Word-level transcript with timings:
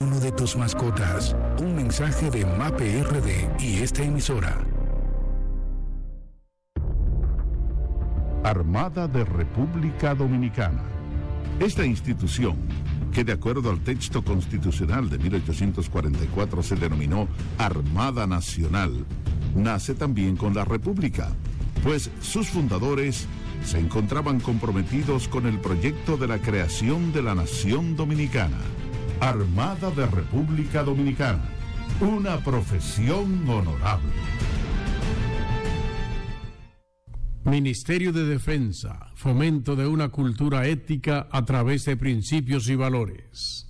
uno 0.00 0.20
de 0.20 0.30
tus 0.30 0.56
mascotas. 0.56 1.34
Un 1.60 1.74
mensaje 1.74 2.30
de 2.30 2.46
MAPE 2.46 3.02
RD 3.02 3.60
y 3.60 3.78
esta 3.82 4.04
emisora. 4.04 4.56
Armada 8.44 9.08
de 9.08 9.24
República 9.24 10.14
Dominicana. 10.14 10.84
Esta 11.58 11.84
institución, 11.84 12.56
que 13.12 13.24
de 13.24 13.32
acuerdo 13.32 13.70
al 13.70 13.80
texto 13.80 14.22
constitucional 14.22 15.10
de 15.10 15.18
1844 15.18 16.62
se 16.62 16.76
denominó 16.76 17.26
Armada 17.58 18.28
Nacional, 18.28 19.04
nace 19.56 19.94
también 19.94 20.36
con 20.36 20.54
la 20.54 20.64
República, 20.64 21.30
pues 21.82 22.08
sus 22.20 22.50
fundadores 22.50 23.26
se 23.64 23.80
encontraban 23.80 24.38
comprometidos 24.38 25.26
con 25.26 25.46
el 25.46 25.58
proyecto 25.58 26.16
de 26.16 26.28
la 26.28 26.38
creación 26.38 27.12
de 27.12 27.22
la 27.22 27.34
nación 27.34 27.96
dominicana. 27.96 28.58
Armada 29.20 29.90
de 29.90 30.06
República 30.06 30.84
Dominicana, 30.84 31.42
una 32.00 32.38
profesión 32.38 33.48
honorable. 33.48 34.12
Ministerio 37.44 38.12
de 38.12 38.24
Defensa, 38.24 39.10
fomento 39.16 39.74
de 39.74 39.88
una 39.88 40.10
cultura 40.10 40.68
ética 40.68 41.26
a 41.32 41.44
través 41.44 41.84
de 41.84 41.96
principios 41.96 42.68
y 42.68 42.76
valores. 42.76 43.66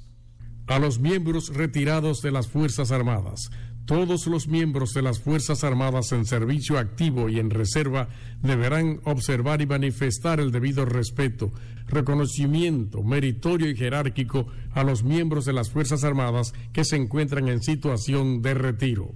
A 0.66 0.78
los 0.78 0.98
miembros 0.98 1.54
retirados 1.54 2.20
de 2.20 2.30
las 2.30 2.48
Fuerzas 2.48 2.92
Armadas, 2.92 3.50
todos 3.88 4.26
los 4.26 4.48
miembros 4.48 4.92
de 4.92 5.00
las 5.00 5.18
Fuerzas 5.18 5.64
Armadas 5.64 6.12
en 6.12 6.26
servicio 6.26 6.78
activo 6.78 7.30
y 7.30 7.38
en 7.38 7.48
reserva 7.48 8.10
deberán 8.42 9.00
observar 9.04 9.62
y 9.62 9.66
manifestar 9.66 10.40
el 10.40 10.52
debido 10.52 10.84
respeto, 10.84 11.50
reconocimiento 11.86 13.02
meritorio 13.02 13.70
y 13.70 13.74
jerárquico 13.74 14.46
a 14.74 14.84
los 14.84 15.04
miembros 15.04 15.46
de 15.46 15.54
las 15.54 15.70
Fuerzas 15.70 16.04
Armadas 16.04 16.52
que 16.74 16.84
se 16.84 16.96
encuentran 16.96 17.48
en 17.48 17.62
situación 17.62 18.42
de 18.42 18.52
retiro. 18.52 19.14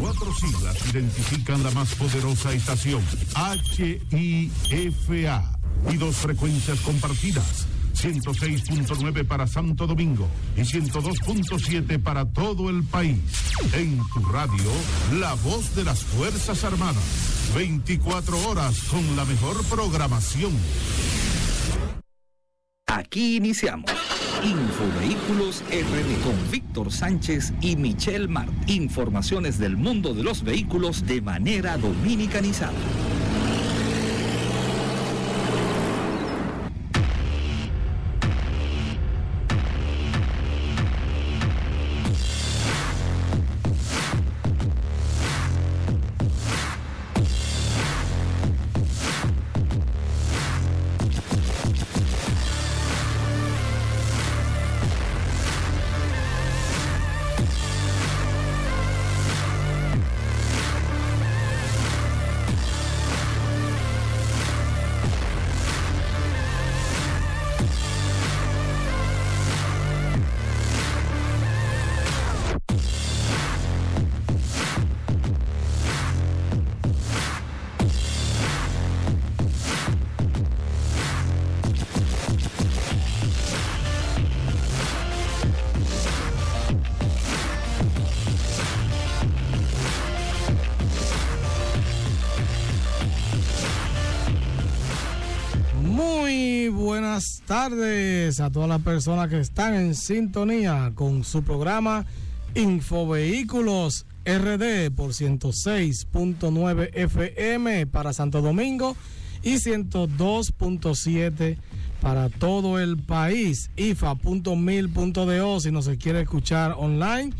Cuatro 0.00 0.32
siglas 0.34 0.76
identifican 0.94 1.64
la 1.64 1.72
más 1.72 1.96
poderosa 1.96 2.52
estación, 2.52 3.02
HIFA, 4.62 5.58
y 5.90 5.96
dos 5.96 6.14
frecuencias 6.14 6.78
compartidas. 6.82 7.66
106.9 7.98 9.26
para 9.26 9.46
Santo 9.46 9.86
Domingo 9.86 10.28
y 10.56 10.60
102.7 10.60 12.00
para 12.00 12.24
todo 12.26 12.70
el 12.70 12.84
país. 12.84 13.18
En 13.72 13.98
tu 14.14 14.24
radio, 14.24 14.70
la 15.18 15.34
voz 15.34 15.74
de 15.74 15.84
las 15.84 16.04
Fuerzas 16.04 16.62
Armadas. 16.64 17.52
24 17.56 18.48
horas 18.48 18.82
con 18.84 19.16
la 19.16 19.24
mejor 19.24 19.64
programación. 19.64 20.52
Aquí 22.86 23.36
iniciamos. 23.36 23.90
Infovehículos 24.44 25.64
RD 25.68 26.22
con 26.22 26.50
Víctor 26.52 26.92
Sánchez 26.92 27.52
y 27.60 27.76
Michelle 27.76 28.28
Mart. 28.28 28.52
Informaciones 28.68 29.58
del 29.58 29.76
mundo 29.76 30.14
de 30.14 30.22
los 30.22 30.44
vehículos 30.44 31.04
de 31.04 31.20
manera 31.20 31.76
dominicanizada. 31.76 32.72
Tardes 97.48 98.38
a 98.40 98.50
todas 98.50 98.68
las 98.68 98.82
personas 98.82 99.30
que 99.30 99.40
están 99.40 99.72
en 99.72 99.94
sintonía 99.94 100.92
con 100.94 101.24
su 101.24 101.42
programa 101.42 102.04
Infovehículos 102.54 104.04
RD 104.26 104.90
por 104.94 105.12
106.9 105.12 106.90
FM 106.92 107.86
para 107.86 108.12
Santo 108.12 108.42
Domingo 108.42 108.94
y 109.42 109.54
102.7 109.54 111.56
para 112.02 112.28
todo 112.28 112.78
el 112.78 112.98
país. 112.98 113.70
IFA.mil.do 113.78 115.60
si 115.60 115.72
no 115.72 115.80
se 115.80 115.96
quiere 115.96 116.20
escuchar 116.20 116.74
online. 116.76 117.32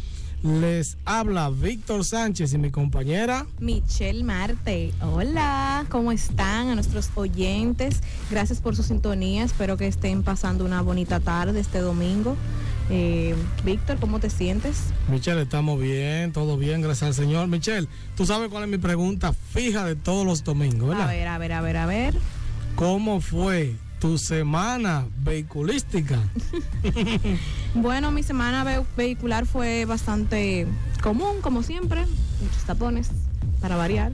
Les 0.42 0.96
habla 1.04 1.50
Víctor 1.50 2.04
Sánchez 2.04 2.52
y 2.52 2.58
mi 2.58 2.70
compañera 2.70 3.44
Michelle 3.58 4.22
Marte. 4.22 4.92
Hola, 5.02 5.84
¿cómo 5.88 6.12
están 6.12 6.68
a 6.68 6.74
nuestros 6.76 7.10
oyentes? 7.16 8.00
Gracias 8.30 8.60
por 8.60 8.76
su 8.76 8.84
sintonía. 8.84 9.42
Espero 9.42 9.76
que 9.76 9.88
estén 9.88 10.22
pasando 10.22 10.64
una 10.64 10.80
bonita 10.80 11.18
tarde 11.18 11.58
este 11.58 11.80
domingo. 11.80 12.36
Eh, 12.88 13.34
Víctor, 13.64 13.98
¿cómo 13.98 14.20
te 14.20 14.30
sientes? 14.30 14.84
Michelle, 15.10 15.42
estamos 15.42 15.80
bien, 15.80 16.32
todo 16.32 16.56
bien, 16.56 16.82
gracias 16.82 17.08
al 17.08 17.14
Señor. 17.14 17.48
Michelle, 17.48 17.88
tú 18.16 18.24
sabes 18.24 18.48
cuál 18.48 18.62
es 18.62 18.68
mi 18.68 18.78
pregunta 18.78 19.32
fija 19.32 19.84
de 19.84 19.96
todos 19.96 20.24
los 20.24 20.44
domingos, 20.44 20.90
¿verdad? 20.90 21.08
A 21.08 21.12
ver, 21.12 21.26
a 21.26 21.38
ver, 21.38 21.52
a 21.52 21.60
ver, 21.60 21.76
a 21.76 21.86
ver. 21.86 22.14
¿Cómo 22.76 23.20
fue 23.20 23.74
tu 23.98 24.18
semana 24.18 25.06
vehiculística? 25.22 26.18
bueno, 27.74 28.10
mi 28.10 28.22
semana 28.22 28.64
ve 28.64 28.82
vehicular 28.96 29.46
fue 29.46 29.84
bastante 29.84 30.66
común, 31.02 31.40
como 31.40 31.62
siempre. 31.62 32.06
Muchos 32.40 32.64
tapones, 32.64 33.10
para 33.60 33.76
variar. 33.76 34.12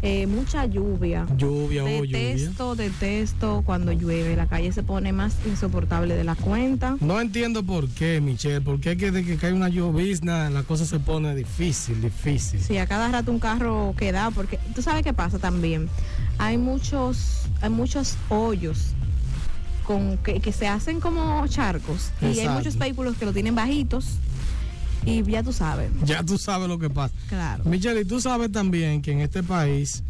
Eh, 0.00 0.28
mucha 0.28 0.64
lluvia. 0.66 1.26
Lluvia, 1.36 1.82
oh, 1.82 1.88
detesto, 1.88 2.74
lluvia. 2.74 2.88
detesto 2.88 3.62
cuando 3.66 3.90
llueve. 3.92 4.36
La 4.36 4.46
calle 4.46 4.70
se 4.70 4.82
pone 4.82 5.12
más 5.12 5.36
insoportable 5.44 6.14
de 6.14 6.22
la 6.22 6.36
cuenta. 6.36 6.96
No 7.00 7.20
entiendo 7.20 7.64
por 7.64 7.88
qué, 7.88 8.20
Michelle. 8.20 8.60
Porque 8.60 8.96
que 8.96 9.10
de 9.10 9.24
que 9.24 9.36
cae 9.36 9.52
una 9.52 9.68
llovizna, 9.68 10.50
la 10.50 10.62
cosa 10.62 10.86
se 10.86 11.00
pone 11.00 11.34
difícil, 11.34 12.00
difícil. 12.00 12.60
Sí, 12.60 12.78
a 12.78 12.86
cada 12.86 13.10
rato 13.10 13.32
un 13.32 13.40
carro 13.40 13.92
queda. 13.98 14.30
Porque 14.30 14.60
tú 14.74 14.82
sabes 14.82 15.02
qué 15.02 15.12
pasa 15.12 15.40
también. 15.40 15.88
Hay 16.38 16.58
muchos, 16.58 17.48
hay 17.60 17.70
muchos 17.70 18.16
hoyos 18.28 18.94
con 19.88 20.18
que, 20.18 20.38
que 20.40 20.52
se 20.52 20.68
hacen 20.68 21.00
como 21.00 21.48
charcos. 21.48 22.10
Exacto. 22.20 22.28
Y 22.28 22.40
hay 22.40 22.48
muchos 22.50 22.76
vehículos 22.76 23.16
que 23.16 23.24
lo 23.24 23.32
tienen 23.32 23.54
bajitos. 23.54 24.04
Y 25.06 25.22
ya 25.22 25.42
tú 25.42 25.54
sabes. 25.54 25.90
Ya 26.04 26.22
tú 26.22 26.36
sabes 26.36 26.68
lo 26.68 26.78
que 26.78 26.90
pasa. 26.90 27.14
Claro. 27.30 27.64
Michelle, 27.64 28.02
y 28.02 28.04
tú 28.04 28.20
sabes 28.20 28.52
también 28.52 29.00
que 29.00 29.12
en 29.12 29.20
este 29.20 29.42
país 29.42 30.02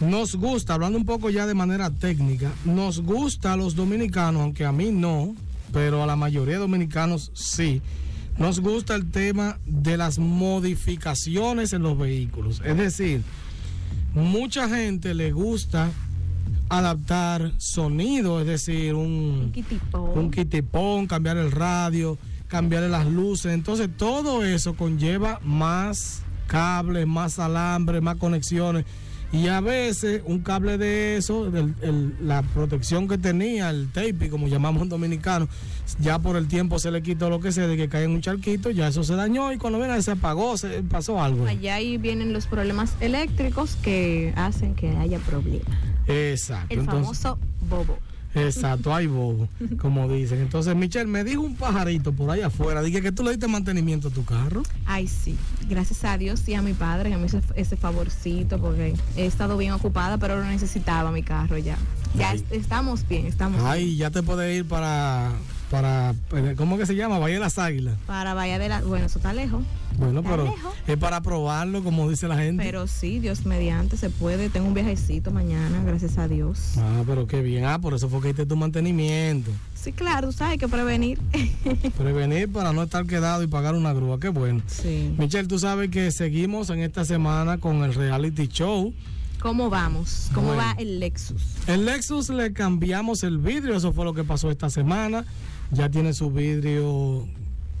nos 0.00 0.36
gusta, 0.36 0.74
hablando 0.74 0.96
un 0.96 1.04
poco 1.04 1.28
ya 1.28 1.44
de 1.44 1.54
manera 1.54 1.90
técnica, 1.90 2.52
nos 2.64 3.00
gusta 3.00 3.54
a 3.54 3.56
los 3.56 3.74
dominicanos, 3.74 4.42
aunque 4.42 4.64
a 4.64 4.70
mí 4.70 4.92
no, 4.92 5.34
pero 5.72 6.04
a 6.04 6.06
la 6.06 6.14
mayoría 6.14 6.54
de 6.54 6.60
dominicanos 6.60 7.32
sí, 7.34 7.82
nos 8.38 8.60
gusta 8.60 8.94
el 8.94 9.10
tema 9.10 9.58
de 9.66 9.96
las 9.96 10.20
modificaciones 10.20 11.72
en 11.72 11.82
los 11.82 11.98
vehículos. 11.98 12.62
Es 12.64 12.76
decir, 12.76 13.24
mucha 14.14 14.68
gente 14.68 15.14
le 15.14 15.32
gusta 15.32 15.90
adaptar 16.70 17.52
sonido, 17.58 18.40
es 18.40 18.46
decir, 18.46 18.94
un, 18.94 19.42
Un 19.44 19.52
kitipón. 19.52 20.18
un 20.18 20.30
kitipón, 20.30 21.06
cambiar 21.06 21.36
el 21.36 21.50
radio, 21.52 22.16
cambiarle 22.48 22.88
las 22.88 23.06
luces. 23.06 23.52
Entonces 23.52 23.88
todo 23.96 24.44
eso 24.44 24.74
conlleva 24.74 25.40
más 25.44 26.22
cables, 26.46 27.06
más 27.06 27.38
alambre, 27.38 28.00
más 28.00 28.16
conexiones. 28.16 28.84
Y 29.32 29.46
a 29.46 29.60
veces 29.60 30.22
un 30.26 30.40
cable 30.40 30.76
de 30.76 31.16
eso, 31.16 31.46
el- 31.46 31.74
el- 31.82 32.14
la 32.20 32.42
protección 32.42 33.06
que 33.06 33.16
tenía, 33.16 33.70
el 33.70 33.88
tape, 33.92 34.28
como 34.28 34.48
llamamos 34.48 34.82
en 34.82 34.88
dominicano, 34.88 35.46
ya 36.00 36.18
por 36.18 36.34
el 36.34 36.48
tiempo 36.48 36.80
se 36.80 36.90
le 36.90 37.00
quitó 37.00 37.30
lo 37.30 37.38
que 37.38 37.52
sea, 37.52 37.68
de 37.68 37.76
que 37.76 37.88
cae 37.88 38.04
en 38.04 38.10
un 38.10 38.20
charquito, 38.22 38.70
ya 38.70 38.88
eso 38.88 39.04
se 39.04 39.14
dañó 39.14 39.52
y 39.52 39.58
cuando 39.58 39.78
viene 39.78 40.02
se 40.02 40.10
apagó, 40.10 40.56
se 40.56 40.82
pasó 40.82 41.22
algo. 41.22 41.46
Allá 41.46 41.76
ahí 41.76 41.96
vienen 41.96 42.32
los 42.32 42.46
problemas 42.46 42.94
eléctricos 43.00 43.76
que 43.76 44.32
hacen 44.34 44.74
que 44.74 44.96
haya 44.96 45.20
problemas. 45.20 45.78
Exacto. 46.06 46.74
El 46.74 46.80
Entonces, 46.80 47.18
famoso 47.22 47.38
bobo. 47.68 47.98
Exacto, 48.32 48.94
hay 48.94 49.08
bobo, 49.08 49.48
como 49.80 50.08
dicen. 50.08 50.40
Entonces, 50.40 50.76
Michelle, 50.76 51.06
me 51.06 51.24
dijo 51.24 51.42
un 51.42 51.56
pajarito 51.56 52.12
por 52.12 52.30
ahí 52.30 52.42
afuera, 52.42 52.80
dije 52.80 53.02
que 53.02 53.10
tú 53.10 53.24
le 53.24 53.30
diste 53.30 53.48
mantenimiento 53.48 54.06
a 54.08 54.10
tu 54.12 54.24
carro. 54.24 54.62
Ay, 54.86 55.08
sí. 55.08 55.36
Gracias 55.68 56.04
a 56.04 56.16
Dios 56.16 56.46
y 56.48 56.54
a 56.54 56.62
mi 56.62 56.72
padre 56.72 57.10
que 57.10 57.16
me 57.16 57.26
hizo 57.26 57.40
ese 57.56 57.76
favorcito 57.76 58.60
porque 58.60 58.94
he 59.16 59.26
estado 59.26 59.56
bien 59.56 59.72
ocupada, 59.72 60.16
pero 60.18 60.36
lo 60.38 60.44
necesitaba 60.44 61.10
mi 61.10 61.24
carro 61.24 61.58
ya. 61.58 61.76
Ya 62.16 62.30
Ay. 62.30 62.44
estamos 62.50 63.06
bien, 63.08 63.26
estamos 63.26 63.62
Ay, 63.64 63.86
bien. 63.86 63.96
ya 63.98 64.10
te 64.10 64.22
puedes 64.22 64.56
ir 64.56 64.64
para, 64.64 65.32
para, 65.70 66.14
¿cómo 66.56 66.76
que 66.78 66.86
se 66.86 66.96
llama? 66.96 67.18
Valle 67.18 67.34
de 67.34 67.40
las 67.40 67.58
Águilas. 67.58 67.96
Para 68.06 68.34
Bahía 68.34 68.58
de 68.58 68.68
la... 68.68 68.80
Bueno, 68.82 69.06
eso 69.06 69.18
está 69.18 69.32
lejos. 69.32 69.62
Bueno, 69.98 70.20
Está 70.20 70.30
pero 70.30 70.44
lejos. 70.44 70.74
es 70.86 70.96
para 70.96 71.20
probarlo, 71.20 71.82
como 71.84 72.08
dice 72.08 72.26
la 72.26 72.36
gente. 72.36 72.62
Pero 72.62 72.86
sí, 72.86 73.18
Dios 73.20 73.44
mediante, 73.46 73.96
se 73.96 74.08
puede. 74.10 74.48
Tengo 74.50 74.66
un 74.66 74.74
viajecito 74.74 75.30
mañana, 75.30 75.82
gracias 75.84 76.16
a 76.18 76.26
Dios. 76.26 76.72
Ah, 76.78 77.02
pero 77.06 77.26
qué 77.26 77.40
bien. 77.42 77.64
Ah, 77.66 77.78
por 77.80 77.94
eso 77.94 78.08
fue 78.08 78.20
que 78.20 78.28
diste 78.28 78.46
tu 78.46 78.56
mantenimiento. 78.56 79.50
Sí, 79.74 79.92
claro, 79.92 80.28
tú 80.28 80.32
sabes 80.32 80.58
que 80.58 80.68
prevenir. 80.68 81.18
Prevenir 81.96 82.50
para 82.50 82.72
no 82.72 82.82
estar 82.82 83.06
quedado 83.06 83.42
y 83.42 83.46
pagar 83.46 83.74
una 83.74 83.92
grúa. 83.92 84.18
Qué 84.20 84.28
bueno. 84.28 84.62
sí. 84.66 85.14
Michelle, 85.18 85.48
tú 85.48 85.58
sabes 85.58 85.90
que 85.90 86.10
seguimos 86.10 86.70
en 86.70 86.80
esta 86.80 87.04
semana 87.04 87.58
con 87.58 87.82
el 87.84 87.94
reality 87.94 88.46
show. 88.48 88.92
¿Cómo 89.40 89.70
vamos? 89.70 90.28
¿Cómo 90.34 90.48
Bueno. 90.48 90.62
va 90.62 90.72
el 90.78 91.00
Lexus? 91.00 91.42
El 91.66 91.86
Lexus 91.86 92.28
le 92.28 92.52
cambiamos 92.52 93.22
el 93.22 93.38
vidrio, 93.38 93.74
eso 93.74 93.92
fue 93.92 94.04
lo 94.04 94.12
que 94.12 94.22
pasó 94.24 94.50
esta 94.50 94.68
semana. 94.68 95.24
Ya 95.72 95.88
tiene 95.88 96.12
su 96.12 96.30
vidrio, 96.30 97.26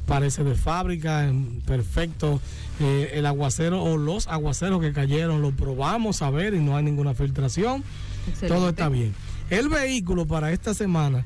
parece 0.06 0.44
de 0.44 0.54
fábrica, 0.54 1.26
en 1.26 1.60
perfecto. 1.66 2.40
Eh, 2.80 3.12
el 3.14 3.26
aguacero 3.26 3.82
o 3.82 3.96
los 3.96 4.26
aguaceros 4.26 4.80
que 4.80 4.92
cayeron 4.92 5.42
lo 5.42 5.50
probamos 5.52 6.22
a 6.22 6.30
ver 6.30 6.54
y 6.54 6.60
no 6.60 6.76
hay 6.76 6.84
ninguna 6.84 7.14
filtración. 7.14 7.84
Excelente. 8.28 8.48
Todo 8.48 8.68
está 8.70 8.88
bien. 8.88 9.14
El 9.50 9.68
vehículo 9.68 10.26
para 10.26 10.52
esta 10.52 10.74
semana 10.74 11.24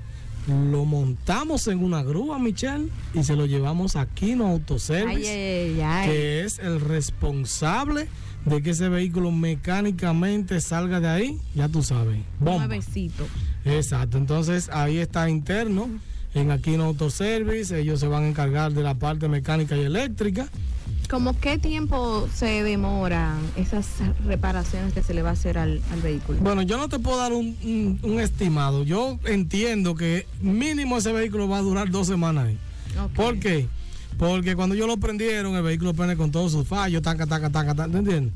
lo 0.48 0.84
montamos 0.84 1.66
en 1.68 1.82
una 1.82 2.02
grúa, 2.02 2.38
Michelle, 2.38 2.88
y 3.14 3.24
se 3.24 3.36
lo 3.36 3.46
llevamos 3.46 3.96
a 3.96 4.06
Kino 4.06 4.46
Ay, 4.46 4.52
Autoservice 4.52 5.30
ay, 5.30 5.80
ay. 5.80 6.08
que 6.08 6.44
es 6.44 6.58
el 6.58 6.80
responsable 6.80 8.08
de 8.44 8.62
que 8.62 8.70
ese 8.70 8.90
vehículo 8.90 9.30
mecánicamente 9.30 10.60
salga 10.60 11.00
de 11.00 11.08
ahí, 11.08 11.38
ya 11.54 11.68
tú 11.68 11.82
sabes. 11.82 12.18
Bomba. 12.38 12.66
Nuevecito. 12.66 13.26
Exacto, 13.64 14.18
entonces 14.18 14.68
ahí 14.70 14.98
está 14.98 15.30
interno 15.30 15.88
en 16.34 16.50
Aquino 16.50 16.84
Autoservice, 16.84 17.78
ellos 17.80 18.00
se 18.00 18.06
van 18.08 18.24
a 18.24 18.28
encargar 18.28 18.72
de 18.72 18.82
la 18.82 18.94
parte 18.94 19.28
mecánica 19.28 19.76
y 19.76 19.80
eléctrica. 19.82 20.48
¿Cómo 21.08 21.38
qué 21.38 21.58
tiempo 21.58 22.26
se 22.34 22.62
demoran 22.62 23.38
esas 23.56 23.86
reparaciones 24.26 24.94
que 24.94 25.02
se 25.02 25.12
le 25.14 25.22
va 25.22 25.30
a 25.30 25.32
hacer 25.34 25.58
al, 25.58 25.80
al 25.92 26.00
vehículo? 26.00 26.38
Bueno, 26.40 26.62
yo 26.62 26.76
no 26.78 26.88
te 26.88 26.98
puedo 26.98 27.18
dar 27.18 27.32
un, 27.32 27.56
un- 27.62 27.98
un 28.02 28.20
estimado, 28.20 28.84
yo 28.84 29.18
entiendo 29.26 29.94
que 29.94 30.26
mínimo 30.40 30.96
ese 30.96 31.12
vehículo 31.12 31.46
va 31.48 31.58
a 31.58 31.62
durar 31.62 31.90
dos 31.90 32.06
semanas 32.06 32.46
ahí. 32.48 32.58
¿Por 33.14 33.38
qué? 33.38 33.68
Porque 34.16 34.54
cuando 34.56 34.74
ellos 34.74 34.86
lo 34.86 34.96
prendieron, 34.96 35.54
el 35.56 35.62
vehículo 35.62 35.92
prende 35.92 36.16
con 36.16 36.30
todos 36.30 36.52
sus 36.52 36.66
fallos, 36.66 37.02
taca, 37.02 37.26
taca, 37.26 37.50
taca, 37.50 37.74
taca, 37.74 37.92
¿te 37.92 37.98
entiendes? 37.98 38.32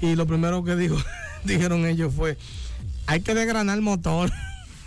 Y 0.00 0.14
lo 0.14 0.26
primero 0.26 0.62
que 0.62 0.76
dijo, 0.76 0.96
dijeron 1.44 1.84
ellos 1.84 2.12
fue, 2.14 2.38
hay 3.06 3.22
que 3.22 3.34
desgranar 3.34 3.76
el 3.76 3.82
motor. 3.82 4.30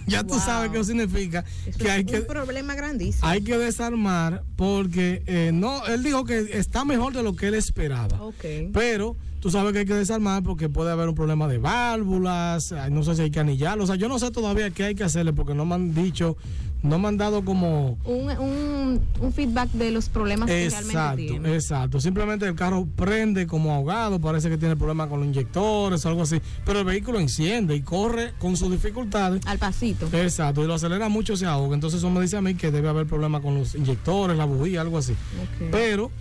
Ya 0.08 0.24
tú 0.24 0.40
sabes 0.40 0.72
qué 0.72 0.84
significa 0.84 1.44
Eso 1.66 1.78
que 1.78 1.86
es 1.86 1.90
hay 1.92 2.00
un 2.02 2.06
que 2.08 2.22
problema 2.22 2.76
grandísimo. 2.76 3.28
hay 3.28 3.42
que 3.42 3.58
desarmar 3.58 4.44
porque 4.56 5.24
eh, 5.28 5.52
no, 5.54 5.86
él 5.88 6.04
dijo 6.04 6.24
que 6.26 6.40
está 6.58 6.86
mejor 6.86 7.14
de 7.14 7.24
lo 7.24 7.36
que 7.36 7.48
él 7.48 7.54
esperaba. 7.56 8.22
Ok. 8.22 8.46
Pero 8.74 9.18
tú 9.40 9.50
sabes 9.52 9.74
que 9.74 9.80
hay 9.80 9.86
que 9.86 9.94
desarmar 9.94 10.44
porque 10.44 10.70
puede 10.70 10.92
haber 10.92 11.08
un 11.10 11.16
problema 11.16 11.48
de 11.48 11.58
válvulas, 11.58 12.74
no 12.92 13.04
sé 13.04 13.16
si 13.16 13.22
hay 13.24 13.32
que 13.32 13.40
anillarlo, 13.40 13.84
o 13.84 13.88
sea, 13.88 13.96
yo 13.96 14.08
no 14.08 14.20
sé 14.20 14.32
todavía 14.32 14.70
qué 14.72 14.86
hay 14.86 14.96
que 14.96 15.04
hacerle 15.04 15.34
porque 15.34 15.54
no 15.54 15.66
me 15.66 15.76
han 15.76 15.94
dicho, 15.94 16.38
no 16.84 17.00
me 17.00 17.08
han 17.08 17.18
dado 17.18 17.44
como 17.44 17.98
Un, 18.06 18.30
un, 18.38 19.02
un 19.20 19.34
feedback 19.34 19.70
de 19.72 19.90
los 19.92 20.10
problemas 20.10 20.48
que 20.48 20.66
Exacto, 20.66 20.90
realmente 20.94 21.32
tiene. 21.32 21.54
exacto. 21.56 22.00
Simplemente 22.00 22.46
el 22.48 22.54
carro 22.56 22.88
prende 22.96 23.48
como 23.48 23.74
ahogado, 23.74 24.20
parece 24.22 24.50
que 24.50 24.58
tiene 24.58 24.76
problemas 24.76 25.08
con 25.08 25.20
los 25.20 25.28
inyectores 25.28 26.06
o 26.06 26.10
algo 26.10 26.22
así, 26.22 26.40
pero 26.66 26.80
el 26.80 26.86
vehículo 26.86 27.20
enciende 27.20 27.76
y 27.76 27.82
corre 27.82 28.34
con 28.40 28.56
sus 28.58 28.72
dificultades. 28.72 29.42
Al 29.48 29.58
pasito. 29.58 30.08
Exacto, 30.14 30.64
y 30.64 30.68
lo 30.68 30.76
acelera 30.76 31.10
mucho, 31.10 31.36
se 31.36 31.46
ahoga. 31.48 31.74
Entonces 31.74 31.98
eso 32.00 32.10
me 32.12 32.22
dice 32.22 32.38
a 32.38 32.42
mí 32.42 32.54
que 32.56 32.70
debe 32.72 32.90
haber 32.90 33.08
problemas 33.08 33.42
con 33.42 33.56
los 33.56 33.74
inyectores, 33.76 34.38
la 34.38 34.46
bujía, 34.46 34.82
algo 34.82 35.00
así. 35.00 35.14
Ok. 35.14 35.70
Pero 35.72 36.12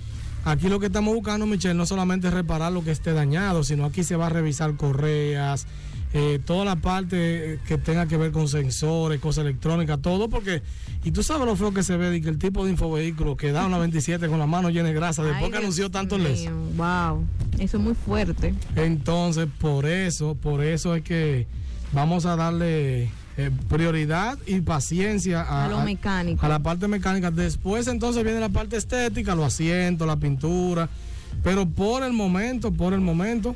aquí 0.47 0.69
lo 0.69 0.81
que 0.81 0.87
estamos 0.87 1.15
buscando, 1.15 1.45
Michelle, 1.45 1.75
no 1.75 1.87
solamente 1.87 2.29
es 2.29 2.35
reparar 2.35 2.73
lo 2.73 2.83
que 2.83 2.93
esté 2.93 3.13
dañado, 3.13 3.65
sino 3.65 3.85
aquí 3.85 4.05
se 4.05 4.17
va 4.17 4.27
a 4.27 4.31
revisar 4.31 4.77
correas, 4.77 5.67
eh, 6.15 6.41
toda 6.45 6.65
la 6.65 6.77
parte 6.77 7.55
eh, 7.55 7.59
que 7.67 7.79
tenga 7.79 8.07
que 8.07 8.17
ver 8.17 8.31
con 8.31 8.49
sensores, 8.49 9.21
cosas 9.21 9.45
electrónicas, 9.45 10.01
todo, 10.01 10.29
porque, 10.29 10.63
y 11.05 11.11
tú 11.11 11.23
sabes 11.23 11.47
lo 11.47 11.57
feo 11.57 11.75
que 11.75 11.83
se 11.83 11.97
ve, 11.97 12.11
de 12.11 12.23
que 12.23 12.29
el 12.29 12.39
tipo 12.39 12.65
de 12.65 12.71
infovehículo 12.71 13.37
que 13.37 13.53
da 13.53 13.67
una 13.67 13.79
27 13.79 14.29
con 14.29 14.39
la 14.39 14.47
mano 14.47 14.71
llena 14.71 14.89
de 14.89 14.95
grasa, 14.95 15.23
después 15.23 15.43
Ay, 15.43 15.51
que 15.51 15.59
Dios 15.59 15.65
anunció 15.65 15.91
tanto 15.91 16.17
mío, 16.17 16.29
les. 16.29 16.49
Wow. 16.77 17.27
Eso 17.59 17.77
es 17.77 17.83
muy 17.83 17.95
fuerte. 17.95 18.55
Entonces, 18.77 19.49
por 19.61 19.85
eso, 19.85 20.37
por 20.37 20.63
eso 20.63 20.95
es 20.95 21.03
que 21.03 21.47
vamos 21.93 22.25
a 22.25 22.37
darle 22.37 23.11
eh, 23.39 23.51
prioridad 23.69 24.39
y 24.47 24.61
paciencia 24.61 25.43
a, 25.43 25.67
A 25.67 25.69
lo 25.69 25.81
mecánico. 25.81 26.45
a 26.45 26.49
la 26.49 26.59
parte 26.61 26.89
mecánica. 26.89 27.31
Después 27.31 27.87
entonces 27.87 28.25
viene 28.25 28.41
la 28.41 28.49
parte 28.49 28.77
estética, 28.77 29.35
los 29.35 29.47
asientos, 29.47 30.07
la 30.07 30.17
pintura. 30.17 30.89
Pero 31.43 31.67
por 31.69 32.03
el 32.03 32.13
momento, 32.13 32.73
por 32.73 32.93
el 32.95 33.01
momento, 33.01 33.55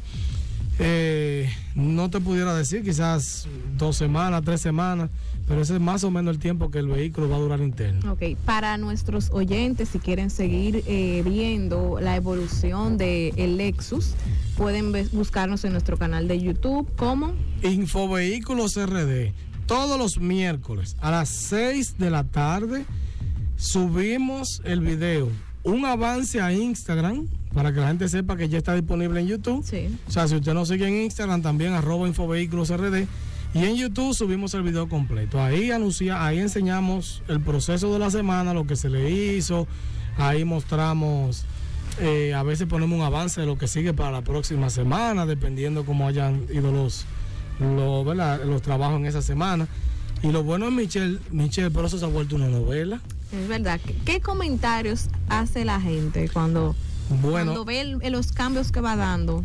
eh, 0.78 1.50
no 1.74 2.08
te 2.10 2.20
pudiera 2.20 2.54
decir, 2.54 2.82
quizás 2.82 3.46
dos 3.76 3.96
semanas, 3.96 4.42
tres 4.44 4.60
semanas, 4.60 5.10
pero 5.48 5.62
ese 5.62 5.74
es 5.74 5.80
más 5.80 6.04
o 6.04 6.10
menos 6.10 6.34
el 6.34 6.40
tiempo 6.40 6.70
que 6.70 6.78
el 6.78 6.86
vehículo 6.86 7.28
va 7.28 7.36
a 7.36 7.40
durar 7.40 7.60
interno. 7.60 8.12
Ok, 8.12 8.22
para 8.44 8.76
nuestros 8.76 9.30
oyentes, 9.30 9.88
si 9.88 9.98
quieren 9.98 10.30
seguir 10.30 10.84
eh, 10.86 11.22
viendo 11.24 11.98
la 12.00 12.16
evolución 12.16 12.96
del 12.98 13.32
el 13.36 13.56
Lexus, 13.56 14.14
pueden 14.56 14.92
buscarnos 15.12 15.64
en 15.64 15.72
nuestro 15.72 15.96
canal 15.98 16.28
de 16.28 16.40
YouTube 16.40 16.88
como 16.96 17.32
Infovehículos 17.62 18.76
RD, 18.76 19.32
todos 19.70 19.96
los 19.96 20.18
miércoles 20.18 20.96
a 21.00 21.12
las 21.12 21.28
6 21.28 21.96
de 21.96 22.10
la 22.10 22.24
tarde 22.24 22.84
subimos 23.56 24.60
el 24.64 24.80
video, 24.80 25.28
un 25.62 25.84
avance 25.84 26.40
a 26.40 26.52
Instagram 26.52 27.28
para 27.54 27.72
que 27.72 27.78
la 27.78 27.86
gente 27.86 28.08
sepa 28.08 28.36
que 28.36 28.48
ya 28.48 28.58
está 28.58 28.74
disponible 28.74 29.20
en 29.20 29.28
YouTube. 29.28 29.64
Sí. 29.64 29.96
O 30.08 30.10
sea, 30.10 30.26
si 30.26 30.34
usted 30.34 30.54
nos 30.54 30.66
sigue 30.66 30.88
en 30.88 31.04
Instagram, 31.04 31.42
también 31.42 31.72
arroba 31.72 32.08
Infovehículos 32.08 32.76
RD. 32.76 33.06
Y 33.54 33.64
en 33.64 33.76
YouTube 33.76 34.12
subimos 34.12 34.54
el 34.54 34.62
video 34.62 34.88
completo. 34.88 35.40
Ahí 35.40 35.70
anuncia, 35.70 36.26
ahí 36.26 36.40
enseñamos 36.40 37.22
el 37.28 37.40
proceso 37.40 37.92
de 37.92 38.00
la 38.00 38.10
semana, 38.10 38.52
lo 38.52 38.66
que 38.66 38.74
se 38.74 38.90
le 38.90 39.08
hizo. 39.08 39.68
Ahí 40.16 40.44
mostramos, 40.44 41.44
eh, 42.00 42.34
a 42.34 42.42
veces 42.42 42.66
ponemos 42.66 42.98
un 42.98 43.04
avance 43.04 43.40
de 43.40 43.46
lo 43.46 43.56
que 43.56 43.68
sigue 43.68 43.94
para 43.94 44.10
la 44.10 44.22
próxima 44.22 44.68
semana, 44.68 45.26
dependiendo 45.26 45.84
cómo 45.84 46.08
hayan 46.08 46.44
ido 46.52 46.72
los, 46.72 47.06
¿verdad? 47.60 48.40
los 48.44 48.62
trabajos 48.62 48.96
en 48.98 49.06
esa 49.06 49.22
semana. 49.22 49.68
Y 50.22 50.32
lo 50.32 50.42
bueno 50.42 50.66
es 50.68 50.72
Michelle, 50.72 51.18
Michelle, 51.30 51.70
por 51.70 51.84
eso 51.84 51.98
se 51.98 52.04
ha 52.04 52.08
vuelto 52.08 52.36
una 52.36 52.48
novela. 52.48 53.00
Es 53.32 53.48
verdad. 53.48 53.80
¿Qué, 53.84 53.94
qué 54.04 54.20
comentarios 54.20 55.06
hace 55.28 55.64
la 55.64 55.80
gente 55.80 56.28
cuando, 56.28 56.74
Bueno, 57.22 57.52
cuando 57.52 57.64
ve 57.64 57.80
el- 57.80 58.12
los 58.12 58.32
cambios 58.32 58.70
que 58.72 58.80
va 58.80 58.96
dando? 58.96 59.42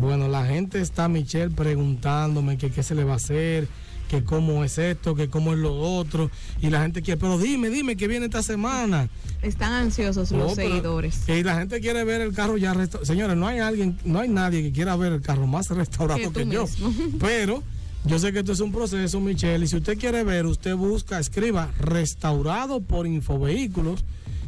Bueno, 0.00 0.28
la 0.28 0.44
gente 0.46 0.80
está, 0.80 1.08
Michelle, 1.08 1.50
preguntándome 1.50 2.58
qué 2.58 2.82
se 2.82 2.94
le 2.94 3.04
va 3.04 3.14
a 3.14 3.16
hacer, 3.16 3.66
que 4.10 4.24
cómo 4.24 4.64
es 4.64 4.76
esto, 4.76 5.14
que 5.14 5.28
cómo 5.28 5.52
es 5.52 5.58
lo 5.60 5.72
otro. 5.78 6.32
Y 6.60 6.68
la 6.70 6.82
gente 6.82 7.00
quiere, 7.00 7.20
pero 7.20 7.38
dime, 7.38 7.70
dime, 7.70 7.96
que 7.96 8.08
viene 8.08 8.26
esta 8.26 8.42
semana? 8.42 9.08
Están 9.40 9.72
ansiosos 9.72 10.32
los 10.32 10.54
pero- 10.54 10.68
seguidores. 10.68 11.28
Y 11.28 11.44
la 11.44 11.54
gente 11.56 11.80
quiere 11.80 12.02
ver 12.02 12.20
el 12.20 12.32
carro 12.34 12.56
ya 12.56 12.74
restaurado. 12.74 13.06
Señores, 13.06 13.36
no 13.36 13.46
hay 13.46 13.60
alguien, 13.60 13.96
no 14.04 14.18
hay 14.18 14.28
nadie 14.28 14.62
que 14.62 14.72
quiera 14.72 14.96
ver 14.96 15.12
el 15.12 15.20
carro 15.22 15.46
más 15.46 15.70
restaurado 15.70 16.32
Que 16.32 16.44
que, 16.44 16.50
yo. 16.50 16.66
Pero 17.20 17.62
yo 18.04 18.18
sé 18.18 18.32
que 18.32 18.40
esto 18.40 18.50
es 18.52 18.58
un 18.60 18.72
proceso, 18.72 19.20
Michelle, 19.20 19.64
y 19.64 19.68
si 19.68 19.76
usted 19.76 19.96
quiere 19.96 20.24
ver, 20.24 20.44
usted 20.46 20.74
busca, 20.74 21.20
escriba 21.20 21.70
restaurado 21.78 22.80
por 22.80 23.06
Infovehículos. 23.06 24.04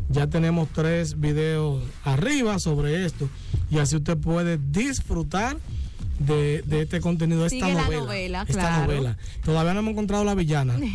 Ya 0.09 0.27
tenemos 0.27 0.69
tres 0.75 1.21
videos 1.21 1.83
arriba 2.03 2.59
sobre 2.59 3.07
esto. 3.07 3.29
Y 3.71 3.79
así 3.79 3.95
usted 3.97 4.19
puede 4.19 4.59
disfrutar 4.59 5.57
de, 6.19 6.63
de 6.67 6.83
este 6.83 7.01
contenido, 7.01 7.47
esta 7.47 7.67
Sigue 7.67 7.75
la 7.75 7.89
novela. 7.89 8.43
esta 8.43 8.53
claro. 8.53 8.87
novela. 8.87 9.17
Todavía 9.45 9.73
no 9.75 9.81
hemos 9.81 9.93
encontrado 9.93 10.25
la 10.25 10.35
villana. 10.35 10.77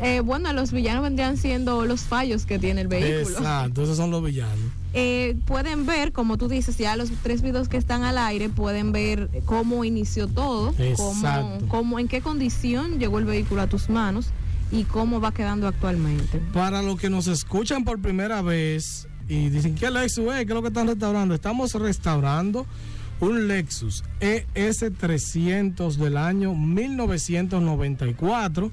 Eh, 0.00 0.20
bueno, 0.20 0.50
los 0.54 0.72
villanos 0.72 1.02
vendrían 1.02 1.36
siendo 1.36 1.84
los 1.84 2.00
fallos 2.00 2.46
que 2.46 2.58
tiene 2.58 2.80
el 2.80 2.88
vehículo. 2.88 3.36
Exacto, 3.36 3.82
esos 3.82 3.98
son 3.98 4.10
los 4.10 4.24
villanos. 4.24 4.72
Eh, 4.94 5.36
pueden 5.44 5.84
ver, 5.84 6.12
como 6.12 6.38
tú 6.38 6.48
dices, 6.48 6.78
ya 6.78 6.96
los 6.96 7.10
tres 7.22 7.42
videos 7.42 7.68
que 7.68 7.76
están 7.76 8.02
al 8.02 8.16
aire, 8.16 8.48
pueden 8.48 8.92
ver 8.92 9.28
cómo 9.44 9.84
inició 9.84 10.26
todo, 10.26 10.72
cómo, 10.96 11.12
Exacto. 11.12 11.66
cómo, 11.68 11.98
en 11.98 12.08
qué 12.08 12.22
condición 12.22 12.98
llegó 12.98 13.18
el 13.18 13.26
vehículo 13.26 13.60
a 13.60 13.66
tus 13.66 13.90
manos 13.90 14.30
y 14.72 14.84
cómo 14.84 15.20
va 15.20 15.32
quedando 15.32 15.68
actualmente. 15.68 16.40
Para 16.54 16.80
los 16.80 16.98
que 16.98 17.10
nos 17.10 17.26
escuchan 17.26 17.84
por 17.84 18.00
primera 18.00 18.40
vez 18.40 19.06
y 19.28 19.50
dicen, 19.50 19.74
¿qué 19.74 19.86
es? 19.86 20.14
¿Qué 20.14 20.42
es 20.42 20.48
lo 20.48 20.62
que 20.62 20.68
están 20.68 20.86
restaurando? 20.86 21.34
Estamos 21.34 21.74
restaurando 21.74 22.66
un 23.20 23.48
Lexus 23.48 24.04
ES300 24.20 25.96
del 25.96 26.16
año 26.16 26.54
1994. 26.54 28.70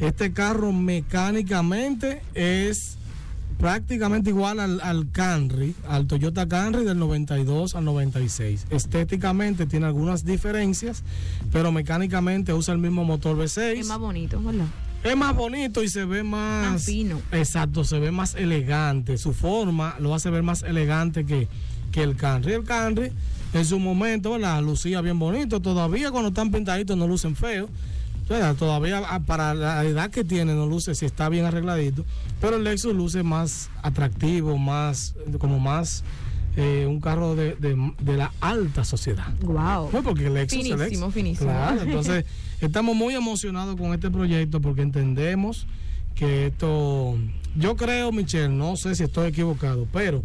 Este 0.00 0.32
carro 0.32 0.72
mecánicamente 0.72 2.22
es 2.34 2.98
prácticamente 3.58 4.30
igual 4.30 4.60
al, 4.60 4.80
al 4.80 5.10
Camry, 5.10 5.74
al 5.88 6.06
Toyota 6.06 6.46
Camry 6.46 6.84
del 6.84 6.98
92 6.98 7.74
al 7.74 7.84
96. 7.84 8.66
Estéticamente 8.70 9.66
tiene 9.66 9.86
algunas 9.86 10.24
diferencias, 10.24 11.02
pero 11.52 11.72
mecánicamente 11.72 12.54
usa 12.54 12.74
el 12.74 12.80
mismo 12.80 13.04
motor 13.04 13.36
V6. 13.36 13.80
Es 13.80 13.88
más 13.88 13.98
bonito, 13.98 14.40
¿verdad? 14.42 14.66
Es 15.04 15.16
más 15.16 15.34
bonito 15.34 15.82
y 15.82 15.88
se 15.88 16.04
ve 16.04 16.22
más, 16.22 16.72
Más 16.72 16.84
fino. 16.84 17.20
Exacto, 17.32 17.84
se 17.84 17.98
ve 17.98 18.10
más 18.10 18.34
elegante. 18.34 19.18
Su 19.18 19.32
forma 19.32 19.96
lo 20.00 20.14
hace 20.14 20.30
ver 20.30 20.42
más 20.42 20.62
elegante 20.62 21.24
que, 21.24 21.48
que 21.92 22.02
el 22.02 22.16
Camry. 22.16 22.52
El 22.52 22.64
Camry 22.64 23.12
en 23.52 23.64
su 23.64 23.78
momento, 23.78 24.32
¿verdad? 24.32 24.62
Lucía 24.62 25.00
bien 25.00 25.18
bonito. 25.18 25.60
Todavía 25.60 26.10
cuando 26.10 26.28
están 26.28 26.50
pintaditos 26.50 26.96
no 26.96 27.06
lucen 27.06 27.34
feos. 27.36 27.70
¿verdad? 28.28 28.54
Todavía 28.56 29.02
ah, 29.08 29.20
para 29.20 29.54
la 29.54 29.82
edad 29.86 30.10
que 30.10 30.22
tiene 30.22 30.52
no 30.54 30.66
luce 30.66 30.94
si 30.94 31.06
está 31.06 31.30
bien 31.30 31.46
arregladito. 31.46 32.04
Pero 32.42 32.56
el 32.56 32.64
Lexus 32.64 32.94
luce 32.94 33.22
más 33.22 33.70
atractivo, 33.82 34.58
más 34.58 35.14
como 35.38 35.58
más 35.58 36.04
eh, 36.56 36.84
un 36.86 37.00
carro 37.00 37.34
de, 37.34 37.54
de- 37.54 37.92
de 38.00 38.16
la 38.18 38.30
alta 38.42 38.84
sociedad. 38.84 39.32
Wow. 39.40 39.88
No, 39.94 40.02
porque 40.02 40.26
el 40.26 40.34
Lexus 40.34 40.58
es 40.58 40.66
el 40.66 40.72
Finísimo, 40.78 41.06
Lexus. 41.06 41.14
finísimo. 41.14 41.50
Claro, 41.50 41.80
entonces 41.86 42.26
estamos 42.60 42.94
muy 42.94 43.14
emocionados 43.14 43.76
con 43.76 43.94
este 43.94 44.10
proyecto 44.10 44.60
porque 44.60 44.82
entendemos 44.82 45.66
que 46.14 46.48
esto, 46.48 47.16
yo 47.56 47.76
creo, 47.76 48.12
Michelle, 48.12 48.50
no 48.50 48.76
sé 48.76 48.94
si 48.94 49.04
estoy 49.04 49.28
equivocado, 49.28 49.86
pero 49.90 50.22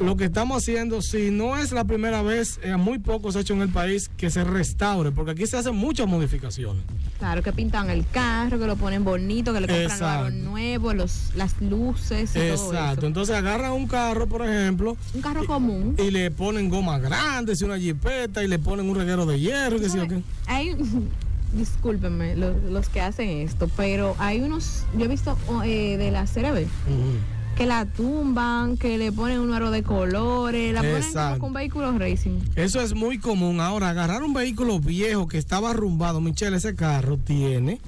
lo 0.00 0.16
que 0.16 0.24
estamos 0.24 0.56
haciendo, 0.62 1.00
si 1.02 1.30
no 1.30 1.56
es 1.56 1.72
la 1.72 1.84
primera 1.84 2.22
vez, 2.22 2.58
eh, 2.62 2.76
muy 2.76 2.98
poco 2.98 3.30
se 3.32 3.38
ha 3.38 3.40
hecho 3.42 3.54
en 3.54 3.62
el 3.62 3.68
país 3.68 4.10
que 4.16 4.30
se 4.30 4.42
restaure, 4.44 5.12
porque 5.12 5.32
aquí 5.32 5.46
se 5.46 5.56
hacen 5.56 5.76
muchas 5.76 6.06
modificaciones. 6.08 6.82
Claro, 7.18 7.42
que 7.42 7.52
pintan 7.52 7.90
el 7.90 8.06
carro, 8.08 8.58
que 8.58 8.66
lo 8.66 8.76
ponen 8.76 9.04
bonito, 9.04 9.52
que 9.52 9.60
le 9.60 9.68
compran 9.68 10.02
aro 10.02 10.30
nuevo, 10.30 10.92
los, 10.94 11.30
las 11.36 11.60
luces 11.60 12.30
y 12.30 12.38
todo 12.38 12.42
Exacto, 12.72 12.98
eso. 13.00 13.06
entonces 13.06 13.36
agarran 13.36 13.72
un 13.72 13.86
carro, 13.86 14.26
por 14.26 14.42
ejemplo, 14.46 14.96
Un 15.14 15.20
carro 15.22 15.44
común. 15.46 15.94
y 15.98 16.10
le 16.10 16.30
ponen 16.30 16.68
gomas 16.68 17.00
grandes 17.00 17.60
y 17.60 17.64
una 17.64 17.78
jipeta 17.78 18.42
y 18.42 18.48
le 18.48 18.58
ponen 18.58 18.88
un 18.90 18.96
reguero 18.96 19.26
de 19.26 19.38
hierro, 19.40 19.76
y 19.76 19.80
qué 19.80 19.88
sé 19.88 19.98
yo 19.98 20.08
qué. 20.08 20.22
Hay, 20.46 20.74
discúlpenme 21.52 22.34
lo- 22.36 22.58
los, 22.70 22.88
que 22.88 23.00
hacen 23.00 23.28
esto, 23.28 23.70
pero 23.76 24.16
hay 24.18 24.40
unos, 24.40 24.84
yo 24.98 25.04
he 25.04 25.08
visto 25.08 25.38
oh, 25.48 25.62
eh, 25.62 25.96
de 25.96 26.10
la 26.10 26.24
CRB 26.24 26.62
Ujú. 26.64 27.16
Que 27.56 27.66
la 27.66 27.86
tumban, 27.86 28.76
que 28.76 28.98
le 28.98 29.12
ponen 29.12 29.40
un 29.40 29.52
aro 29.52 29.70
de 29.70 29.82
colores, 29.82 30.72
la 30.72 30.82
ponen 30.82 31.12
como 31.12 31.38
con 31.38 31.52
vehículos 31.52 31.98
racing. 31.98 32.40
Eso 32.56 32.80
es 32.80 32.94
muy 32.94 33.18
común. 33.18 33.60
Ahora, 33.60 33.90
agarrar 33.90 34.22
un 34.22 34.34
vehículo 34.34 34.80
viejo 34.80 35.28
que 35.28 35.38
estaba 35.38 35.70
arrumbado, 35.70 36.20
Michelle, 36.20 36.56
ese 36.56 36.74
carro 36.74 37.16
tiene 37.18 37.80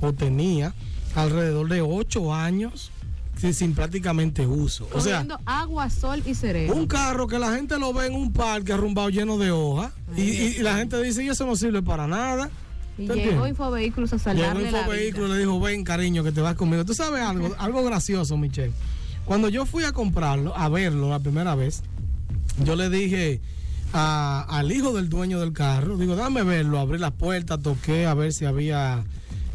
o 0.00 0.12
tenía 0.12 0.74
alrededor 1.14 1.68
de 1.68 1.80
8 1.80 2.34
años 2.34 2.90
sin, 3.36 3.54
sin 3.54 3.74
prácticamente 3.74 4.46
uso. 4.46 4.88
O 4.92 5.00
sea, 5.00 5.26
agua, 5.46 5.88
sol 5.90 6.22
y 6.26 6.34
cerebro. 6.34 6.76
un 6.76 6.86
carro 6.86 7.26
que 7.26 7.38
la 7.38 7.54
gente 7.54 7.78
lo 7.78 7.92
ve 7.92 8.06
en 8.06 8.14
un 8.14 8.32
parque 8.32 8.72
arrumbado 8.72 9.08
lleno 9.08 9.38
de 9.38 9.50
hojas 9.50 9.92
y, 10.16 10.58
la 10.58 10.76
gente 10.76 11.02
dice, 11.02 11.24
y 11.24 11.28
eso 11.28 11.46
no 11.46 11.56
sirve 11.56 11.82
para 11.82 12.06
nada. 12.06 12.50
y 12.98 13.06
¿te 13.06 13.14
llegó? 13.14 13.46
Infovehículos 13.46 14.12
a 14.12 14.16
Llegó 14.16 14.24
salvarle 14.24 14.70
la 14.70 14.80
Infovehículo 14.80 15.28
y 15.28 15.30
le 15.32 15.38
dijo, 15.38 15.60
ven 15.60 15.82
cariño, 15.82 16.22
que 16.22 16.32
te 16.32 16.40
vas 16.40 16.56
conmigo. 16.56 16.84
Tú 16.84 16.94
sabes 16.94 17.22
algo, 17.22 17.54
algo 17.58 17.82
gracioso, 17.84 18.36
Michelle. 18.36 18.74
Cuando 19.24 19.48
yo 19.48 19.64
fui 19.66 19.84
a 19.84 19.92
comprarlo, 19.92 20.56
a 20.56 20.68
verlo 20.68 21.08
la 21.10 21.18
primera 21.20 21.54
vez, 21.54 21.82
yo 22.64 22.76
le 22.76 22.90
dije 22.90 23.40
a- 23.92 24.44
al 24.48 24.70
hijo 24.72 24.92
del 24.92 25.08
dueño 25.08 25.40
del 25.40 25.52
carro, 25.52 25.96
digo, 25.96 26.14
dame 26.16 26.42
verlo, 26.42 26.78
abrí 26.78 26.98
la 26.98 27.10
puerta, 27.10 27.58
toqué 27.58 28.06
a 28.06 28.14
ver 28.14 28.32
si 28.32 28.44
había 28.44 29.04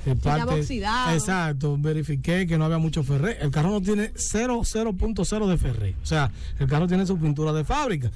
eh, 0.06 0.12
estaba 0.16 0.46
parte- 0.46 0.62
oxidado. 0.62 1.14
Exacto, 1.14 1.78
verifiqué 1.78 2.48
que 2.48 2.58
no 2.58 2.66
había 2.66 2.78
mucho 2.78 3.04
ferré. 3.04 3.38
El 3.42 3.52
carro 3.52 3.70
no 3.70 3.82
tiene 3.82 4.12
0, 4.16 4.62
0.0 4.64 5.48
de 5.48 5.58
ferré. 5.58 5.96
O 6.02 6.06
sea, 6.06 6.32
el 6.58 6.68
carro 6.68 6.88
tiene 6.88 7.06
su 7.06 7.18
pintura 7.20 7.52
de 7.54 7.64
fábrica. 7.66 8.10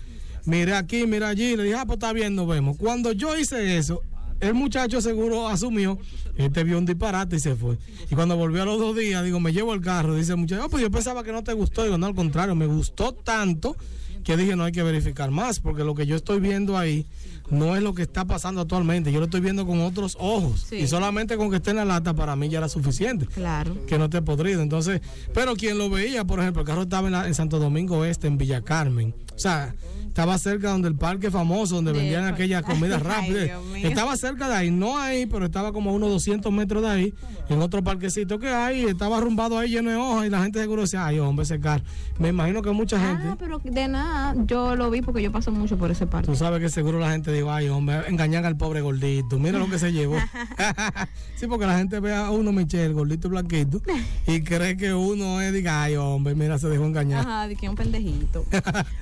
Miré 0.46 0.76
aquí, 0.76 1.06
mira 1.06 1.28
allí, 1.30 1.56
le 1.56 1.64
dije, 1.64 1.76
ah, 1.76 1.86
pues 1.86 1.98
está 1.98 2.12
bien, 2.14 2.36
nos 2.36 2.48
vemos. 2.48 2.78
Cuando 2.78 3.12
yo 3.12 3.38
hice 3.38 3.78
eso, 3.78 4.02
el 4.48 4.54
muchacho 4.54 5.02
seguro 5.02 5.48
asumió, 5.48 5.98
este 6.38 6.64
vio 6.64 6.78
un 6.78 6.86
disparate 6.86 7.36
y 7.38 7.40
se 7.40 7.56
fue. 7.56 7.78
Y 8.10 8.16
cuando 8.16 8.36
volvió 8.36 8.64
a 8.64 8.66
los 8.66 8.80
dos 8.80 8.96
días, 8.96 9.24
digo, 9.24 9.40
me 9.40 9.54
llevo 9.54 9.74
el 9.74 9.82
carro, 9.82 10.16
dice 10.16 10.32
el 10.34 10.38
muchacho, 10.38 10.64
"Ah, 10.64 10.70
pues 10.70 10.82
yo 10.84 10.92
pensaba 10.92 11.24
que 11.24 11.32
no 11.32 11.44
te 11.44 11.54
gustó. 11.54 11.84
Digo, 11.84 11.98
no, 11.98 12.06
al 12.08 12.16
contrario, 12.16 12.56
me 12.56 12.66
gustó 12.68 13.14
tanto 13.14 13.76
que 14.24 14.38
dije, 14.38 14.56
no 14.56 14.64
hay 14.64 14.72
que 14.72 14.84
verificar 14.84 15.32
más, 15.32 15.60
porque 15.60 15.84
lo 15.84 15.96
que 15.96 16.06
yo 16.06 16.16
estoy 16.16 16.40
viendo 16.40 16.78
ahí 16.78 17.06
no 17.50 17.76
es 17.76 17.84
lo 17.84 17.94
que 17.94 18.04
está 18.04 18.24
pasando 18.24 18.62
actualmente. 18.62 19.12
Yo 19.12 19.20
lo 19.20 19.26
estoy 19.26 19.42
viendo 19.42 19.68
con 19.68 19.82
otros 19.82 20.16
ojos. 20.18 20.66
Sí. 20.70 20.78
Y 20.78 20.88
solamente 20.88 21.36
con 21.36 21.50
que 21.50 21.58
esté 21.58 21.72
en 21.72 21.76
la 21.76 21.84
lata 21.86 22.14
para 22.14 22.36
mí 22.38 22.48
ya 22.48 22.60
era 22.60 22.70
suficiente 22.70 23.26
Claro. 23.28 23.76
que 23.86 23.98
no 23.98 24.06
esté 24.06 24.22
podrido. 24.22 24.62
Entonces, 24.62 25.02
pero 25.34 25.56
quien 25.58 25.78
lo 25.78 25.90
veía, 25.90 26.24
por 26.24 26.40
ejemplo, 26.40 26.62
el 26.62 26.66
carro 26.68 26.84
estaba 26.84 27.08
en, 27.08 27.12
la- 27.12 27.28
en 27.28 27.34
Santo 27.36 27.60
Domingo 27.60 28.06
Este, 28.06 28.28
en 28.28 28.38
Villa 28.38 28.62
Carmen. 28.62 29.14
O 29.36 29.40
sea, 29.40 29.76
estaba 30.14 30.38
cerca 30.38 30.70
donde 30.70 30.88
el 30.90 30.96
parque 30.96 31.32
famoso, 31.32 31.74
donde 31.74 31.92
De- 31.92 31.98
vendían 31.98 32.26
aquellas 32.26 32.62
comidas 32.62 33.02
rápidas. 33.04 33.50
Estaba 33.82 34.16
cerca 34.16 34.48
de 34.48 34.54
ahí, 34.56 34.70
no 34.70 35.00
ahí, 35.00 35.26
pero 35.26 35.46
estaba 35.46 35.74
como 35.74 35.90
a 35.90 35.94
unos 35.94 36.12
200 36.12 36.54
metros 36.54 36.84
de 36.84 36.90
ahí, 36.90 37.14
en 37.50 37.60
otro 37.64 37.84
parquecito 37.84 38.38
que 38.38 38.48
hay, 38.48 38.84
estaba 38.86 39.18
arrumbado 39.18 39.58
ahí 39.58 39.72
lleno 39.72 39.90
de 39.90 39.96
hojas 39.96 40.28
y 40.28 40.30
la 40.30 40.44
gente 40.44 40.60
seguro 40.60 40.84
decía, 40.84 41.04
ay, 41.08 41.18
hombre, 41.18 41.44
ese 41.46 41.60
carro. 41.60 41.84
Me 42.20 42.30
imagino 42.30 42.62
que 42.62 42.70
mucha 42.70 42.98
Ah, 42.98 43.18
gente... 43.22 43.36
pero 43.40 43.58
de 43.64 43.88
nada, 43.88 44.36
yo 44.46 44.76
lo 44.76 44.92
vi 44.92 45.02
porque 45.02 45.24
yo 45.24 45.32
paso 45.32 45.52
mucho 45.52 45.78
por 45.80 45.90
ese 45.90 46.06
parque. 46.06 46.28
Tú 46.28 46.36
sabes 46.36 46.60
que 46.62 46.70
seguro 46.70 47.00
la 47.00 47.10
gente 47.12 47.32
dijo, 47.32 47.52
ay, 47.52 47.70
hombre, 47.70 48.02
engañan 48.08 48.46
al 48.46 48.56
pobre 48.56 48.82
gordito, 48.82 49.40
mira 49.40 49.58
lo 49.58 49.68
que 49.68 49.80
se 49.80 49.92
llevó. 49.92 50.18
sí, 51.36 51.48
porque 51.48 51.66
la 51.66 51.76
gente 51.80 52.00
ve 52.00 52.14
a 52.14 52.30
uno, 52.30 52.52
Michelle, 52.52 52.94
gordito 52.94 53.30
y 53.30 53.32
blanquito, 53.32 53.82
y 54.28 54.42
cree 54.44 54.78
que 54.78 54.94
uno 54.94 55.42
es, 55.42 55.52
diga, 55.54 55.82
ay, 55.82 55.96
hombre, 55.96 56.36
mira, 56.36 56.60
se 56.60 56.70
dejó 56.70 56.86
engañar. 56.86 57.22
Ajá, 57.28 57.48
de 57.48 57.56
que 57.56 57.68
un 57.68 57.74
pendejito. 57.76 58.46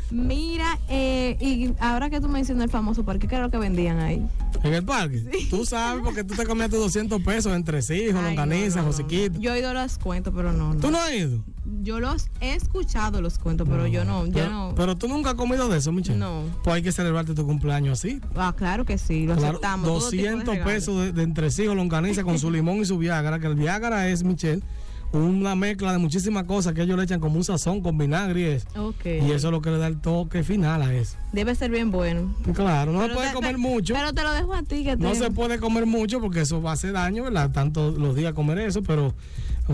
Mira, 0.09 0.79
eh, 0.87 1.00
y 1.39 1.73
ahora 1.79 2.09
que 2.09 2.19
tú 2.21 2.27
mencionas 2.27 2.65
el 2.65 2.69
famoso 2.69 3.03
parque, 3.03 3.27
¿qué 3.27 3.35
era 3.35 3.45
lo 3.45 3.51
que 3.51 3.57
vendían 3.57 3.99
ahí? 3.99 4.25
En 4.63 4.73
el 4.73 4.83
parque. 4.83 5.23
Tú 5.49 5.65
sabes, 5.65 6.03
porque 6.03 6.23
tú 6.23 6.35
te 6.35 6.45
comías 6.45 6.69
tus 6.69 6.79
200 6.79 7.21
pesos 7.23 7.53
entre 7.53 7.79
Ay, 7.89 8.11
longaniza, 8.11 8.77
no, 8.77 8.81
no, 8.83 8.87
no. 8.89 8.91
josiquito. 8.91 9.39
Yo 9.39 9.53
he 9.53 9.59
ido 9.59 9.69
a 9.69 9.73
los 9.73 9.97
cuentos, 9.97 10.33
pero 10.35 10.53
no, 10.53 10.73
no. 10.73 10.79
¿Tú 10.79 10.91
no 10.91 10.99
has 10.99 11.13
ido? 11.13 11.43
Yo 11.83 11.99
los 11.99 12.27
he 12.41 12.53
escuchado 12.55 13.21
los 13.21 13.37
cuentos, 13.39 13.67
pero 13.69 13.87
yo 13.87 14.03
no, 14.03 14.25
yo 14.25 14.33
pero, 14.33 14.49
no. 14.49 14.73
pero 14.75 14.95
tú 14.97 15.07
nunca 15.07 15.31
has 15.31 15.35
comido 15.35 15.69
de 15.69 15.77
eso, 15.77 15.91
Michelle. 15.91 16.17
No. 16.19 16.43
Pues 16.63 16.75
hay 16.75 16.81
que 16.81 16.91
celebrarte 16.91 17.33
tu 17.33 17.45
cumpleaños 17.45 17.99
así. 17.99 18.19
ah, 18.35 18.53
claro 18.57 18.83
que 18.85 18.97
sí, 18.97 19.25
lo 19.25 19.35
Claro, 19.35 19.49
aceptamos. 19.57 19.87
todo 19.87 20.09
tipo 20.09 20.23
de 20.23 20.29
200 20.31 20.55
regalos. 20.55 20.73
pesos 20.73 21.01
de, 21.03 21.11
de 21.13 21.23
entresijos, 21.23 21.75
longaniza 21.75 22.23
con 22.23 22.37
su 22.39 22.51
limón 22.51 22.77
y 22.77 22.85
su 22.85 22.97
Viagra, 22.97 23.39
que 23.39 23.47
el 23.47 23.55
Viagra 23.55 24.09
es, 24.09 24.23
Michelle, 24.23 24.61
una 25.13 25.55
mezcla 25.55 25.91
de 25.91 25.97
muchísimas 25.97 26.45
cosas 26.45 26.73
que 26.73 26.83
ellos 26.83 26.97
le 26.97 27.03
echan 27.03 27.19
como 27.19 27.35
un 27.35 27.43
sazón 27.43 27.81
con 27.81 27.97
vinagre 27.97 28.39
y 28.41 28.43
eso. 28.45 28.67
Ok. 28.77 29.05
Y 29.05 29.31
eso 29.31 29.47
es 29.47 29.51
lo 29.51 29.61
que 29.61 29.69
le 29.71 29.77
da 29.77 29.87
el 29.87 29.99
toque 29.99 30.43
final 30.43 30.81
a 30.81 30.93
eso. 30.93 31.17
Debe 31.33 31.53
ser 31.55 31.69
bien 31.71 31.91
bueno. 31.91 32.33
Claro, 32.53 32.91
no 32.93 33.05
se 33.07 33.13
puede 33.13 33.27
te- 33.29 33.33
comer 33.33 33.57
mucho. 33.57 33.93
Pero 33.93 34.13
te 34.13 34.23
lo 34.23 34.31
dejo 34.33 34.53
a 34.53 34.63
ti 34.63 34.83
que 34.83 34.95
te... 34.95 35.03
No 35.03 35.13
se 35.15 35.29
puede 35.31 35.59
comer 35.59 35.85
mucho 35.85 36.19
porque 36.21 36.41
eso 36.41 36.61
va 36.61 36.71
a 36.71 36.73
hacer 36.73 36.93
daño, 36.93 37.23
¿verdad? 37.23 37.51
Tanto 37.51 37.91
los 37.91 38.15
días 38.15 38.33
comer 38.33 38.59
eso, 38.59 38.81
pero 38.83 39.13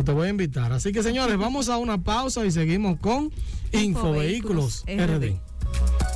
te 0.06 0.12
voy 0.12 0.28
a 0.28 0.30
invitar. 0.32 0.72
Así 0.74 0.92
que, 0.92 1.04
señores, 1.04 1.38
vamos 1.40 1.70
a 1.70 1.78
una 1.78 1.98
pausa 2.00 2.46
y 2.46 2.52
seguimos 2.52 3.00
con 3.00 3.32
Infovehículos 3.72 4.84
Infovehículos 4.86 4.86
RD. 4.88 5.36
RD. 5.36 6.07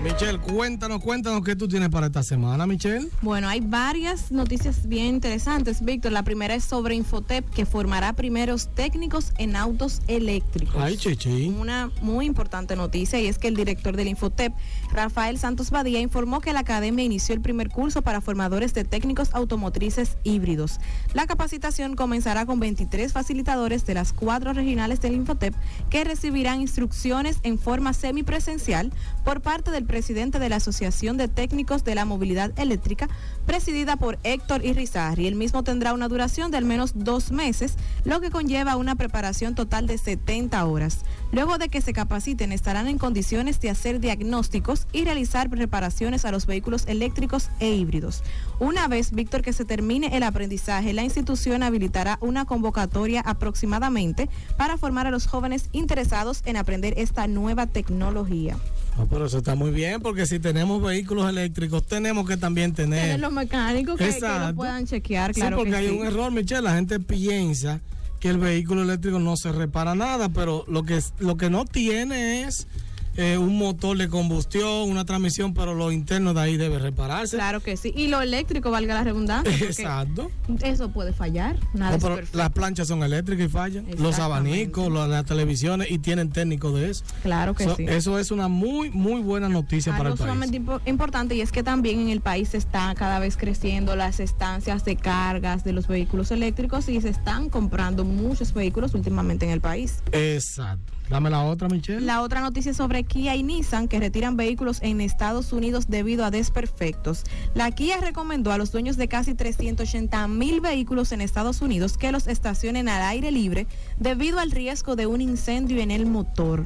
Michelle, 0.07 0.39
cuéntanos, 0.39 1.03
cuéntanos 1.03 1.43
qué 1.43 1.53
tú 1.53 1.67
tienes 1.67 1.89
para 1.89 2.05
esta 2.07 2.23
semana, 2.23 2.65
Michelle. 2.65 3.09
Bueno, 3.21 3.49
hay 3.49 3.59
varias 3.59 4.31
noticias 4.31 4.87
bien 4.87 5.07
interesantes, 5.07 5.83
Víctor. 5.83 6.13
La 6.13 6.23
primera 6.23 6.55
es 6.55 6.63
sobre 6.63 6.95
Infotep, 6.95 7.47
que 7.49 7.65
formará 7.65 8.13
primeros 8.13 8.73
técnicos 8.73 9.33
en 9.37 9.57
autos 9.57 10.01
eléctricos. 10.07 10.77
Ay, 10.79 10.95
chichi. 10.95 11.49
Una 11.49 11.91
muy 12.01 12.25
importante 12.25 12.77
noticia 12.77 13.19
y 13.19 13.27
es 13.27 13.37
que 13.37 13.49
el 13.49 13.57
director 13.57 13.97
del 13.97 14.07
Infotep, 14.07 14.53
Rafael 14.93 15.37
Santos 15.39 15.71
Badía, 15.71 15.99
informó 15.99 16.39
que 16.39 16.53
la 16.53 16.61
academia 16.61 17.03
inició 17.03 17.35
el 17.35 17.41
primer 17.41 17.67
curso 17.67 18.01
para 18.01 18.21
formadores 18.21 18.73
de 18.73 18.85
técnicos 18.85 19.31
automotrices 19.33 20.17
híbridos. 20.23 20.79
La 21.13 21.27
capacitación 21.27 21.97
comenzará 21.97 22.45
con 22.45 22.61
23 22.61 23.11
facilitadores 23.11 23.85
de 23.85 23.95
las 23.95 24.13
cuatro 24.13 24.53
regionales 24.53 25.01
del 25.01 25.15
Infotep 25.15 25.53
que 25.89 26.05
recibirán 26.05 26.61
instrucciones 26.61 27.39
en 27.43 27.59
forma 27.59 27.91
semipresencial 27.91 28.93
por 29.25 29.41
parte 29.41 29.69
del 29.69 29.83
presidente 29.83 29.96
de 29.97 30.49
la 30.49 30.57
Asociación 30.57 31.17
de 31.17 31.27
Técnicos 31.27 31.83
de 31.83 31.95
la 31.95 32.05
Movilidad 32.05 32.51
Eléctrica, 32.59 33.09
presidida 33.47 33.95
por 33.95 34.19
Héctor 34.21 34.63
Irizarry. 34.63 35.25
El 35.25 35.33
mismo 35.33 35.63
tendrá 35.63 35.93
una 35.93 36.07
duración 36.07 36.51
de 36.51 36.57
al 36.57 36.65
menos 36.65 36.91
dos 36.93 37.31
meses, 37.31 37.77
lo 38.05 38.21
que 38.21 38.29
conlleva 38.29 38.75
una 38.75 38.93
preparación 38.93 39.55
total 39.55 39.87
de 39.87 39.97
70 39.97 40.63
horas. 40.65 40.99
Luego 41.31 41.57
de 41.57 41.69
que 41.69 41.81
se 41.81 41.93
capaciten, 41.93 42.51
estarán 42.51 42.87
en 42.87 42.99
condiciones 42.99 43.59
de 43.59 43.71
hacer 43.71 43.99
diagnósticos 43.99 44.85
y 44.93 45.03
realizar 45.03 45.49
reparaciones 45.49 46.25
a 46.25 46.31
los 46.31 46.45
vehículos 46.45 46.83
eléctricos 46.85 47.49
e 47.59 47.71
híbridos. 47.71 48.21
Una 48.59 48.87
vez, 48.87 49.11
Víctor, 49.11 49.41
que 49.41 49.51
se 49.51 49.65
termine 49.65 50.15
el 50.15 50.21
aprendizaje, 50.21 50.93
la 50.93 51.03
institución 51.03 51.63
habilitará 51.63 52.19
una 52.21 52.45
convocatoria 52.45 53.21
aproximadamente 53.21 54.29
para 54.57 54.77
formar 54.77 55.07
a 55.07 55.11
los 55.11 55.25
jóvenes 55.25 55.69
interesados 55.71 56.43
en 56.45 56.55
aprender 56.55 56.93
esta 56.97 57.25
nueva 57.25 57.65
tecnología. 57.65 58.57
No, 58.97 59.05
pero 59.07 59.27
eso 59.27 59.37
está 59.37 59.53
muy 59.55 59.69
bien, 59.71 60.01
porque 60.01 60.25
si 60.25 60.39
tenemos 60.39 60.81
vehículos 60.81 61.29
eléctricos, 61.29 61.85
tenemos 61.85 62.27
que 62.27 62.35
también 62.35 62.73
tener. 62.73 63.01
Tener 63.01 63.19
los 63.19 63.31
mecánicos 63.31 63.97
que, 63.97 64.09
que 64.09 64.19
lo 64.19 64.55
puedan 64.55 64.87
chequear, 64.87 65.33
claro. 65.33 65.55
sí, 65.55 65.59
porque 65.59 65.71
que 65.71 65.77
hay 65.77 65.89
sí. 65.89 65.95
un 65.95 66.05
error, 66.05 66.31
Michelle. 66.31 66.63
La 66.63 66.73
gente 66.73 66.99
piensa 66.99 67.79
que 68.19 68.29
el 68.29 68.37
vehículo 68.37 68.81
eléctrico 68.81 69.19
no 69.19 69.37
se 69.37 69.51
repara 69.51 69.93
nada, 69.93 70.29
pero 70.29 70.65
lo 70.67 70.83
que, 70.83 70.99
lo 71.19 71.37
que 71.37 71.49
no 71.49 71.65
tiene 71.65 72.41
es 72.43 72.67
eh, 73.17 73.37
un 73.37 73.57
motor 73.57 73.97
de 73.97 74.07
combustión, 74.07 74.89
una 74.89 75.03
transmisión, 75.05 75.53
pero 75.53 75.73
lo 75.73 75.91
interno 75.91 76.33
de 76.33 76.41
ahí 76.41 76.55
debe 76.57 76.79
repararse. 76.79 77.35
Claro 77.35 77.61
que 77.61 77.75
sí. 77.75 77.91
Y 77.95 78.07
lo 78.07 78.21
eléctrico, 78.21 78.71
valga 78.71 78.93
la 78.93 79.03
redundancia. 79.03 79.51
Exacto. 79.65 80.31
Eso 80.63 80.89
puede 80.89 81.13
fallar. 81.13 81.57
Nada 81.73 81.91
No, 81.91 81.97
es 81.97 82.03
pero 82.03 82.27
las 82.33 82.51
planchas 82.51 82.87
son 82.87 83.03
eléctricas 83.03 83.47
y 83.47 83.49
fallan. 83.49 83.85
Los 83.97 84.19
abanicos, 84.19 84.91
las 84.91 85.25
televisiones 85.25 85.89
y 85.91 85.97
tienen 85.99 86.29
técnicos 86.29 86.73
de 86.79 86.91
eso. 86.91 87.03
Claro 87.23 87.53
que 87.55 87.63
So, 87.65 87.75
sí. 87.75 87.85
Eso 87.87 88.19
es 88.19 88.31
una 88.31 88.47
muy, 88.47 88.91
muy 88.91 89.21
buena 89.21 89.49
noticia 89.49 89.97
para 89.97 90.09
el 90.09 90.15
país. 90.15 90.21
sumamente 90.29 90.61
impo- 90.61 90.81
importante 90.85 91.35
y 91.35 91.41
es 91.41 91.51
que 91.51 91.63
también 91.63 91.99
en 91.99 92.09
el 92.09 92.21
país 92.21 92.49
se 92.49 92.57
está 92.57 92.93
cada 92.95 93.19
vez 93.19 93.35
creciendo 93.35 93.95
las 93.95 94.19
estancias 94.19 94.85
de 94.85 94.95
cargas 94.95 95.63
de 95.63 95.73
los 95.73 95.87
vehículos 95.87 96.31
eléctricos 96.31 96.87
y 96.87 97.01
se 97.01 97.09
están 97.09 97.49
comprando 97.49 98.05
muchos 98.05 98.53
vehículos 98.53 98.93
últimamente 98.93 99.45
en 99.45 99.51
el 99.51 99.61
país. 99.61 99.95
Exacto. 100.11 100.93
Dame 101.09 101.29
la 101.29 101.43
otra, 101.45 101.69
Michelle. 101.69 102.01
La 102.01 102.21
otra 102.21 102.41
noticia 102.41 102.73
sobre 102.73 103.03
Kia 103.03 103.35
y 103.35 103.43
Nissan 103.43 103.87
que 103.87 103.99
retiran 103.99 104.35
vehículos 104.35 104.79
en 104.81 104.99
Estados 104.99 105.53
Unidos 105.53 105.87
debido 105.87 106.25
a 106.25 106.31
desperfectos. 106.31 107.23
La 107.55 107.71
Kia 107.71 107.97
recomendó 108.01 108.51
a 108.51 108.57
los 108.57 108.71
dueños 108.71 108.97
de 108.97 109.07
casi 109.07 109.33
380 109.33 110.27
mil 110.27 110.59
vehículos 110.59 111.13
en 111.13 111.21
Estados 111.21 111.61
Unidos 111.61 111.97
que 111.97 112.11
los 112.11 112.27
estacionen 112.27 112.89
al 112.89 113.01
aire 113.03 113.31
libre 113.31 113.67
debido 113.99 114.39
al 114.39 114.51
riesgo 114.51 114.95
de 114.95 115.07
un 115.07 115.21
incendio 115.21 115.81
en 115.81 115.91
el 115.91 116.05
motor. 116.05 116.65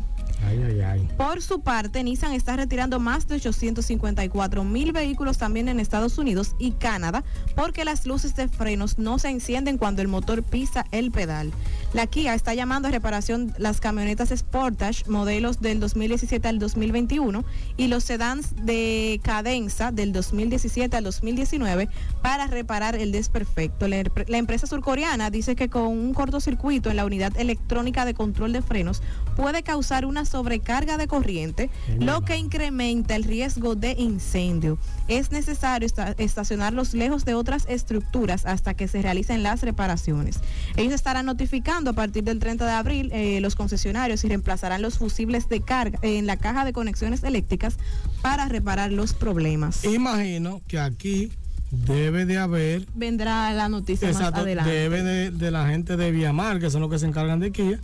Por 1.18 1.42
su 1.42 1.62
parte, 1.62 2.04
Nissan 2.04 2.34
está 2.34 2.56
retirando 2.56 3.00
más 3.00 3.28
de 3.28 3.36
854 3.36 4.64
mil 4.64 4.92
vehículos 4.92 5.38
también 5.38 5.70
en 5.70 5.80
Estados 5.80 6.18
Unidos 6.18 6.56
y 6.60 6.72
Canadá 6.72 7.24
porque 7.56 7.86
las 7.86 8.06
luces 8.06 8.36
de 8.36 8.48
frenos 8.48 8.98
no 8.98 9.20
se 9.20 9.30
encienden 9.30 9.78
cuando 9.78 10.02
el 10.02 10.08
motor 10.08 10.44
pisa 10.44 10.86
el 10.92 11.12
pedal. 11.12 11.52
La 11.94 12.08
Kia 12.08 12.34
está 12.34 12.54
llamando 12.54 12.88
a 12.88 12.92
reparación 12.92 13.54
las 13.58 13.80
camionetas 13.80 14.30
Sportage 14.30 15.04
modelos 15.08 15.62
del 15.62 15.80
2017 15.80 16.48
al 16.48 16.60
2021 16.60 17.44
y 17.78 17.88
los 17.88 18.04
sedans 18.04 18.56
de 18.56 19.20
cadenza 19.24 19.92
del 19.92 20.12
2017 20.14 20.98
al 20.98 21.04
2019 21.04 21.90
para 22.22 22.48
reparar 22.48 22.96
el 22.96 23.12
desperfecto. 23.12 23.88
La, 23.88 24.04
la 24.28 24.38
empresa 24.38 24.68
surcoreana 24.68 25.30
dice 25.30 25.56
que 25.56 25.70
con 25.70 25.88
un 25.88 26.14
cortocircuito 26.14 26.90
en 26.90 26.98
la 26.98 27.06
unidad 27.06 27.38
electrónica 27.38 28.06
de 28.06 28.14
control 28.14 28.54
de 28.54 28.62
frenos 28.62 29.02
puede 29.36 29.64
causar 29.64 30.06
una 30.06 30.26
sobrecarga 30.32 30.98
de 30.98 31.08
corriente, 31.08 31.70
lo 32.00 32.22
que 32.22 32.38
incrementa 32.38 33.16
el 33.16 33.24
riesgo 33.24 33.76
de 33.76 33.92
incendio. 34.00 34.78
Es 35.08 35.32
necesario 35.32 35.86
esta- 35.86 36.12
estacionarlos 36.18 36.94
lejos 36.94 37.26
de 37.26 37.34
otras 37.36 37.66
estructuras 37.68 38.46
hasta 38.46 38.74
que 38.74 38.88
se 38.88 39.02
realicen 39.02 39.44
las 39.44 39.62
reparaciones. 39.62 40.40
Ellos 40.78 40.94
estarán 40.94 41.26
notificando 41.26 41.92
a 41.92 41.94
partir 41.94 42.24
del 42.24 42.40
30 42.40 42.66
de 42.66 42.72
abril 42.72 43.10
eh, 43.14 43.40
los 43.42 43.56
concesionarios 43.56 44.24
y 44.24 44.30
reemplazarán 44.30 44.82
los 44.82 44.98
fusibles 44.98 45.50
de 45.50 45.62
carga 45.62 46.00
en 46.02 46.26
la 46.28 46.38
caja 46.38 46.66
de 46.66 46.74
conexiones 46.74 47.24
eléctricas 47.24 47.76
para 48.22 48.48
reparar 48.48 48.92
los 48.92 49.14
problemas. 49.14 49.84
Imagino 49.84 50.62
que 50.68 50.80
aquí 50.80 51.32
debe 51.72 52.26
de 52.26 52.38
haber 52.38 52.86
Vendrá 52.94 53.52
la 53.54 53.70
noticia 53.70 54.10
Exacto, 54.10 54.32
más 54.32 54.42
adelante. 54.42 54.70
debe 54.72 55.04
de, 55.04 55.32
de 55.32 55.52
la 55.52 55.68
gente 55.68 55.96
de 55.98 56.12
Viamar, 56.12 56.60
que 56.60 56.70
son 56.70 56.82
los 56.82 56.90
que 56.92 57.00
se 57.00 57.06
encargan 57.06 57.40
de 57.40 57.52
Kia, 57.52 57.80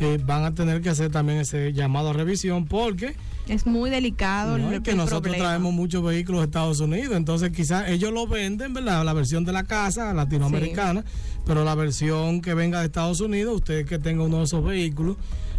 eh, 0.00 0.18
van 0.24 0.44
a 0.44 0.54
tener 0.54 0.80
que 0.80 0.90
hacer 0.90 1.10
también 1.10 1.38
ese 1.40 1.72
llamado 1.72 2.10
a 2.10 2.12
revisión 2.12 2.66
porque 2.66 3.16
Es 3.48 3.66
muy 3.66 3.90
delicado 3.90 4.58
no, 4.58 4.70
es 4.72 4.80
que 4.80 4.94
nosotros 4.94 5.22
problema. 5.22 5.44
traemos 5.44 5.72
muchos 5.72 6.04
vehículos 6.04 6.42
de 6.42 6.44
Estados 6.46 6.80
Unidos, 6.80 7.16
entonces 7.16 7.50
quizás 7.50 7.88
ellos 7.88 8.12
lo 8.12 8.26
venden, 8.26 8.74
¿verdad? 8.74 9.04
La 9.04 9.12
versión 9.12 9.44
de 9.44 9.52
la 9.52 9.64
casa 9.64 10.12
latinoamericana, 10.14 11.04
pero 11.46 11.64
la 11.64 11.74
versión 11.74 12.40
que 12.42 12.54
venga 12.54 12.80
de 12.80 12.86
Estados 12.86 13.20
Unidos, 13.20 13.56
usted 13.56 13.86
que 13.86 13.98
tenga 13.98 14.22
uno 14.24 14.38
de 14.38 14.44
esos 14.44 14.64
vehículos, 14.64 15.16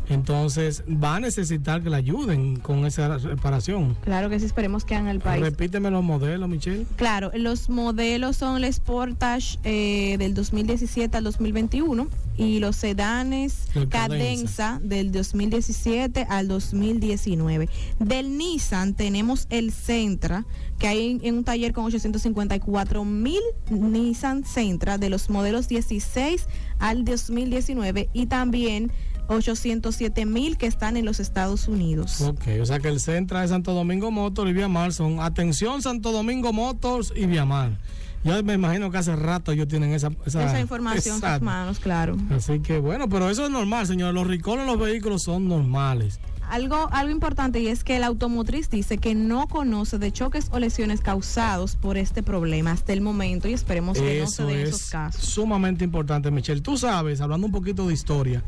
entonces 0.10 0.84
va 0.88 1.15
a 1.17 1.19
necesitar 1.19 1.82
que 1.84 1.89
le 1.89 1.95
ayuden 1.95 2.58
con 2.58 2.86
esa 2.86 3.17
reparación. 3.17 3.95
Claro 4.04 4.30
que 4.30 4.39
sí, 4.39 4.45
esperemos 4.45 4.84
que 4.84 4.95
hagan 4.95 5.08
el 5.08 5.19
país. 5.19 5.41
Repíteme 5.41 5.91
los 5.91 6.04
modelos, 6.04 6.50
Michelle. 6.50 6.86
Claro, 6.95 7.32
los 7.36 7.69
modelos 7.69 8.38
son 8.38 8.63
el 8.63 8.74
Sportage 8.74 9.58
eh, 9.63 10.17
del 10.17 10.34
2017 10.34 11.15
al 11.15 11.24
2021 11.24 12.08
y 12.38 12.60
los 12.60 12.76
sedanes 12.76 13.67
El 13.76 13.89
Cadenza. 13.89 14.80
del 14.82 15.12
2017 15.12 16.26
al 16.30 16.48
2019. 16.48 17.69
Del 18.00 18.38
Nissan 18.38 18.93
tenemos 18.95 19.45
el 19.50 19.72
Sentra, 19.72 20.45
que 20.80 20.88
hay 20.88 21.12
en, 21.12 21.19
en 21.24 21.36
un 21.39 21.43
taller 21.43 21.74
con 21.74 21.86
854 21.86 23.06
mil 23.06 23.41
Nissan 23.69 24.45
Sentra 24.45 24.98
de 24.98 25.10
los 25.10 25.30
modelos 25.30 25.67
16 25.67 26.48
al 26.80 27.06
2019 27.06 28.10
y 28.13 28.26
también 28.28 28.91
807 29.29 30.25
mil 30.25 30.57
que 30.57 30.65
están 30.67 30.97
en 30.97 31.05
los 31.05 31.19
Estados 31.19 31.67
Unidos. 31.67 32.19
Ok, 32.21 32.43
o 32.61 32.65
sea 32.65 32.79
que 32.79 32.87
el 32.89 32.99
Centra 32.99 33.41
de 33.41 33.47
Santo 33.47 33.73
Domingo 33.73 34.11
Motors 34.11 34.49
y 34.49 34.53
Viamar 34.53 34.91
son 34.91 35.19
atención 35.21 35.81
Santo 35.81 36.11
Domingo 36.11 36.51
Motors 36.51 37.13
y 37.15 37.25
Viamar. 37.25 37.77
Yo 38.23 38.43
me 38.43 38.53
imagino 38.53 38.91
que 38.91 38.97
hace 38.97 39.15
rato 39.15 39.53
ellos 39.53 39.69
tienen 39.69 39.93
esa, 39.93 40.11
esa, 40.25 40.43
Esa 40.43 40.59
información 40.59 41.21
en 41.23 41.31
sus 41.33 41.41
manos, 41.41 41.79
claro. 41.79 42.17
Así 42.31 42.59
que 42.59 42.79
bueno, 42.79 43.07
pero 43.07 43.29
eso 43.29 43.45
es 43.45 43.51
normal, 43.51 43.87
señor. 43.87 44.13
Los 44.13 44.27
ricolos 44.27 44.63
en 44.63 44.67
los 44.67 44.79
vehículos 44.79 45.23
son 45.23 45.47
normales. 45.47 46.19
Algo, 46.49 46.89
algo 46.91 47.11
importante 47.11 47.59
y 47.59 47.67
es 47.67 47.83
que 47.83 47.95
el 47.95 48.03
automotriz 48.03 48.71
dice 48.71 48.97
que 48.97 49.13
no 49.13 49.47
conoce 49.47 49.99
de 49.99 50.11
choques 50.11 50.47
o 50.51 50.57
lesiones 50.59 50.99
causados 50.99 51.75
por 51.75 51.95
este 51.95 52.23
problema 52.23 52.71
hasta 52.71 52.91
el 52.91 53.01
momento 53.01 53.47
y 53.47 53.53
esperemos 53.53 53.99
que 53.99 54.19
no 54.21 54.27
se 54.27 54.43
Eso 54.43 54.47
den 54.47 54.59
es 54.61 54.69
esos 54.69 54.89
casos. 54.89 55.23
sumamente 55.23 55.85
importante, 55.85 56.31
Michelle. 56.31 56.59
Tú 56.61 56.75
sabes, 56.75 57.21
hablando 57.21 57.45
un 57.45 57.53
poquito 57.53 57.87
de 57.87 57.93
historia, 57.93 58.43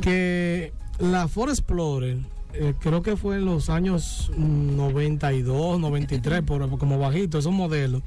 que 0.00 0.72
la 0.98 1.28
Ford 1.28 1.50
Explorer, 1.50 2.18
eh, 2.52 2.74
creo 2.78 3.02
que 3.02 3.16
fue 3.16 3.36
en 3.36 3.44
los 3.44 3.70
años 3.70 4.30
92, 4.36 5.80
93, 5.80 6.42
por, 6.42 6.78
como 6.78 6.98
bajito, 6.98 7.38
esos 7.38 7.52
modelos, 7.52 8.02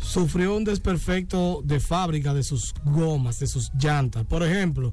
sufrió 0.00 0.56
un 0.56 0.64
desperfecto 0.64 1.62
de 1.64 1.80
fábrica 1.80 2.34
de 2.34 2.42
sus 2.42 2.74
gomas, 2.84 3.38
de 3.38 3.46
sus 3.46 3.72
llantas. 3.74 4.24
Por 4.24 4.42
ejemplo, 4.42 4.92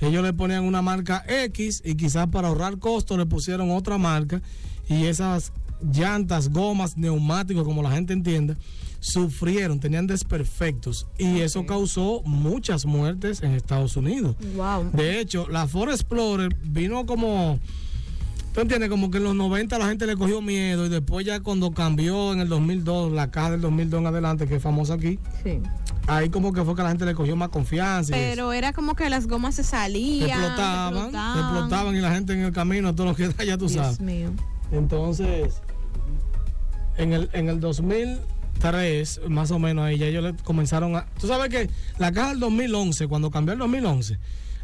ellos 0.00 0.22
le 0.22 0.32
ponían 0.32 0.64
una 0.64 0.82
marca 0.82 1.24
X 1.26 1.82
y 1.84 1.94
quizás 1.94 2.28
para 2.28 2.48
ahorrar 2.48 2.78
costos 2.78 3.18
le 3.18 3.26
pusieron 3.26 3.70
otra 3.70 3.98
marca 3.98 4.42
y 4.88 5.04
esas 5.04 5.52
llantas, 5.80 6.50
gomas, 6.50 6.96
neumáticos, 6.96 7.64
como 7.64 7.82
la 7.82 7.90
gente 7.90 8.12
entienda, 8.12 8.56
sufrieron, 9.04 9.80
tenían 9.80 10.06
desperfectos 10.06 11.06
y 11.18 11.40
eso 11.40 11.66
causó 11.66 12.22
muchas 12.24 12.86
muertes 12.86 13.42
en 13.42 13.52
Estados 13.52 13.96
Unidos. 13.98 14.34
Wow. 14.56 14.90
De 14.94 15.20
hecho, 15.20 15.46
la 15.48 15.66
Ford 15.68 15.90
Explorer 15.90 16.56
vino 16.64 17.04
como, 17.04 17.58
tú 18.54 18.62
entiendes, 18.62 18.88
como 18.88 19.10
que 19.10 19.18
en 19.18 19.24
los 19.24 19.34
90 19.34 19.78
la 19.78 19.88
gente 19.88 20.06
le 20.06 20.16
cogió 20.16 20.40
miedo 20.40 20.86
y 20.86 20.88
después 20.88 21.26
ya 21.26 21.40
cuando 21.40 21.72
cambió 21.72 22.32
en 22.32 22.40
el 22.40 22.48
2002, 22.48 23.12
la 23.12 23.30
caja 23.30 23.50
del 23.52 23.60
2002 23.60 24.00
en 24.00 24.06
adelante, 24.06 24.46
que 24.46 24.56
es 24.56 24.62
famosa 24.62 24.94
aquí, 24.94 25.18
Sí. 25.42 25.60
ahí 26.06 26.30
como 26.30 26.54
que 26.54 26.64
fue 26.64 26.74
que 26.74 26.82
la 26.82 26.88
gente 26.88 27.04
le 27.04 27.14
cogió 27.14 27.36
más 27.36 27.50
confianza. 27.50 28.10
Pero 28.14 28.54
era 28.54 28.72
como 28.72 28.94
que 28.96 29.10
las 29.10 29.26
gomas 29.26 29.54
se 29.54 29.64
salían. 29.64 30.30
explotaban, 30.30 31.06
explotaban 31.14 31.94
y 31.94 32.00
la 32.00 32.14
gente 32.14 32.32
en 32.32 32.40
el 32.40 32.52
camino, 32.52 32.94
todo 32.94 33.08
lo 33.08 33.14
que 33.14 33.28
da, 33.28 33.44
ya 33.44 33.58
tú 33.58 33.68
Dios 33.68 33.82
sabes. 33.84 34.00
mío. 34.00 34.30
Entonces, 34.72 35.60
en 36.96 37.12
el, 37.12 37.28
en 37.34 37.48
el 37.50 37.60
2003, 38.72 39.20
más 39.28 39.50
o 39.50 39.58
menos, 39.58 39.84
ahí. 39.84 39.98
Ya 39.98 40.06
ellos 40.06 40.24
le 40.24 40.34
comenzaron 40.34 40.96
a... 40.96 41.06
Tú 41.20 41.26
sabes 41.26 41.48
que 41.50 41.70
la 41.98 42.12
caja 42.12 42.30
del 42.30 42.40
2011, 42.40 43.06
cuando 43.08 43.30
cambió 43.30 43.52
el 43.52 43.58
2011, 43.58 44.18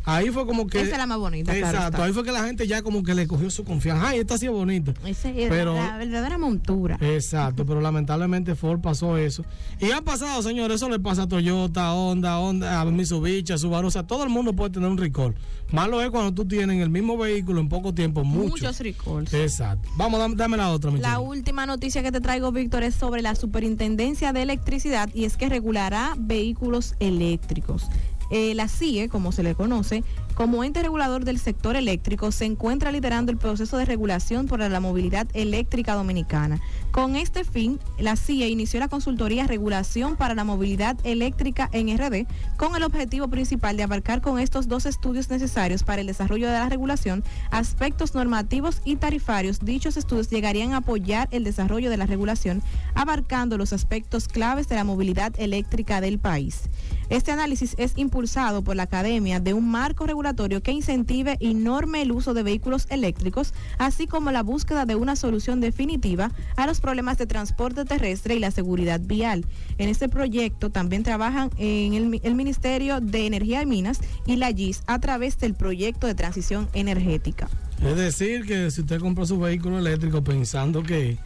ahí 0.04 0.30
fue 0.30 0.46
como 0.46 0.66
que... 0.66 0.80
Esa 0.80 0.92
es 0.92 0.98
la 0.98 1.06
más 1.06 1.18
bonita. 1.18 1.56
Exacto, 1.56 2.02
ahí 2.02 2.12
fue 2.12 2.24
que 2.24 2.32
la 2.32 2.44
gente 2.44 2.66
ya 2.66 2.82
como 2.82 3.02
que 3.02 3.14
le 3.14 3.26
cogió 3.26 3.50
su 3.50 3.64
confianza. 3.64 4.08
Ay, 4.08 4.20
esta 4.20 4.38
sí 4.38 4.46
es 4.46 4.52
bonita. 4.52 4.92
Esa 5.04 5.30
es 5.30 5.48
Pero- 5.48 5.74
la 5.74 5.96
verdadera 5.96 6.38
montura. 6.38 6.98
Exacto, 7.00 7.64
pero 7.66 7.80
lamentablemente 7.80 8.54
Ford 8.54 8.80
pasó 8.80 9.16
eso. 9.16 9.44
Y 9.80 9.90
ha 9.90 10.00
pasado, 10.02 10.42
señores, 10.42 10.76
eso 10.76 10.88
le 10.88 10.98
pasa 10.98 11.22
a 11.22 11.28
Toyota, 11.28 11.92
Honda, 11.94 12.38
Honda, 12.38 12.80
a 12.80 12.84
Mitsubishi, 12.84 13.52
a 13.52 13.58
Subaru, 13.58 13.88
o 13.88 13.90
sea, 13.90 14.06
todo 14.06 14.24
el 14.24 14.30
mundo 14.30 14.52
puede 14.54 14.70
tener 14.70 14.88
un 14.88 14.98
recall. 14.98 15.34
Malo 15.72 16.02
es 16.02 16.10
cuando 16.10 16.32
tú 16.34 16.46
tienes 16.48 16.74
en 16.76 16.82
el 16.82 16.90
mismo 16.90 17.16
vehículo 17.16 17.60
en 17.60 17.68
poco 17.68 17.94
tiempo 17.94 18.24
mucho. 18.24 18.48
Muchos 18.48 18.80
recalls. 18.80 19.32
Exacto. 19.32 19.88
Vamos, 19.96 20.18
dame, 20.18 20.34
dame 20.34 20.56
la 20.56 20.70
otra, 20.70 20.90
Michelle. 20.90 21.08
La 21.08 21.20
última 21.20 21.64
noticia 21.64 22.02
que 22.02 22.10
te 22.10 22.20
traigo, 22.20 22.50
Víctor, 22.50 22.82
es 22.82 22.96
sobre 22.96 23.22
la 23.22 23.36
Superintendencia 23.36 24.32
de 24.32 24.42
Electricidad 24.42 25.08
y 25.14 25.24
es 25.26 25.36
que 25.36 25.48
regulará 25.48 26.14
vehículos 26.18 26.94
eléctricos. 26.98 27.84
Eh, 28.30 28.54
la 28.54 28.68
CIE, 28.68 29.08
como 29.08 29.32
se 29.32 29.42
le 29.42 29.54
conoce, 29.54 30.04
como 30.40 30.64
ente 30.64 30.82
regulador 30.82 31.26
del 31.26 31.38
sector 31.38 31.76
eléctrico, 31.76 32.32
se 32.32 32.46
encuentra 32.46 32.90
liderando 32.90 33.30
el 33.30 33.36
proceso 33.36 33.76
de 33.76 33.84
regulación 33.84 34.46
para 34.46 34.70
la 34.70 34.80
movilidad 34.80 35.26
eléctrica 35.34 35.92
dominicana. 35.92 36.62
Con 36.92 37.14
este 37.14 37.44
fin, 37.44 37.78
la 37.98 38.16
CIE 38.16 38.48
inició 38.48 38.80
la 38.80 38.88
consultoría 38.88 39.46
Regulación 39.46 40.16
para 40.16 40.34
la 40.34 40.42
Movilidad 40.42 40.96
Eléctrica 41.04 41.68
en 41.72 41.94
RD, 41.94 42.26
con 42.56 42.74
el 42.74 42.84
objetivo 42.84 43.28
principal 43.28 43.76
de 43.76 43.82
abarcar 43.82 44.22
con 44.22 44.40
estos 44.40 44.66
dos 44.66 44.86
estudios 44.86 45.28
necesarios 45.28 45.84
para 45.84 46.00
el 46.00 46.06
desarrollo 46.06 46.46
de 46.46 46.54
la 46.54 46.70
regulación 46.70 47.22
aspectos 47.50 48.14
normativos 48.14 48.80
y 48.86 48.96
tarifarios. 48.96 49.60
Dichos 49.60 49.98
estudios 49.98 50.30
llegarían 50.30 50.72
a 50.72 50.78
apoyar 50.78 51.28
el 51.32 51.44
desarrollo 51.44 51.90
de 51.90 51.98
la 51.98 52.06
regulación, 52.06 52.62
abarcando 52.94 53.58
los 53.58 53.74
aspectos 53.74 54.26
claves 54.26 54.68
de 54.68 54.76
la 54.76 54.84
movilidad 54.84 55.34
eléctrica 55.38 56.00
del 56.00 56.18
país. 56.18 56.62
Este 57.10 57.30
análisis 57.30 57.74
es 57.76 57.92
impulsado 57.96 58.62
por 58.62 58.74
la 58.74 58.84
Academia 58.84 59.38
de 59.38 59.52
un 59.52 59.68
marco 59.68 60.06
regulatorio 60.06 60.29
que 60.62 60.72
incentive 60.72 61.36
y 61.40 61.54
norme 61.54 62.02
el 62.02 62.12
uso 62.12 62.34
de 62.34 62.42
vehículos 62.42 62.86
eléctricos, 62.90 63.52
así 63.78 64.06
como 64.06 64.30
la 64.30 64.42
búsqueda 64.42 64.86
de 64.86 64.94
una 64.94 65.16
solución 65.16 65.60
definitiva 65.60 66.30
a 66.56 66.66
los 66.66 66.80
problemas 66.80 67.18
de 67.18 67.26
transporte 67.26 67.84
terrestre 67.84 68.36
y 68.36 68.38
la 68.38 68.50
seguridad 68.50 69.00
vial. 69.00 69.44
En 69.78 69.88
este 69.88 70.08
proyecto 70.08 70.70
también 70.70 71.02
trabajan 71.02 71.50
en 71.58 71.94
el, 71.94 72.06
mi- 72.06 72.20
el 72.22 72.34
Ministerio 72.34 73.00
de 73.00 73.26
Energía 73.26 73.62
y 73.62 73.66
Minas 73.66 74.00
y 74.26 74.36
la 74.36 74.52
GIS 74.52 74.82
a 74.86 74.98
través 75.00 75.38
del 75.38 75.54
proyecto 75.54 76.06
de 76.06 76.14
transición 76.14 76.68
energética. 76.72 77.48
Es 77.84 77.96
decir, 77.96 78.44
que 78.46 78.70
si 78.70 78.82
usted 78.82 79.00
compró 79.00 79.24
su 79.26 79.38
vehículo 79.38 79.78
eléctrico 79.78 80.22
pensando 80.22 80.82
que, 80.82 81.16